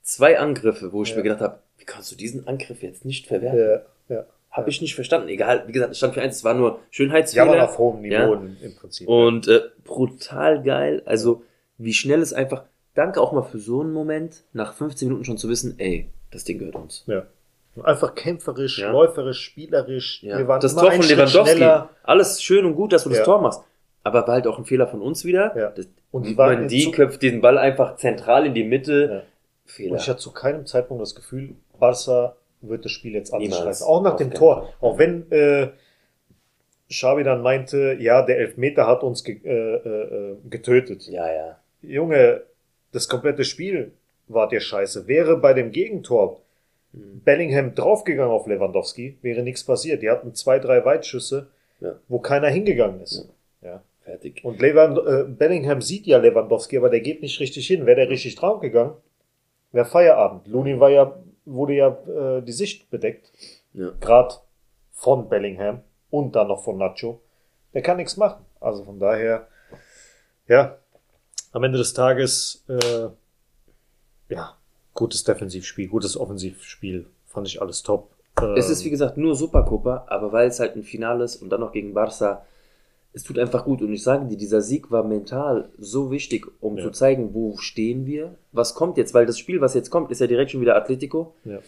[0.01, 1.17] zwei Angriffe, wo ich Ja.
[1.17, 3.81] mir gedacht habe, kannst du diesen Angriff jetzt nicht verwerten?
[4.09, 4.25] ja, ja.
[4.51, 5.27] Habe ich nicht verstanden.
[5.29, 7.43] Egal, wie gesagt, es stand für eins, es war nur Ja, Schönheitsfehler.
[7.51, 8.41] aber auf hohem Niveau Ja.
[8.61, 9.07] im, Prinzip.
[9.07, 11.01] Und äh, brutal geil.
[11.05, 11.43] Also,
[11.77, 12.63] wie schnell es einfach.
[12.95, 16.43] Danke auch mal für so einen Moment, nach 15 Minuten schon zu wissen, ey, das
[16.43, 17.03] Ding gehört uns.
[17.07, 17.27] Ja.
[17.83, 18.91] Einfach kämpferisch, Ja.
[18.91, 20.23] läuferisch, spielerisch.
[20.23, 20.39] Ja.
[20.39, 21.89] Wir waren das Tor von Lewandowski, schneller.
[22.01, 23.25] alles schön und gut, dass du das Ja.
[23.25, 23.61] Tor machst.
[24.03, 25.55] Aber war halt auch ein Fehler von uns wieder.
[25.55, 25.69] Ja.
[25.69, 29.09] Das, Und die man, die köpft den Ball einfach zentral in die Mitte.
[29.11, 29.21] Ja.
[29.65, 29.91] Fehler.
[29.91, 33.49] Und ich hatte zu keinem Zeitpunkt das Gefühl, Barca wird das Spiel jetzt an sich
[33.49, 33.65] Niemals.
[33.65, 33.87] reißen.
[33.87, 34.69] Auch nach dem Tor.
[34.81, 35.69] Auch wenn äh,
[36.89, 41.07] Xavi dann meinte, ja, der Elfmeter hat uns ge äh, äh, getötet.
[41.07, 41.59] Ja, ja.
[41.81, 42.43] Junge,
[42.91, 43.91] das komplette Spiel
[44.27, 45.07] war dir scheiße.
[45.07, 46.41] Wäre bei dem Gegentor
[46.93, 50.01] Bellingham draufgegangen auf Lewandowski, wäre nichts passiert.
[50.01, 51.47] Die hatten zwei, drei Weitschüsse,
[51.79, 51.95] Ja.
[52.07, 53.29] wo keiner hingegangen ist.
[53.61, 53.81] Ja.
[54.03, 54.43] Fertig.
[54.43, 57.85] Und Lewand äh, Bellingham sieht ja Lewandowski, aber der geht nicht richtig hin.
[57.85, 58.93] Wäre der richtig draufgegangen,
[59.73, 60.47] wäre Feierabend.
[60.47, 61.13] Lunin war ja,
[61.47, 63.31] wurde ja äh, die Sicht bedeckt.
[63.73, 63.91] Ja.
[63.99, 64.35] Gerade
[64.91, 67.21] von Bellingham und dann noch von Nacho.
[67.73, 68.45] Der kann nichts machen.
[68.59, 69.47] Also von daher,
[70.47, 70.77] ja,
[71.51, 73.09] am Ende des Tages, äh,
[74.29, 74.57] ja,
[74.93, 77.07] gutes Defensivspiel, gutes Offensivspiel.
[77.27, 78.09] Fand ich alles top.
[78.55, 81.49] Es Ähm, ist wie gesagt nur Supercopa, aber weil es halt ein Finale ist und
[81.49, 82.45] dann noch gegen Barca,
[83.17, 83.81] es tut einfach gut.
[83.81, 86.83] Und ich sage dir, dieser Sieg war mental so wichtig, um Ja.
[86.83, 90.19] zu zeigen, wo stehen wir, was kommt jetzt, weil das Spiel, was jetzt kommt, ist
[90.21, 91.33] ja direkt schon wieder Atletico.
[91.43, 91.59] ja.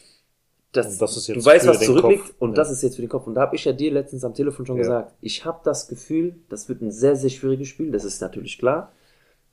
[0.72, 2.36] Das, das ist jetzt du weißt, was zurückliegt Kopf.
[2.38, 2.56] und Ja.
[2.58, 3.26] das ist jetzt für den Kopf.
[3.26, 4.84] Und da habe ich ja dir letztens am Telefon schon Ja.
[4.84, 8.60] gesagt, ich habe das Gefühl, das wird ein sehr, sehr schwieriges Spiel, das ist natürlich
[8.60, 8.92] klar.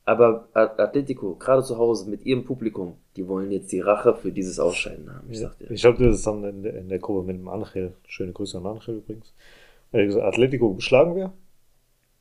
[0.05, 4.60] Aber Atletico, gerade zu Hause mit ihrem Publikum, die wollen jetzt die Rache für dieses
[4.60, 5.28] Ausscheiden haben.
[5.31, 5.48] Ich Ja.
[5.48, 5.70] sag dir.
[5.70, 8.66] Ich habe das dann in der, in der Gruppe mit dem Angel, schöne Grüße an
[8.66, 9.32] Angel übrigens.
[9.94, 11.32] Hat gesagt, Atletico schlagen wir,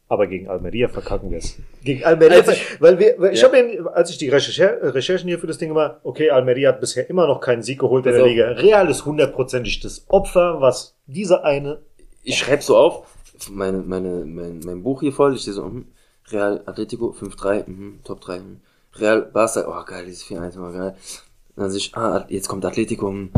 [0.07, 1.57] aber gegen Almeria verkacken wir es.
[1.83, 3.47] Gegen Almeria, Als ich- weil wir, weil ich Ja.
[3.47, 7.09] habe, als ich die Recherche, Recherchen hier für das Ding gemacht, okay, Almeria hat bisher
[7.09, 8.27] immer noch keinen Sieg geholt in Pass der.
[8.27, 8.47] Liga.
[8.51, 11.79] Real ist hundertprozentig das Opfer, was dieser eine,
[12.23, 13.07] ich schreibe so auf,
[13.51, 15.87] meine, meine, mein, mein Buch hier voll, ich sehe so, mhm,
[16.31, 18.59] Real Atletico 5-3, mhm, Top 3, mhm.
[18.95, 20.95] Real Barca, oh geil, dieses 4-1 war geil.
[21.55, 23.29] Dann sehe ich, ah, jetzt kommt Atletico, mhm.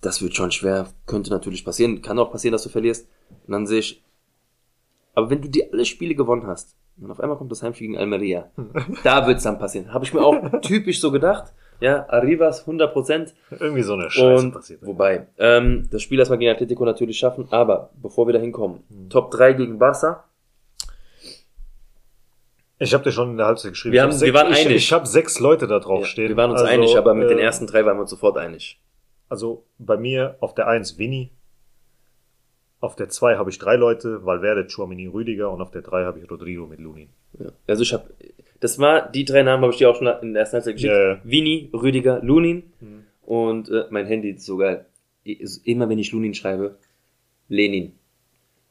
[0.00, 3.06] das wird schon schwer, könnte natürlich passieren, kann auch passieren, dass du verlierst.
[3.46, 4.02] Und dann sehe ich,
[5.14, 7.98] aber wenn du die alle Spiele gewonnen hast, und auf einmal kommt das Heimspiel gegen
[7.98, 8.50] Almeria,
[9.02, 9.92] da wird's dann passieren.
[9.92, 14.52] Habe ich mir auch typisch so gedacht, ja, Arrivas 100%, irgendwie so eine Scheiße und
[14.52, 14.80] passiert.
[14.86, 19.10] wobei, ähm, das Spiel erstmal gegen Atletico natürlich schaffen, aber bevor wir da hinkommen, Hm.
[19.10, 20.24] Top 3 gegen Barca.
[22.78, 23.92] Ich habe dir schon in der Halbzeit geschrieben.
[23.92, 24.76] Wir ich haben- hab wir sechs, waren ich, einig.
[24.76, 26.28] Ich habe sechs Leute da drauf Ja, stehen.
[26.28, 28.36] wir waren uns Also, einig, aber mit den äh, ersten drei waren wir uns sofort
[28.36, 28.80] einig.
[29.28, 31.30] Also bei mir auf der 1 Winnie.
[32.84, 36.18] Auf der 2 habe ich drei Leute, Valverde, Chouamini, Rüdiger und auf der 3 habe
[36.18, 37.08] ich Rodrigo mit Lunin.
[37.38, 37.46] Ja.
[37.66, 38.04] Also ich habe,
[38.60, 40.92] das war, die drei Namen habe ich dir auch schon in der ersten Halbzeit geschickt.
[40.92, 41.20] Ja, ja.
[41.24, 43.04] Vini, Rüdiger, Lunin Mhm.
[43.22, 44.84] und äh, mein Handy ist so geil.
[45.64, 46.76] Immer wenn ich Lunin schreibe,
[47.48, 47.92] Lenin.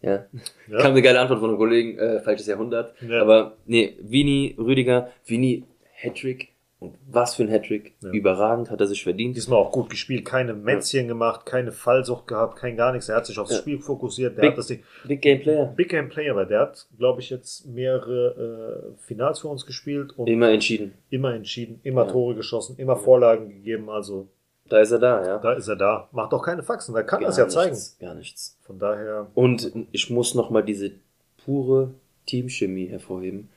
[0.03, 0.25] Ja.
[0.69, 0.77] Ja.
[0.77, 2.93] Kam eine geile Antwort von einem Kollegen, äh, falsches Jahrhundert.
[3.01, 3.21] Ja.
[3.21, 5.63] Aber nee, Vini, Rüdiger, Vini,
[6.03, 6.49] Hattrick.
[6.83, 7.93] Und was für ein Hattrick.
[8.01, 8.11] Ja.
[8.11, 9.35] Überragend hat er sich verdient.
[9.35, 13.07] Diesmal auch gut gespielt, keine Mätzchen gemacht, keine Fallsucht gehabt, kein gar nichts.
[13.09, 13.57] Er hat sich aufs Ja.
[13.57, 14.35] Spiel fokussiert.
[14.37, 14.83] Der Big- hat das Ding.
[15.07, 15.65] Big Game Player.
[15.65, 20.11] Big Game Player, weil der hat, glaube ich, jetzt mehrere äh, Finals für uns gespielt
[20.17, 20.93] und Immer entschieden.
[21.09, 22.11] immer entschieden, immer Ja.
[22.11, 23.89] Tore geschossen, immer Vorlagen gegeben.
[23.89, 24.27] Also
[24.69, 25.37] Da ist er da, ja.
[25.39, 26.09] da ist er da.
[26.11, 27.77] Macht auch keine Faxen, da kann er es ja zeigen.
[27.99, 28.57] Gar nichts.
[28.63, 29.27] Von daher.
[29.35, 30.91] Und ich muss nochmal diese
[31.45, 31.91] pure
[32.25, 33.49] Teamchemie hervorheben.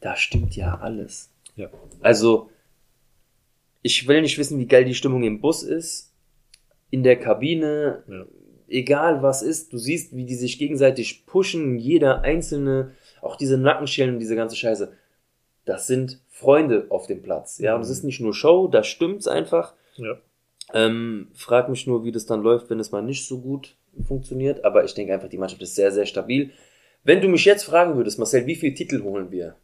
[0.00, 1.30] Da stimmt ja alles.
[1.56, 1.70] Ja.
[2.00, 2.50] Also,
[3.82, 6.12] ich will nicht wissen, wie geil die Stimmung im Bus ist,
[6.90, 8.24] in der Kabine, Ja.
[8.68, 12.92] egal was ist, du siehst, wie die sich gegenseitig pushen, jeder einzelne,
[13.22, 14.92] auch diese Nackenschellen und diese ganze Scheiße.
[15.64, 17.58] Das sind Freunde auf dem Platz.
[17.58, 19.74] Ja, und es ist nicht nur Show, da stimmt's einfach.
[19.96, 20.18] Ja.
[20.74, 24.64] Ähm, frag mich nur, wie das dann läuft, wenn es mal nicht so gut funktioniert.
[24.64, 26.50] Aber ich denke einfach, die Mannschaft ist sehr, sehr stabil.
[27.04, 29.56] Wenn du mich jetzt fragen würdest, Marcel, wie viele Titel holen wir?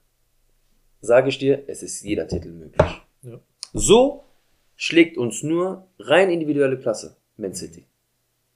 [1.02, 3.02] Sage ich dir, es ist jeder Titel möglich.
[3.22, 3.38] Ja.
[3.74, 4.24] So
[4.76, 7.84] schlägt uns nur rein individuelle Klasse Man City.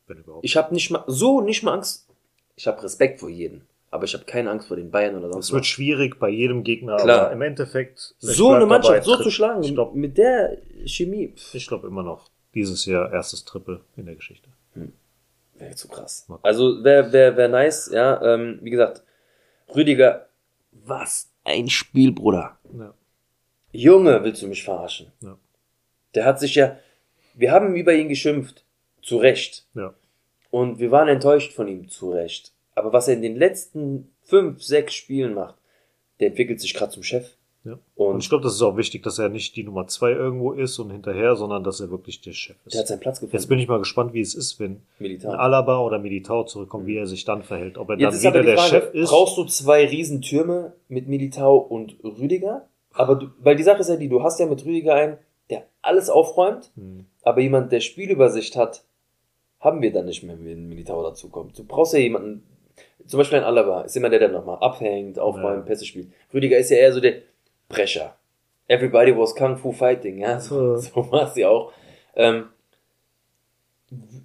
[0.06, 0.44] Wenn überhaupt.
[0.44, 2.08] Ich habe nicht mal so nicht mal Angst.
[2.54, 5.46] Ich habe Respekt vor jedem, aber ich habe keine Angst vor den Bayern oder sonst
[5.46, 5.66] Es wird was.
[5.66, 7.26] schwierig bei jedem Gegner, Klar.
[7.26, 8.14] aber im Endeffekt.
[8.20, 11.84] So eine Mannschaft dabei, so zu schlagen Ich glaube mit der Chemie, pff, ich glaub
[11.84, 14.48] immer noch dieses Jahr erstes Triple in der Geschichte.
[15.54, 16.26] wäre zu krass.
[16.42, 18.22] Also wäre wär, wär nice, ja.
[18.22, 19.02] Ähm, wie gesagt,
[19.74, 20.28] Rüdiger,
[20.70, 22.58] was ein Spiel, Bruder.
[22.76, 22.92] Ja.
[23.72, 25.12] Junge, willst du mich verarschen?
[25.20, 25.38] Ja.
[26.14, 26.78] Der hat sich ja,
[27.34, 28.64] wir haben über ihn geschimpft,
[29.02, 29.66] zu Recht.
[29.74, 29.94] Ja.
[30.50, 32.52] Und wir waren enttäuscht von ihm, zu Recht.
[32.74, 35.56] Aber was er in den letzten fünf, sechs Spielen macht,
[36.20, 37.35] der entwickelt sich gerade zum Chef.
[37.66, 37.78] Ja.
[37.96, 40.52] Und Und ich glaube, das ist auch wichtig, dass er nicht die Nummer zwei irgendwo
[40.52, 42.88] ist und hinterher, sondern dass er wirklich der Chef der hat ist.
[42.88, 43.36] seinen Platz gefunden.
[43.36, 45.38] Jetzt bin ich mal gespannt, wie es ist, wenn ein Militar.
[45.38, 47.76] Alaba oder Militao zurückkommt, wie er sich dann verhält.
[47.78, 49.10] Ob er Jetzt dann ist wieder der Frage, Chef ist.
[49.10, 52.68] brauchst du zwei Riesentürme mit Militao und Rüdiger?
[52.92, 55.18] Aber du, weil die Sache ist ja die, du hast ja mit Rüdiger einen,
[55.50, 57.06] der alles aufräumt, Hm.
[57.22, 58.84] aber jemand, der Spielübersicht hat,
[59.60, 61.58] haben wir dann nicht mehr, wenn Militao dazukommt.
[61.58, 62.42] Du brauchst ja jemanden,
[63.06, 65.62] zum Beispiel ein Alaba, ist immer der, der nochmal abhängt, aufräumt, Ja.
[65.62, 66.08] Pässe spielt.
[66.34, 67.14] Rüdiger ist ja eher so der
[67.68, 68.16] Brecher.
[68.68, 70.78] Everybody was Kung Fu Fighting, ja, so, Ja.
[70.78, 71.72] so war sie auch.
[72.14, 72.46] Ähm,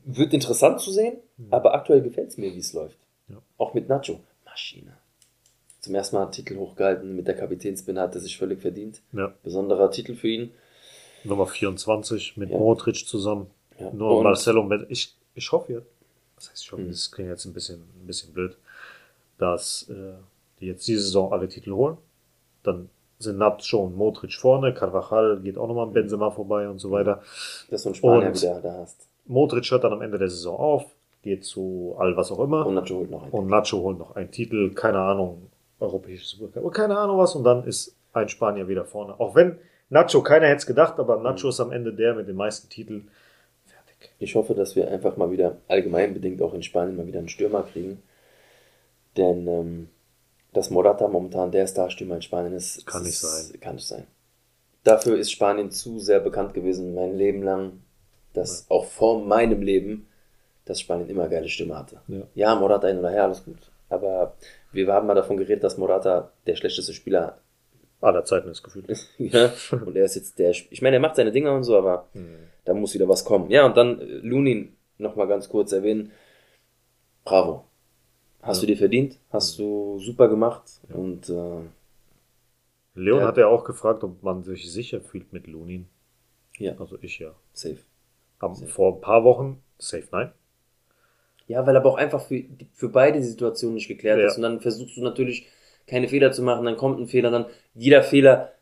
[0.06, 1.48] wird interessant zu sehen, Hm.
[1.52, 2.98] aber aktuell gefällt es mir, wie es läuft.
[3.28, 3.38] Ja.
[3.58, 4.20] Auch mit Nacho.
[4.46, 4.98] Maschine.
[5.80, 9.02] Zum ersten Mal Titel hochgehalten mit der Kapitänsbinde, hat er sich völlig verdient.
[9.14, 9.34] Ja.
[9.44, 10.52] Besonderer Titel für ihn.
[11.24, 12.58] Nummer 24 mit Ja.
[12.58, 13.48] Modric zusammen.
[13.80, 13.92] Ja.
[13.92, 15.88] Nur Und- Marcelo, ich, ich hoffe jetzt,
[16.36, 16.90] was heißt ich hoffe, Mhm.
[16.90, 18.58] das klingt jetzt ein bisschen, ein bisschen blöd,
[19.38, 20.14] dass äh,
[20.60, 21.98] die jetzt diese Saison alle Titel holen.
[22.64, 22.90] Dann
[23.22, 27.22] sind Nacho und Modric vorne, Carvajal geht auch nochmal an Benzema vorbei und so weiter.
[27.70, 29.08] Dass du einen Spanier Und- wieder da hast.
[29.26, 30.86] Modric hört dann am Ende der Saison auf,
[31.24, 32.66] geht zu all was auch immer.
[32.66, 33.32] Und Nacho holt noch einen.
[33.32, 35.50] Und Nacho holt noch einen Titel, keine Ahnung,
[35.80, 39.20] europäisches Supercup, keine Ahnung was, und dann ist ein Spanier wieder vorne.
[39.20, 39.58] Auch wenn
[39.90, 43.10] Nacho, keiner hätte es gedacht, aber Nacho ist am Ende der mit den meisten Titeln.
[43.66, 44.12] Fertig.
[44.20, 47.30] Ich hoffe, dass wir einfach mal wieder, allgemein bedingt auch in Spanien, mal wieder einen
[47.30, 48.02] Stürmer kriegen.
[49.18, 49.90] Denn ähm,
[50.54, 53.60] dass Morata momentan der Starstürmer in Spanien ist, Kann nicht sein.
[53.60, 54.08] Kann nicht sein.
[54.84, 57.82] Dafür ist Spanien zu sehr bekannt gewesen, mein Leben lang,
[58.34, 60.08] dass auch vor meinem Leben,
[60.66, 62.02] dass Spanien immer geile Stürmer hatte.
[62.08, 62.24] Ja.
[62.34, 63.72] ja, Morata hin oder her, alles gut.
[63.90, 64.36] Aber
[64.72, 67.40] wir haben mal davon geredet, dass Morata der schlechteste Spieler
[68.00, 68.88] Aller Zeiten ist gefühlt.
[68.90, 69.10] ist.
[69.20, 72.08] ja, und er ist jetzt der, ich meine, er macht seine Dinger und so, aber
[72.14, 72.36] Hm.
[72.66, 73.52] da muss wieder was kommen.
[73.52, 76.12] Ja, und dann äh, Lunin nochmal ganz kurz erwähnen.
[77.24, 77.66] Bravo.
[78.42, 80.64] Hast du dir verdient, hast du super gemacht
[80.94, 81.62] und äh,
[82.96, 83.28] Leon Ja.
[83.28, 85.88] hat ja auch gefragt, ob man sich sicher fühlt mit Lunin.
[86.58, 87.34] ja, Also ich ja.
[87.54, 87.80] safe.
[88.40, 90.32] Am, vor ein paar Wochen, safe nein.
[91.48, 92.44] Ja, weil aber auch einfach für,
[92.74, 94.28] für beide die Situation nicht geklärt Ja.
[94.28, 94.38] ist.
[94.38, 95.48] Und dann versuchst du natürlich
[95.88, 97.46] keine Fehler zu machen, dann kommt ein Fehler, dann
[97.76, 98.54] jeder Fehler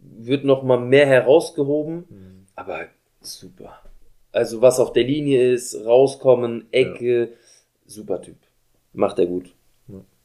[0.00, 2.86] wird nochmal mehr herausgehoben, aber
[3.20, 3.80] super.
[4.32, 7.34] Also was auf der Linie ist, rauskommen, Ecke,
[7.92, 8.36] super Typ.
[8.92, 9.54] Macht er gut.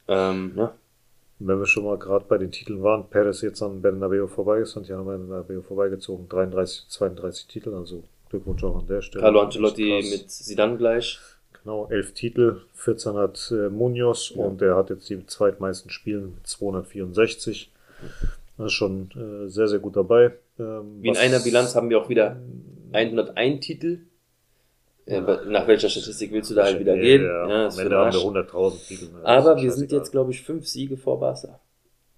[0.08, 0.72] Ähm, ne?
[1.40, 4.72] Wenn wir schon mal gerade bei den Titeln waren, Perez jetzt an Bernabeu vorbei ist,
[4.72, 9.22] Santiago Bernabeu vorbeigezogen, 33, 32 Titel, also Glückwunsch auch an der Stelle.
[9.22, 11.20] Carlo Ancelotti mit Zidane gleich.
[11.62, 14.46] Genau, elf Titel, 14 hat äh, Munoz Ja.
[14.46, 17.72] und er hat jetzt die zweitmeisten Spielen mit 264.
[18.58, 20.34] Das ist schon äh, sehr, sehr gut dabei.
[20.60, 22.38] Ähm, Wie in einer Bilanz haben wir auch wieder
[22.94, 24.00] 101 Titel.
[25.08, 27.24] Ja, aber nach welcher Statistik willst du da halt wieder Ja, gehen?
[27.24, 29.06] Ja, Ja, Ende den haben wir 100.000 Titel.
[29.14, 29.24] ne?
[29.26, 31.60] Aber wir sind jetzt, glaube ich, fünf Siege vor Barca.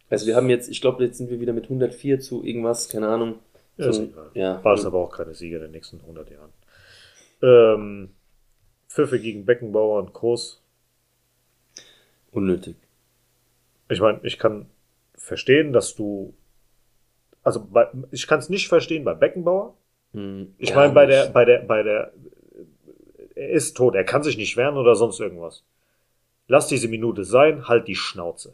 [0.09, 3.07] Also wir haben jetzt, ich glaube, jetzt sind wir wieder mit 104 zu irgendwas, keine
[3.07, 3.35] Ahnung.
[3.77, 4.31] Ja, ist egal.
[4.33, 4.53] ja.
[4.57, 6.51] Barca aber auch keine Sieger in den nächsten 100 Jahren.
[7.41, 8.09] Ähm,
[8.89, 10.61] Pfiffe gegen Beckenbauer und Groß.
[12.31, 12.75] Unnötig.
[13.89, 14.67] Ich meine, ich kann
[15.15, 16.33] verstehen, dass du.
[17.43, 19.75] Also bei, ich kann es nicht verstehen bei Beckenbauer.
[20.13, 21.17] Hm, Ich meine, bei nicht.
[21.17, 22.13] der, bei der, bei der,
[23.39, 25.63] er ist tot, er kann sich nicht wehren oder sonst irgendwas.
[26.47, 28.53] Lass diese Minute sein, halt die Schnauze.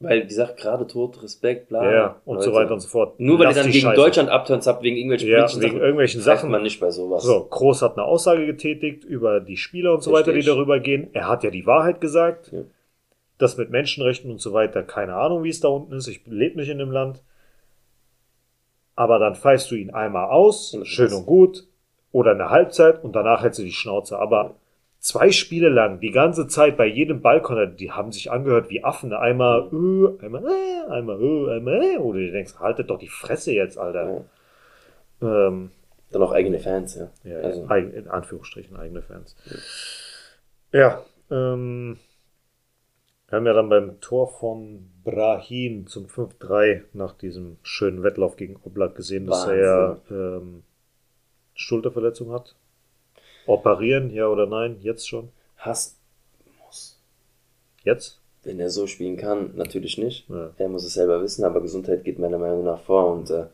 [0.00, 1.92] Weil, wie gesagt, gerade tot, Respekt, bla.
[1.92, 2.62] ja, und so Leute.
[2.62, 3.18] weiter und so fort.
[3.18, 3.96] Nur weil Lass ihr dann die gegen Scheiße.
[4.00, 6.50] Deutschland abturns habt, wegen irgendwelchen Ja, wegen Sachen, irgendwelchen Sachen.
[6.52, 7.24] man nicht bei sowas.
[7.24, 11.08] So, Groß hat eine Aussage getätigt über die Spieler und so weiter, die darüber gehen.
[11.14, 12.52] Er hat ja die Wahrheit gesagt.
[12.52, 12.60] Ja.
[13.38, 16.06] Das mit Menschenrechten und so weiter, keine Ahnung, wie es da unten ist.
[16.06, 17.22] Ich lebe nicht in dem Land.
[18.94, 21.66] Aber dann pfeifst du ihn einmal aus, schön und gut,
[22.12, 24.18] oder eine Halbzeit und danach hältst du die Schnauze.
[24.18, 24.56] Aber
[24.98, 29.12] zwei Spiele lang, die ganze Zeit bei jedem Ballkonter, die haben sich angehört wie Affen.
[29.12, 33.52] Einmal, äh, einmal, äh, einmal, äh, einmal, äh, oder du denkst, haltet doch die Fresse
[33.52, 34.24] jetzt, Alter.
[35.20, 35.70] Ähm,
[36.10, 37.10] Dann auch eigene Fans, ja.
[37.24, 39.36] ja, also, in Anführungsstrichen eigene Fans.
[40.72, 41.98] Ja, ähm,
[43.28, 48.56] wir haben ja dann beim Tor von Brahim zum 5-3 nach diesem schönen Wettlauf gegen
[48.56, 50.62] Oblak gesehen, dass er ja ähm,
[51.58, 52.54] Schulterverletzung hat.
[53.46, 54.76] Operieren, ja oder nein?
[54.80, 55.30] Jetzt schon?
[55.56, 55.96] Hass
[56.64, 57.00] muss.
[57.82, 58.20] Jetzt?
[58.44, 60.28] Wenn er so spielen kann, natürlich nicht.
[60.28, 60.52] Ja.
[60.56, 63.12] Er muss es selber wissen, aber Gesundheit geht meiner Meinung nach vor.
[63.12, 63.46] Und äh,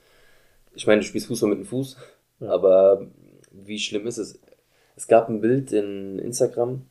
[0.75, 1.97] ich meine, du spielst Fußball mit dem Fuß,
[2.41, 2.51] Ja.
[2.51, 3.07] aber
[3.51, 4.39] wie schlimm ist es?
[4.97, 6.83] Es gab ein Bild in Instagram,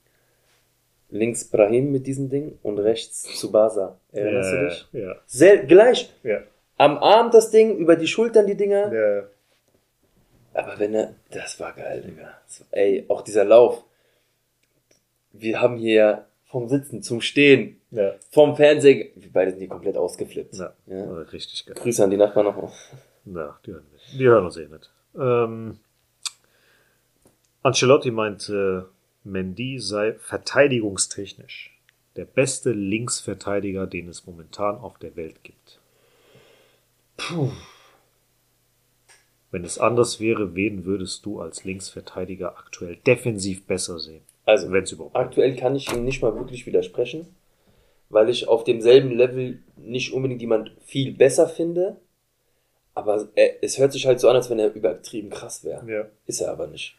[1.10, 4.00] links Brahim mit diesem Ding und rechts Tsubasa.
[4.12, 4.88] Erinnerst du dich?
[4.94, 5.16] Ja.
[5.28, 6.12] Sel gleich.
[6.24, 6.40] Ja.
[6.78, 8.92] Am Arm das Ding, über die Schultern die Dinger.
[8.94, 9.24] ja.
[10.54, 12.24] Aber wenn er, das war geil, Digga.
[12.24, 13.84] War- Ey, auch dieser Lauf.
[15.32, 18.14] Wir haben hier vom Sitzen zum Stehen, ja.
[18.30, 20.54] vom Fernseher, wir beide sind hier komplett ausgeflippt.
[20.56, 20.74] ja.
[20.86, 21.04] Ja.
[21.22, 21.76] Richtig geil.
[21.76, 22.72] Grüße an die Nachbarn noch.
[23.26, 24.20] Ja, die hören, nicht.
[24.20, 24.92] die hören uns eh nicht.
[25.18, 25.80] Ähm,
[27.64, 28.90] Ancelotti meinte,
[29.24, 31.72] Mendy sei verteidigungstechnisch
[32.16, 35.80] der beste Linksverteidiger, den es momentan auf der Welt gibt.
[37.18, 37.50] Puh.
[39.54, 44.24] Wenn es anders wäre, wen würdest du als Linksverteidiger aktuell defensiv besser sehen?
[44.46, 47.28] Also, Wenn es überhaupt aktuell kann ich ihm nicht mal wirklich widersprechen,
[48.10, 51.98] weil ich auf demselben Level nicht unbedingt jemand viel besser finde.
[52.96, 55.88] Aber er, es hört sich halt so an, als wenn er übertrieben krass wäre.
[55.88, 56.10] Ja.
[56.26, 56.96] Ist er aber nicht.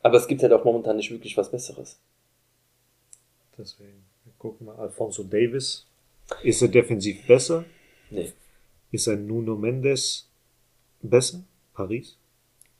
[0.00, 1.98] Aber es gibt halt auch momentan nicht wirklich was Besseres.
[3.58, 4.76] Deswegen, wir gucken mal.
[4.76, 5.88] Alfonso Davis.
[6.44, 7.64] Ist er defensiv besser?
[8.10, 8.32] Nee.
[8.92, 10.30] Ist ein Nuno Mendes
[11.02, 11.42] besser?
[11.74, 12.16] Paris?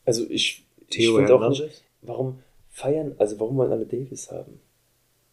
[0.04, 2.40] Also ich, ich finde auch nicht, warum
[2.70, 4.60] feiern, also warum wollen alle Davis haben?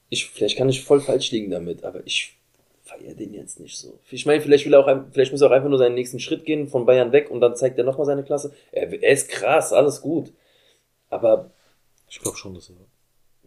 [0.10, 2.38] Ich, vielleicht kann ich voll falsch liegen damit, aber ich
[2.84, 4.00] feiere den jetzt nicht so.
[4.12, 6.46] Ich meine, vielleicht will er auch, vielleicht muss er auch einfach nur seinen nächsten Schritt
[6.46, 8.54] gehen, von Bayern weg und dann zeigt er nochmal seine Klasse.
[8.72, 10.34] Er, er ist krass, alles gut.
[11.10, 11.52] Aber
[12.10, 12.76] Ich glaube schon, dass er.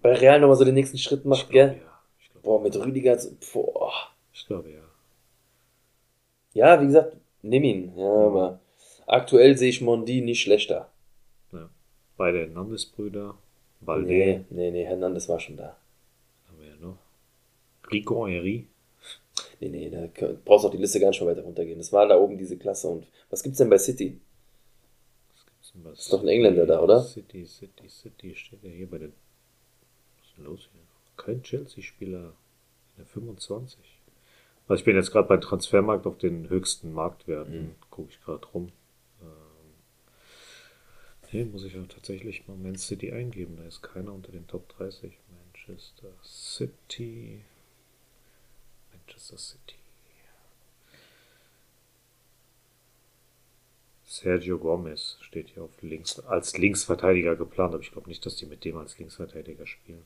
[0.02, 1.80] bei Real nochmal so den nächsten Schritt macht, ich glaub, gell?
[1.82, 2.00] ja.
[2.20, 3.92] Ich glaube, Boah, mit Rüdiger, so- boah.
[4.32, 4.80] ich glaube, ja.
[6.54, 7.92] Ja, wie gesagt, nimm ihn.
[7.98, 8.60] Ja, aber
[9.06, 10.90] aktuell sehe ich Mondi nicht schlechter.
[11.52, 11.68] ja.
[12.16, 13.36] Beide Hernandez-Brüder.
[13.80, 14.06] Balde.
[14.06, 15.76] Nee, nee, nee, Hernandez war schon da.
[16.48, 16.96] Haben wir ja noch.
[17.90, 18.66] Rico Henry.
[19.60, 20.08] Nee, nee, da
[20.44, 21.78] brauchst du auch die Liste gar nicht mehr weiter runtergehen.
[21.78, 22.88] Das war da oben diese Klasse.
[22.88, 24.18] Und was gibt's denn bei City?
[25.82, 27.02] Was Ist doch ein Engländer da, oder?
[27.02, 29.12] City, City, City steht ja hier bei den.
[30.18, 30.82] Was ist denn los hier?
[31.16, 33.78] Kein Chelsea-Spieler in der 25.
[34.68, 37.62] Also ich bin jetzt gerade bei Transfermarkt auf den höchsten Marktwerten.
[37.62, 37.74] Mhm.
[37.90, 38.70] Gucke ich gerade rum.
[41.32, 43.56] Nee, muss ich ja tatsächlich mal Man City eingeben.
[43.56, 45.12] Da ist keiner unter den Top 30.
[45.30, 47.40] Manchester City.
[48.92, 49.74] Manchester City.
[54.14, 58.46] Sergio Gomez steht hier auf links, als Linksverteidiger geplant, aber ich glaube nicht, dass die
[58.46, 60.04] mit dem als Linksverteidiger spielen.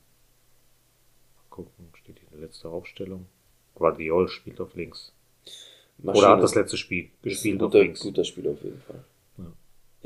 [1.36, 3.26] Mal gucken, steht hier eine letzte Aufstellung.
[3.74, 5.12] Guardiol spielt auf links.
[6.02, 8.00] Oder hat das letzte Spiel gespielt auf guter, links.
[8.00, 9.04] guter Spiel auf jeden Fall.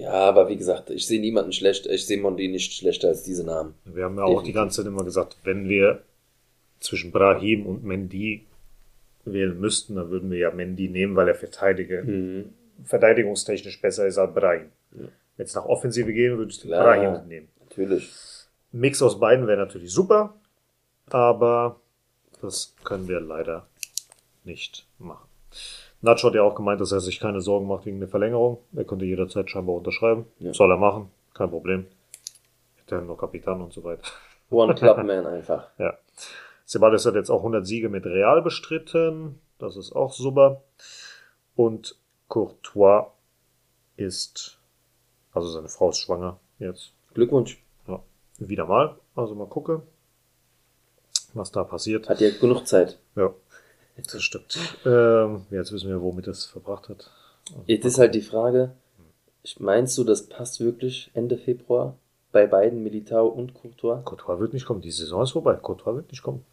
[0.02, 0.10] Ja.
[0.12, 3.74] Aber wie gesagt, ich sehe niemanden schlecht, ich sehe Mondi nicht schlechter als diese Namen.
[3.84, 6.02] Wir haben ja auch die ganze Zeit immer gesagt, wenn wir
[6.80, 8.44] zwischen Brahim und Mendy
[9.24, 12.52] wählen müssten, dann würden wir ja Mendy nehmen, weil er verteidige, Mhm.
[12.84, 14.70] verteidigungstechnisch besser ist als Brahim.
[14.98, 15.06] Ja.
[15.36, 16.84] Wenn es nach Offensive gehen, würde ich Klar.
[16.84, 17.48] Brahim nehmen.
[17.60, 18.10] Natürlich.
[18.72, 20.34] Mix aus beiden wäre natürlich super,
[21.10, 21.80] aber
[22.40, 23.66] das können wir leider
[24.44, 25.28] nicht machen.
[26.02, 28.58] Nacho hat ja auch gemeint, dass er sich keine Sorgen macht wegen der Verlängerung.
[28.74, 30.26] Er könnte jederzeit scheinbar unterschreiben.
[30.40, 30.52] Ja.
[30.52, 31.86] Soll er machen, kein Problem.
[32.76, 34.02] Hätte er noch Kapitän und so weiter.
[34.50, 35.68] One Club Man einfach.
[35.78, 35.96] Ja.
[36.66, 39.38] Ceballos hat jetzt auch 100 Siege mit Real bestritten.
[39.58, 40.62] Das ist auch super.
[41.54, 41.96] Und
[42.28, 43.12] Courtois
[43.96, 44.58] ist,
[45.32, 46.92] also seine Frau ist schwanger jetzt.
[47.14, 47.62] Glückwunsch.
[47.86, 48.00] Ja,
[48.38, 48.96] wieder mal.
[49.14, 49.82] Also mal gucken,
[51.34, 52.08] was da passiert.
[52.08, 52.98] Hat ja genug Zeit.
[53.14, 53.32] Ja,
[53.96, 54.58] das stimmt.
[54.86, 57.10] Ähm, jetzt wissen wir, womit es verbracht hat.
[57.66, 58.70] Jetzt ist halt die Frage,
[59.58, 61.96] meinst du, das passt wirklich Ende Februar
[62.32, 64.02] bei beiden, Militao und Courtois?
[64.04, 64.80] Courtois wird nicht kommen.
[64.80, 65.54] Die Saison ist vorbei.
[65.54, 66.44] Courtois wird nicht kommen.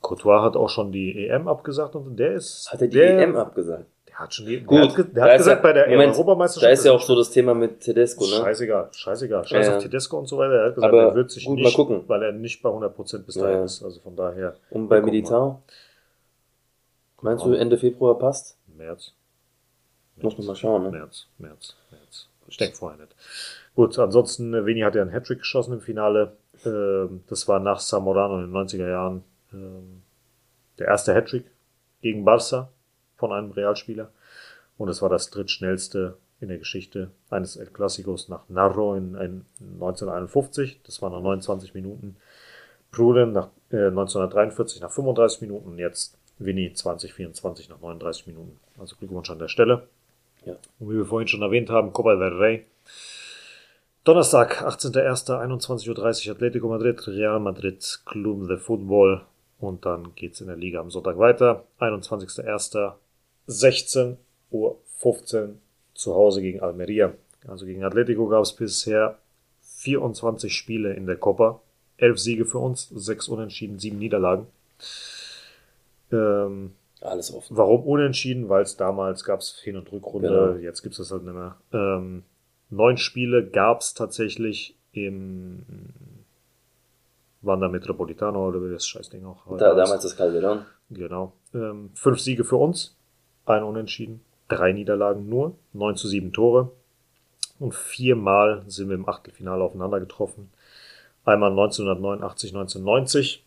[0.00, 2.68] Courtois hat auch schon die EM abgesagt und der ist.
[2.72, 3.86] Hat er die der, EM abgesagt?
[4.08, 6.68] Der hat schon die, Gut, Der hat, der hat gesagt, ja- bei der Moment, Europameisterschaft.
[6.68, 8.30] Da ist ja auch so das Thema mit Tedesco, ne?
[8.36, 9.44] Scheißegal, scheißegal.
[9.46, 9.88] Scheiß Ja, auf ja.
[9.88, 10.54] Tedesco und so weiter.
[10.54, 12.02] Er hat gesagt, Aber er wird sich gut, mal nicht, gucken.
[12.08, 13.64] weil er nicht bei 100% bis Ja, dahin ja.
[13.64, 13.82] ist.
[13.82, 14.54] Also von daher.
[14.70, 15.62] Und bei Militao?
[17.22, 17.52] Meinst du.
[17.52, 18.58] Ende Februar passt?
[18.76, 19.14] März.
[20.16, 20.90] Muss man mal schauen, ne?
[20.90, 22.28] März, März, März.
[22.48, 23.14] Ich denke vorher nicht.
[23.74, 26.36] Gut, ansonsten, äh, Vini hat ja einen Hattrick geschossen im Finale.
[26.66, 30.02] Ähm, das war nach Zamorano in den 90er Jahren ähm,
[30.78, 31.46] der erste Hattrick
[32.02, 32.68] gegen Barça
[33.16, 34.10] von einem Realspieler.
[34.76, 39.46] Und es war das drittschnellste in der Geschichte eines El Clásicos nach Narro in, in
[39.60, 40.80] 1951.
[40.84, 42.16] Das war nach 29 Minuten.
[42.90, 48.58] Pruden nach äh, 1943 nach 35 Minuten und jetzt Vinny 2024 nach 39 Minuten.
[48.78, 49.86] Also Glückwunsch an der Stelle.
[50.44, 50.56] Ja.
[50.78, 52.64] Und wie wir vorhin schon erwähnt haben, Copa del Rey.
[54.04, 59.22] Donnerstag, 18.01.21.30 Uhr Atletico Madrid, Real Madrid, Club de Football.
[59.60, 61.64] Und dann geht's in der Liga am Sonntag weiter.
[61.78, 62.94] 21.01.
[63.48, 64.16] 16.15
[64.50, 64.78] Uhr
[65.94, 67.14] zu Hause gegen Almeria.
[67.46, 69.18] Also gegen Atletico gab es bisher
[69.62, 71.60] 24 Spiele in der Copa.
[71.98, 74.46] 11 Siege für uns, 6 Unentschieden, 7 Niederlagen.
[76.12, 77.56] Ähm, Alles offen.
[77.56, 78.48] Warum unentschieden?
[78.48, 80.54] Weil es damals gab es Hin- und Rückrunde, Genau.
[80.60, 81.56] jetzt gibt es das halt nicht mehr.
[81.72, 82.22] Ähm,
[82.70, 85.64] neun Spiele gab es tatsächlich im
[87.40, 90.64] Wanda Metropolitano oder wie das Scheißding auch Da, damals das Calderon.
[90.90, 91.32] Genau.
[91.54, 92.96] Ähm, fünf Siege für uns,
[93.46, 96.70] ein Unentschieden, drei Niederlagen nur, 9 zu 7 Tore.
[97.58, 100.50] Und viermal sind wir im Achtelfinale aufeinander getroffen.
[101.24, 103.44] Einmal 1989, 1990.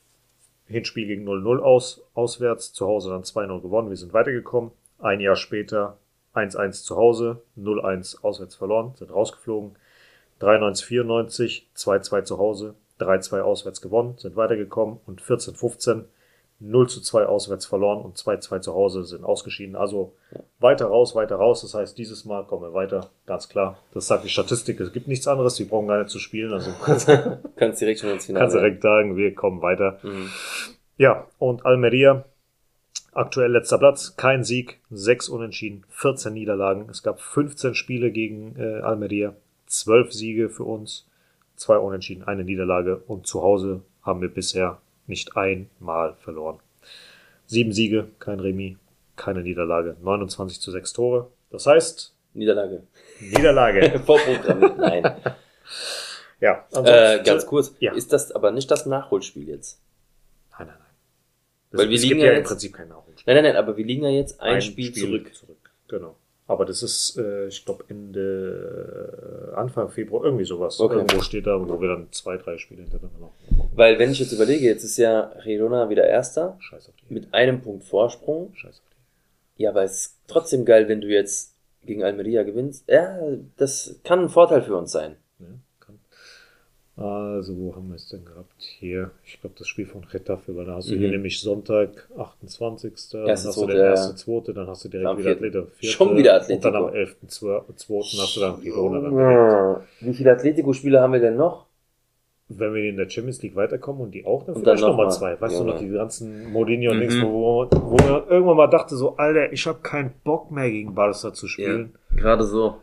[0.67, 3.89] Hinspiel gegen 0-0 aus, auswärts, zu Hause dann 2-0 gewonnen.
[3.89, 4.71] Wir sind weitergekommen.
[4.99, 5.97] Ein Jahr später
[6.33, 9.75] 1-1 zu Hause, 0-1 auswärts verloren, sind rausgeflogen.
[10.39, 14.99] 93, 94, 2-2 zu Hause, 3-2 auswärts gewonnen, sind weitergekommen.
[15.05, 16.05] Und 14, 15
[16.59, 19.75] 0 zu 2 auswärts verloren und 2-2 zu Hause sind ausgeschieden.
[19.75, 20.13] Also
[20.59, 21.61] weiter raus, weiter raus.
[21.61, 23.77] Das heißt, dieses Mal kommen wir weiter, ganz klar.
[23.93, 24.79] Das sagt die Statistik.
[24.79, 25.59] Es gibt nichts anderes.
[25.59, 26.53] Wir brauchen gar nicht zu spielen.
[26.53, 26.71] Also
[27.55, 28.43] Kannst direkt schon ins Finale.
[28.43, 29.99] kannst direkt sagen, wir kommen weiter.
[30.03, 30.29] Mhm.
[30.97, 32.23] Ja, und Almeria,
[33.11, 36.87] aktuell letzter Platz, kein Sieg, sechs Unentschieden, 14 Niederlagen.
[36.89, 39.35] Es gab 15 Spiele gegen äh, Almeria,
[39.67, 41.05] 12 Siege für uns,
[41.57, 46.59] zwei Unentschieden, eine Niederlage und zu Hause haben wir bisher nicht einmal verloren.
[47.45, 48.77] Sieben Siege, kein Remis,
[49.15, 51.31] keine Niederlage, 29 zu 6 Tore.
[51.51, 52.83] Das heißt, Niederlage.
[53.19, 53.99] Niederlage.
[54.05, 54.77] Vorprogramm.
[54.77, 55.15] Nein.
[56.41, 57.73] ja, äh, ganz kurz.
[57.79, 57.93] Ja.
[57.93, 59.79] Ist das aber nicht das Nachholspiel jetzt?
[60.57, 60.87] Nein, nein, nein.
[61.79, 63.23] Weil wir es liegen gibt ja ja im jetzt- Prinzip keinen Nachholspiel.
[63.25, 65.31] Nein, nein, nein, aber wir liegen ja jetzt ein, Spiel, zurück.
[65.87, 66.17] Genau.
[66.47, 70.79] Aber das ist, äh, ich glaube, Ende, äh, Anfang Februar, irgendwie sowas.
[70.79, 70.97] Okay.
[70.97, 73.69] Irgendwo steht da, wo wir dann zwei, drei Spiele hintereinander machen.
[73.73, 77.13] Weil wenn ich jetzt überlege, jetzt ist ja Girona wieder Erster Scheiß auf die.
[77.13, 78.53] mit einem Punkt Vorsprung.
[78.53, 78.95] Scheiß auf
[79.57, 82.87] Ja, aber es ist trotzdem geil, wenn du jetzt gegen Almeria gewinnst.
[82.87, 83.17] Ja,
[83.57, 85.15] das kann ein Vorteil für uns sein.
[86.97, 87.03] Ja.
[87.35, 88.53] Also, wo haben wir es denn gehabt?
[88.57, 90.99] Hier, ich glaube, das Spiel von Getafe, weil da hast du Mhm.
[90.99, 92.93] hier nämlich Sonntag, 28.
[93.11, 93.85] dann hast du zweite, den ja.
[93.87, 95.45] erste, zweite, dann hast du direkt wieder vierten.
[95.45, 95.71] Atletico.
[95.77, 96.97] vierte, Schon wieder Und dann am Atletico.
[97.27, 97.27] 11.
[97.27, 98.99] zweiten hast du dann Girona.
[99.01, 99.87] Dann direkt.
[100.01, 101.65] Wie viele Atletico-Spiele haben wir denn noch?
[102.47, 105.07] wenn wir in der Champions League weiterkommen und die auch, dann Und vielleicht dann nochmal
[105.07, 105.17] noch mal.
[105.17, 105.41] zwei.
[105.41, 105.87] Weißt Ja, du noch, ja.
[105.87, 107.01] die ganzen Mourinho und Mhm.
[107.01, 110.93] Dings, wo, wo man irgendwann mal dachte so, Alter, ich habe keinen Bock mehr gegen
[110.93, 111.95] Barca zu spielen.
[112.15, 112.75] gerade so.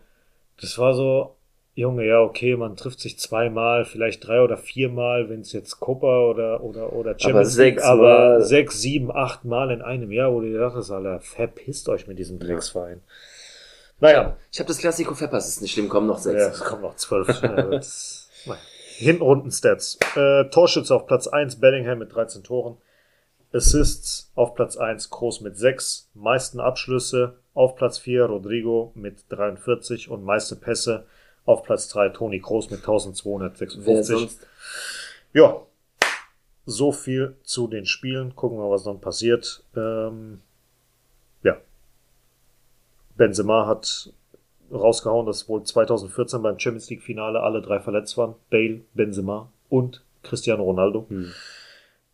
[0.60, 1.36] Das war so,
[1.74, 6.27] Junge, ja, okay, man trifft sich zweimal, vielleicht drei oder viermal, wenn es jetzt Copa
[6.27, 8.03] oder, oder, oder Champions League, sechs aber
[8.39, 8.43] Mal.
[8.43, 12.19] sechs, sieben, acht Mal in einem Jahr, wo du dir dachtest, Alter, verpisst euch mit
[12.19, 13.01] diesem Drecksverein.
[14.01, 16.40] Naja, Ich habe das Klassiko verpasst, ist nicht schlimm, kommen noch sechs.
[16.40, 17.28] ja, es kommen noch zwölf.
[17.43, 18.59] Ja, das- naja.
[18.97, 19.99] Hinrunden-Stats.
[20.16, 22.77] Äh, Torschütze auf Platz 1, Bellingham mit 13 Toren.
[23.53, 26.11] Assists auf Platz 1, Groß mit 6.
[26.15, 31.05] Meisten Abschlüsse auf Platz 4, Rodrigo mit 43 und meiste Pässe
[31.44, 34.16] auf Platz 3, Toni Groß mit Wer 1256.
[34.16, 34.47] sonst?
[35.32, 35.62] Ja,
[36.66, 38.36] so viel zu den Spielen.
[38.36, 39.64] Gucken wir, was dann passiert.
[39.77, 40.40] Ähm,
[41.43, 41.56] ja.
[43.16, 44.12] Benzema hat
[44.70, 48.35] rausgehauen, dass wohl 2014 beim Champions League Finale alle drei verletzt waren.
[48.51, 51.06] Bale, Benzema und Cristiano Ronaldo.
[51.09, 51.32] Hm.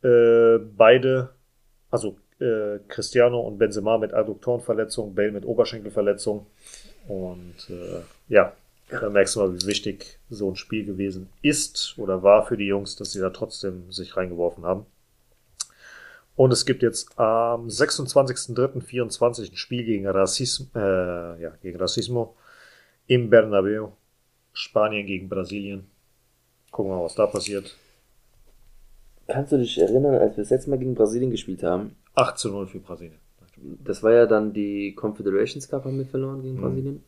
[0.02, 1.30] Äh, beide,
[1.90, 6.46] also äh, Cristiano und Benzema mit Adduktorenverletzung, Bale mit Oberschenkelverletzung.
[7.06, 8.52] Und äh, ja,
[8.90, 12.66] da merkst du mal, wie wichtig so ein Spiel gewesen ist oder war für die
[12.66, 14.86] Jungs, dass sie da trotzdem sich reingeworfen haben.
[16.36, 22.36] Und es gibt jetzt am 26.03.24 ein Spiel gegen Racismo, äh, ja, gegen Racismo
[23.06, 23.89] im Bernabeu.
[24.52, 25.86] Spanien gegen Brasilien.
[26.70, 27.77] Gucken wir mal, was da passiert.
[29.27, 31.97] Kannst du dich erinnern, als wir das letzte Mal gegen Brasilien gespielt haben?
[32.15, 33.19] 8 zu 0 für Brasilien.
[33.85, 36.60] Das war ja dann die Confederations Cup haben wir verloren gegen Mhm.
[36.60, 37.05] Brasilien.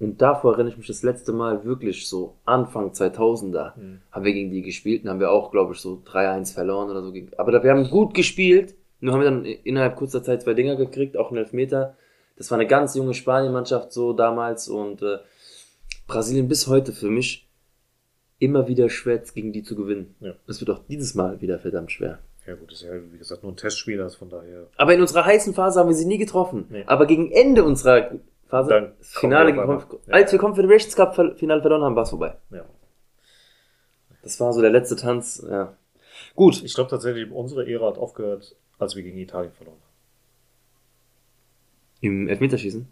[0.00, 4.00] Und davor erinnere ich mich das letzte Mal wirklich so Anfang 2000er Mhm.
[4.10, 7.02] haben wir gegen die gespielt und haben wir auch, glaube ich, so 3-1 verloren oder
[7.02, 7.12] so.
[7.36, 8.74] Aber wir haben gut gespielt.
[9.00, 11.96] Nur haben wir dann innerhalb kurzer Zeit zwei Dinger gekriegt, auch einen Elfmeter.
[12.36, 15.18] Das war eine ganz junge Spanien-Mannschaft so damals und äh,
[16.06, 17.46] Brasilien bis heute für mich
[18.38, 20.14] immer wieder schwer gegen die zu gewinnen.
[20.20, 20.32] Ja.
[20.46, 22.18] Es wird auch dieses Mal wieder verdammt schwer.
[22.46, 24.66] Ja gut, das ist ja wie gesagt nur ein Testspiel, also von daher.
[24.76, 26.64] Aber in unserer heißen Phase haben wir sie nie getroffen.
[26.70, 26.84] Nee.
[26.86, 28.12] Aber gegen Ende unserer
[28.50, 30.20] Phase, Dann das Finale, kommen wir gegen auf Conf einmal.
[30.22, 30.40] als wir Ja.
[30.44, 32.36] Confederations Cup Finale verloren haben, war es vorbei.
[32.50, 32.64] Ja.
[34.22, 35.74] Das war so der letzte Tanz, ja.
[36.36, 36.62] Gut.
[36.62, 39.90] Ich glaube tatsächlich, unsere Ära hat aufgehört, als wir gegen Italien verloren haben.
[42.02, 42.86] Im Elfmeterschießen?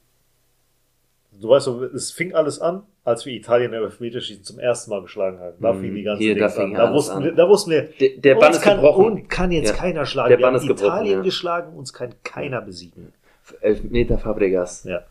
[1.41, 5.03] Du weißt, so, es fing alles an, als wir Italien im Elfmeterschießen zum ersten Mal
[5.03, 5.55] geschlagen haben.
[5.61, 5.81] Da Mhm.
[5.81, 6.87] fing die ganze Hier, da Dings fing an.
[6.87, 7.25] Da wussten, an.
[7.25, 9.05] wir, da wussten wir, Der, der Bann ist kann, gebrochen.
[9.05, 9.77] Und kann jetzt Ja.
[9.77, 10.31] keiner schlagen.
[10.31, 11.23] Der wir Bann haben ist gebrochen, Italien ja.
[11.23, 13.13] geschlagen, uns kann keiner besiegen.
[13.61, 14.85] Elfmeter Fabregas.
[14.85, 15.05] Ja.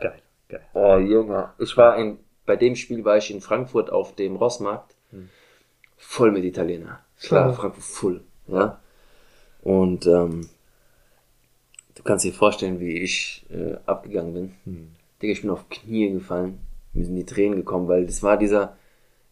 [0.00, 0.60] Geil, geil.
[0.74, 1.50] Oh, Junge.
[1.58, 4.94] Ich war in, bei dem Spiel war ich in Frankfurt auf dem Rossmarkt.
[5.10, 5.28] Hm.
[5.96, 7.00] Voll mit Italiener.
[7.20, 8.20] Klar, Frankfurt full.
[8.46, 8.80] Ja.
[9.62, 10.48] Und, ähm,
[11.96, 14.54] du kannst dir vorstellen, wie ich äh, abgegangen bin.
[14.64, 14.90] Hm.
[15.20, 16.60] Digga, ich bin auf Knie gefallen.
[16.92, 18.76] Mir sind die Tränen gekommen, weil das war dieser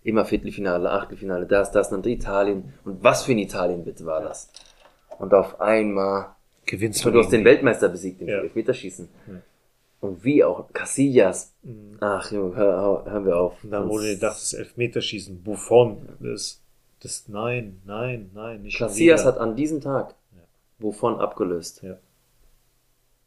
[0.03, 2.73] immer Viertelfinale, Achtelfinale, das, das, dann Italien.
[2.85, 4.51] Und was für ein Italien bitte war das?
[5.19, 6.36] Und auf einmal,
[6.67, 8.41] Gewinnst du hast den Weltmeister besiegt im Ja.
[8.41, 9.09] Elfmeterschießen.
[9.29, 9.35] Ja.
[10.01, 11.55] Und wie auch, Casillas.
[11.63, 11.97] Mhm.
[12.01, 13.65] Ach, Junge, hör, hör, hören wir auf.
[13.65, 16.61] Und dann wurde gedacht, das Elfmeterschießen, Buffon, das,
[17.01, 20.43] das, nein, nein, nein, nicht Casillas hat an diesem Tag Ja.
[20.79, 21.83] wovon abgelöst.
[21.83, 21.97] Ja.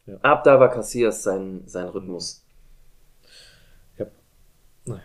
[0.06, 0.18] Ja.
[0.22, 2.44] Ab da war Casillas sein, sein Rhythmus.
[3.98, 4.06] Ja.
[4.86, 5.02] Naja.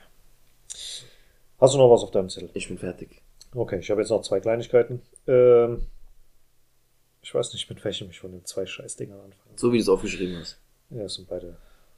[1.61, 2.51] Hast du noch was auf deinem Zettel?
[2.55, 3.23] Ich bin fertig.
[3.55, 5.03] Okay, ich habe jetzt noch zwei Kleinigkeiten.
[5.29, 5.83] Ähm,
[7.25, 9.55] Ich weiß nicht, mit welchem ich von den zwei Scheißdingern anfange.
[9.57, 10.61] So wie du es aufgeschrieben hast.
[10.91, 11.57] Ja, es sind beide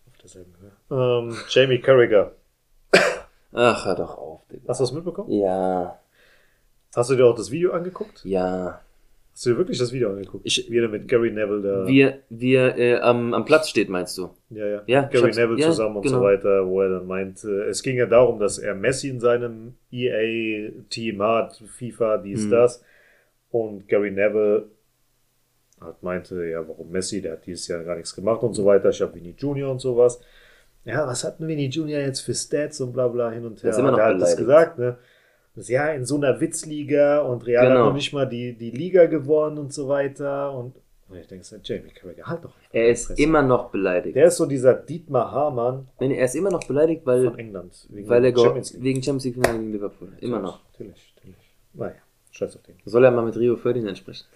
[0.08, 0.72] auf derselben Höhe.
[1.28, 2.32] Ähm, Jamie Carragher.
[3.52, 4.62] Ach, hör doch auf, Digga.
[4.68, 5.30] Hast du das mitbekommen?
[5.32, 6.00] Ja,
[6.94, 8.24] Hast du dir auch das Video angeguckt?
[8.24, 8.80] ja.
[9.32, 10.46] Hast du dir wirklich das Video angeguckt?
[10.46, 11.86] Ich- Wie er mit Gary Neville da.
[11.86, 14.30] Wie er, wie er äh, am, am Platz steht, meinst du?
[14.48, 14.82] Ja, ja.
[14.86, 16.20] Ja, Gary Neville ja, zusammen und genau.
[16.20, 19.20] so weiter, wo er dann meint, äh, es ging ja darum, dass er Messi in
[19.20, 22.50] seinem EA-Team hat, FIFA, dies, Hm.
[22.50, 22.82] das.
[23.50, 24.70] Und Gary Neville
[25.80, 28.90] hat meinte, ja, warum Messi, der hat dieses Jahr gar nichts gemacht und so weiter.
[28.90, 30.20] Ich habe Vinny Junior und sowas.
[30.84, 33.70] Ja, was hat denn Vinny Junior jetzt für Stats und bla bla hin und her?
[33.70, 34.96] ist immer noch der hat das gesagt, ne?
[35.54, 37.80] Das, ja, in so einer Witzliga und Real Genau.
[37.80, 40.52] hat noch nicht mal die, die Liga gewonnen und so weiter.
[40.56, 40.74] Und,
[41.08, 42.52] und ich denke, Jamie Carragher, halt doch.
[42.72, 43.22] Er ist Fresse.
[43.22, 44.16] immer noch beleidigt.
[44.16, 47.86] Der ist so dieser Dietmar Hamann Nein, er ist immer noch beleidigt, weil, von England.
[47.90, 48.82] Wegen weil er Champions League.
[48.82, 50.08] wegen Champions League Finale gegen Liverpool.
[50.20, 50.60] Immer noch.
[50.72, 51.36] Natürlich, natürlich.
[51.72, 51.94] Naja,
[52.32, 52.76] scheiß auf den.
[52.84, 54.26] Soll er mal mit Rio Ferdinand sprechen?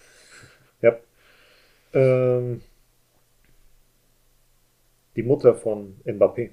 [1.93, 2.61] Ähm,
[5.17, 6.51] die Mutter von Mbappé,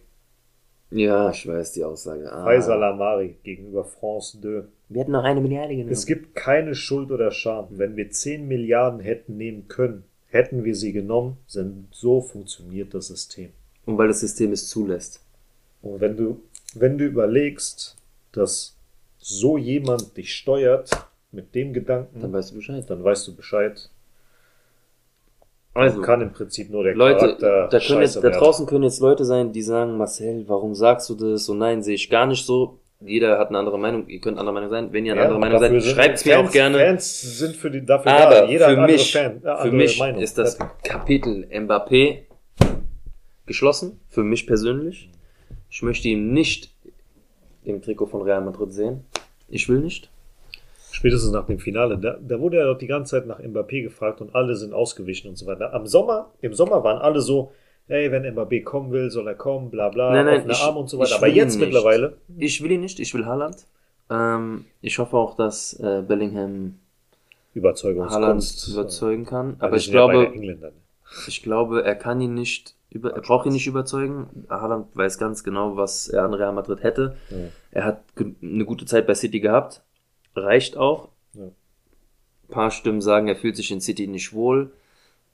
[0.91, 2.31] Ja, ich weiß die Aussage.
[2.31, 2.43] Ah.
[2.43, 4.63] Faisal Amari gegenüber France 2.
[4.89, 5.91] Wir hätten noch eine Milliarde genommen.
[5.91, 7.67] Es gibt keine Schuld oder Scham.
[7.71, 13.07] Wenn wir 10 Milliarden hätten nehmen können, hätten wir sie genommen, denn so funktioniert das
[13.07, 13.51] System.
[13.85, 15.21] Und weil das System es zulässt.
[15.81, 16.41] Und wenn du,
[16.73, 17.95] wenn du überlegst,
[18.31, 18.75] dass
[19.19, 20.89] so jemand dich steuert,
[21.31, 22.89] mit dem Gedanken, Dann weißt du Bescheid.
[22.89, 23.89] dann weißt du Bescheid.
[25.77, 28.99] Also, kann im Prinzip nur der Leute, Charakter da, können jetzt, da draußen können jetzt
[28.99, 31.47] Leute sein, die sagen, Marcel, warum sagst du das?
[31.49, 32.79] Und nein, sehe ich gar nicht so.
[32.99, 34.07] Jeder hat eine andere Meinung.
[34.07, 34.91] Ihr könnt anderer Meinung sein.
[34.91, 36.79] Wenn ihr eine Ja, andere Meinung seid, schreibt es mir auch gerne.
[36.79, 38.45] Fans sind für die, dafür Aber da.
[38.45, 40.21] Jeder für andere mich, Fan, äh, für andere mich Meinung.
[40.21, 40.57] ist das.
[40.83, 42.21] Kapitel Mbappé
[43.45, 43.99] geschlossen.
[44.09, 45.11] Für mich persönlich.
[45.69, 46.71] Ich möchte ihn nicht
[47.63, 49.03] im Trikot von Real Madrid sehen.
[49.47, 50.09] Ich will nicht.
[50.97, 51.99] Spätestens nach dem Finale.
[51.99, 55.29] Da, da wurde er doch die ganze Zeit nach Mbappé gefragt und alle sind ausgewichen
[55.29, 55.71] und so weiter.
[55.75, 57.51] Am Sommer, im Sommer waren alle so,
[57.85, 60.89] hey, wenn Mbappé kommen will, soll er kommen, bla bla, Nein, nein, ich- Arme und
[60.89, 61.17] so weiter.
[61.17, 62.99] Aber jetzt mittlerweile, Ich will ihn nicht.
[62.99, 63.67] Ich will Haaland.
[64.09, 66.79] Ähm, ich hoffe auch, dass äh, Bellingham
[67.53, 68.67] Überzeugungskunst.
[68.69, 69.55] überzeugen kann.
[69.59, 70.71] Aber ich ja glaube, ne?
[71.27, 74.47] ich glaube, er kann ihn nicht über, er braucht ihn nicht überzeugen.
[74.49, 77.15] Haaland weiß ganz genau, was er an Real Madrid hätte.
[77.29, 77.37] Ja.
[77.69, 78.01] Er hat
[78.41, 79.83] eine gute Zeit bei City gehabt.
[80.37, 81.09] Reicht auch.
[81.33, 81.43] Ja.
[81.45, 81.51] Ein
[82.49, 84.71] paar Stimmen sagen, er fühlt sich in City nicht wohl.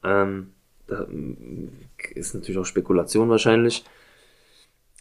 [0.04, 0.54] Ähm,
[0.88, 1.70] da mm,
[2.16, 3.84] ist natürlich auch Spekulation wahrscheinlich.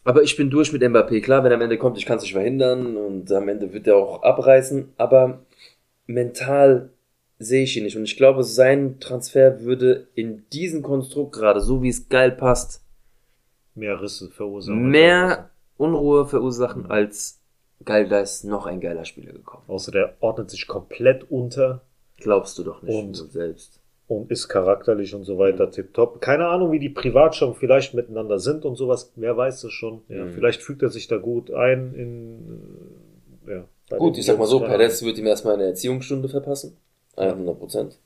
[0.04, 1.20] Aber ich bin durch mit Mbappé.
[1.20, 3.86] Klar, wenn er am Ende kommt, ich kann es nicht verhindern und am Ende wird
[3.86, 4.92] er auch abreißen.
[4.96, 5.44] Aber
[6.06, 6.90] mental
[7.38, 7.96] sehe ich ihn nicht.
[7.96, 12.80] Und ich glaube, sein Transfer würde in diesem Konstrukt gerade, so wie es geil passt,
[13.74, 14.90] Mehr Risse verursachen.
[14.90, 17.41] mehr Unruhe verursachen, als
[17.84, 19.64] geil, da ist noch ein geiler Spieler gekommen.
[19.68, 21.82] Außer der ordnet sich komplett unter
[22.18, 23.80] Glaubst du doch nicht Und- selbst.
[24.06, 26.20] und ist charakterlich und so weiter tipptopp.
[26.20, 29.10] Keine Ahnung, wie die privat schon vielleicht miteinander sind und sowas.
[29.16, 30.02] Wer weiß es schon.
[30.08, 30.32] Ja, Mhm.
[30.32, 33.50] Vielleicht fügt er sich da gut ein in, äh,
[33.90, 33.98] ja.
[33.98, 34.60] Gut, ich sag mal so.
[34.60, 36.76] Perez wird ihm erstmal eine Erziehungsstunde verpassen.
[37.16, 37.98] 100 Prozent.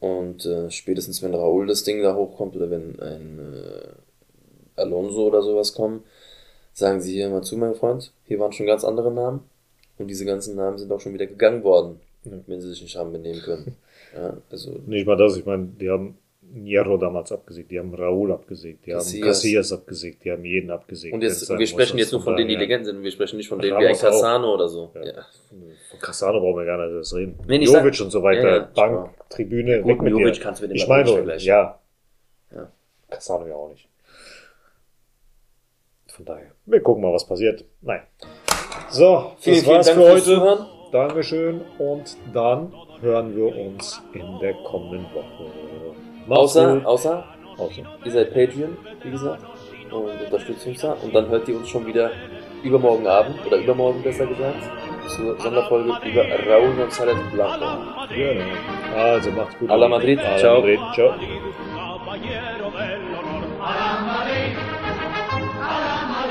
[0.00, 5.42] Und äh, spätestens wenn Raúl das Ding da hochkommt oder wenn ein äh, Alonso oder
[5.42, 6.02] sowas kommen,
[6.74, 9.40] sagen sie hier mal zu, mein Freund, hier waren schon ganz andere Namen.
[9.96, 12.32] Und diese ganzen Namen sind auch schon wieder gegangen worden, Ja.
[12.46, 13.76] wenn sie sich nicht haben benehmen können.
[14.16, 16.16] Ja, also Nicht mal das, ich meine, die haben
[16.62, 19.12] Hierro damals abgesägt, die haben Raúl abgesägt, die Casillas.
[19.20, 21.12] haben Casillas abgesägt, die haben jeden abgesägt.
[21.14, 23.02] Und jetzt, wir sprechen jetzt nur von denen, die Legenden sind.
[23.02, 24.10] Wir sprechen nicht von denen wie ein Ramos auch.
[24.10, 24.92] Cassano oder so.
[24.94, 25.04] Ja.
[25.04, 25.12] Ja.
[25.90, 27.36] Von Cassano brauchen wir gar nicht erst reden.
[27.48, 29.10] Nee, ich Jovic sag- und so weiter, Bank.
[29.30, 30.40] Tribüne, Gut, weg mit Jovic dir.
[30.42, 31.80] kannst du mit dem Ich meine, nicht ja.
[32.54, 32.70] Ja.
[33.10, 33.88] Cassano ja auch nicht.
[36.14, 37.64] Von daher, wir gucken mal, was passiert.
[37.82, 38.02] Nein.
[38.88, 40.22] So, Vielen, das vielen war's Dank für heute.
[40.22, 40.66] Zuhören.
[40.92, 45.50] Dankeschön und dann hören wir uns in der kommenden Woche.
[46.28, 46.86] Außer, gut.
[46.86, 47.24] außer,
[47.58, 47.82] Außer.
[48.04, 49.42] ihr seid Patreon, wie gesagt,
[49.90, 50.92] und unterstützt uns da.
[51.02, 52.12] Und dann hört ihr uns schon wieder
[52.62, 54.62] übermorgen Abend, oder übermorgen besser gesagt,
[55.08, 57.66] zur Sonderfolge über Raúl González Blanco.
[58.14, 58.44] Gerne.
[58.96, 59.68] Also macht's gut.
[59.70, 60.20] A la Madrid.
[60.20, 60.60] A la Ciao.
[60.60, 60.78] Madrid.
[60.94, 61.14] Ciao.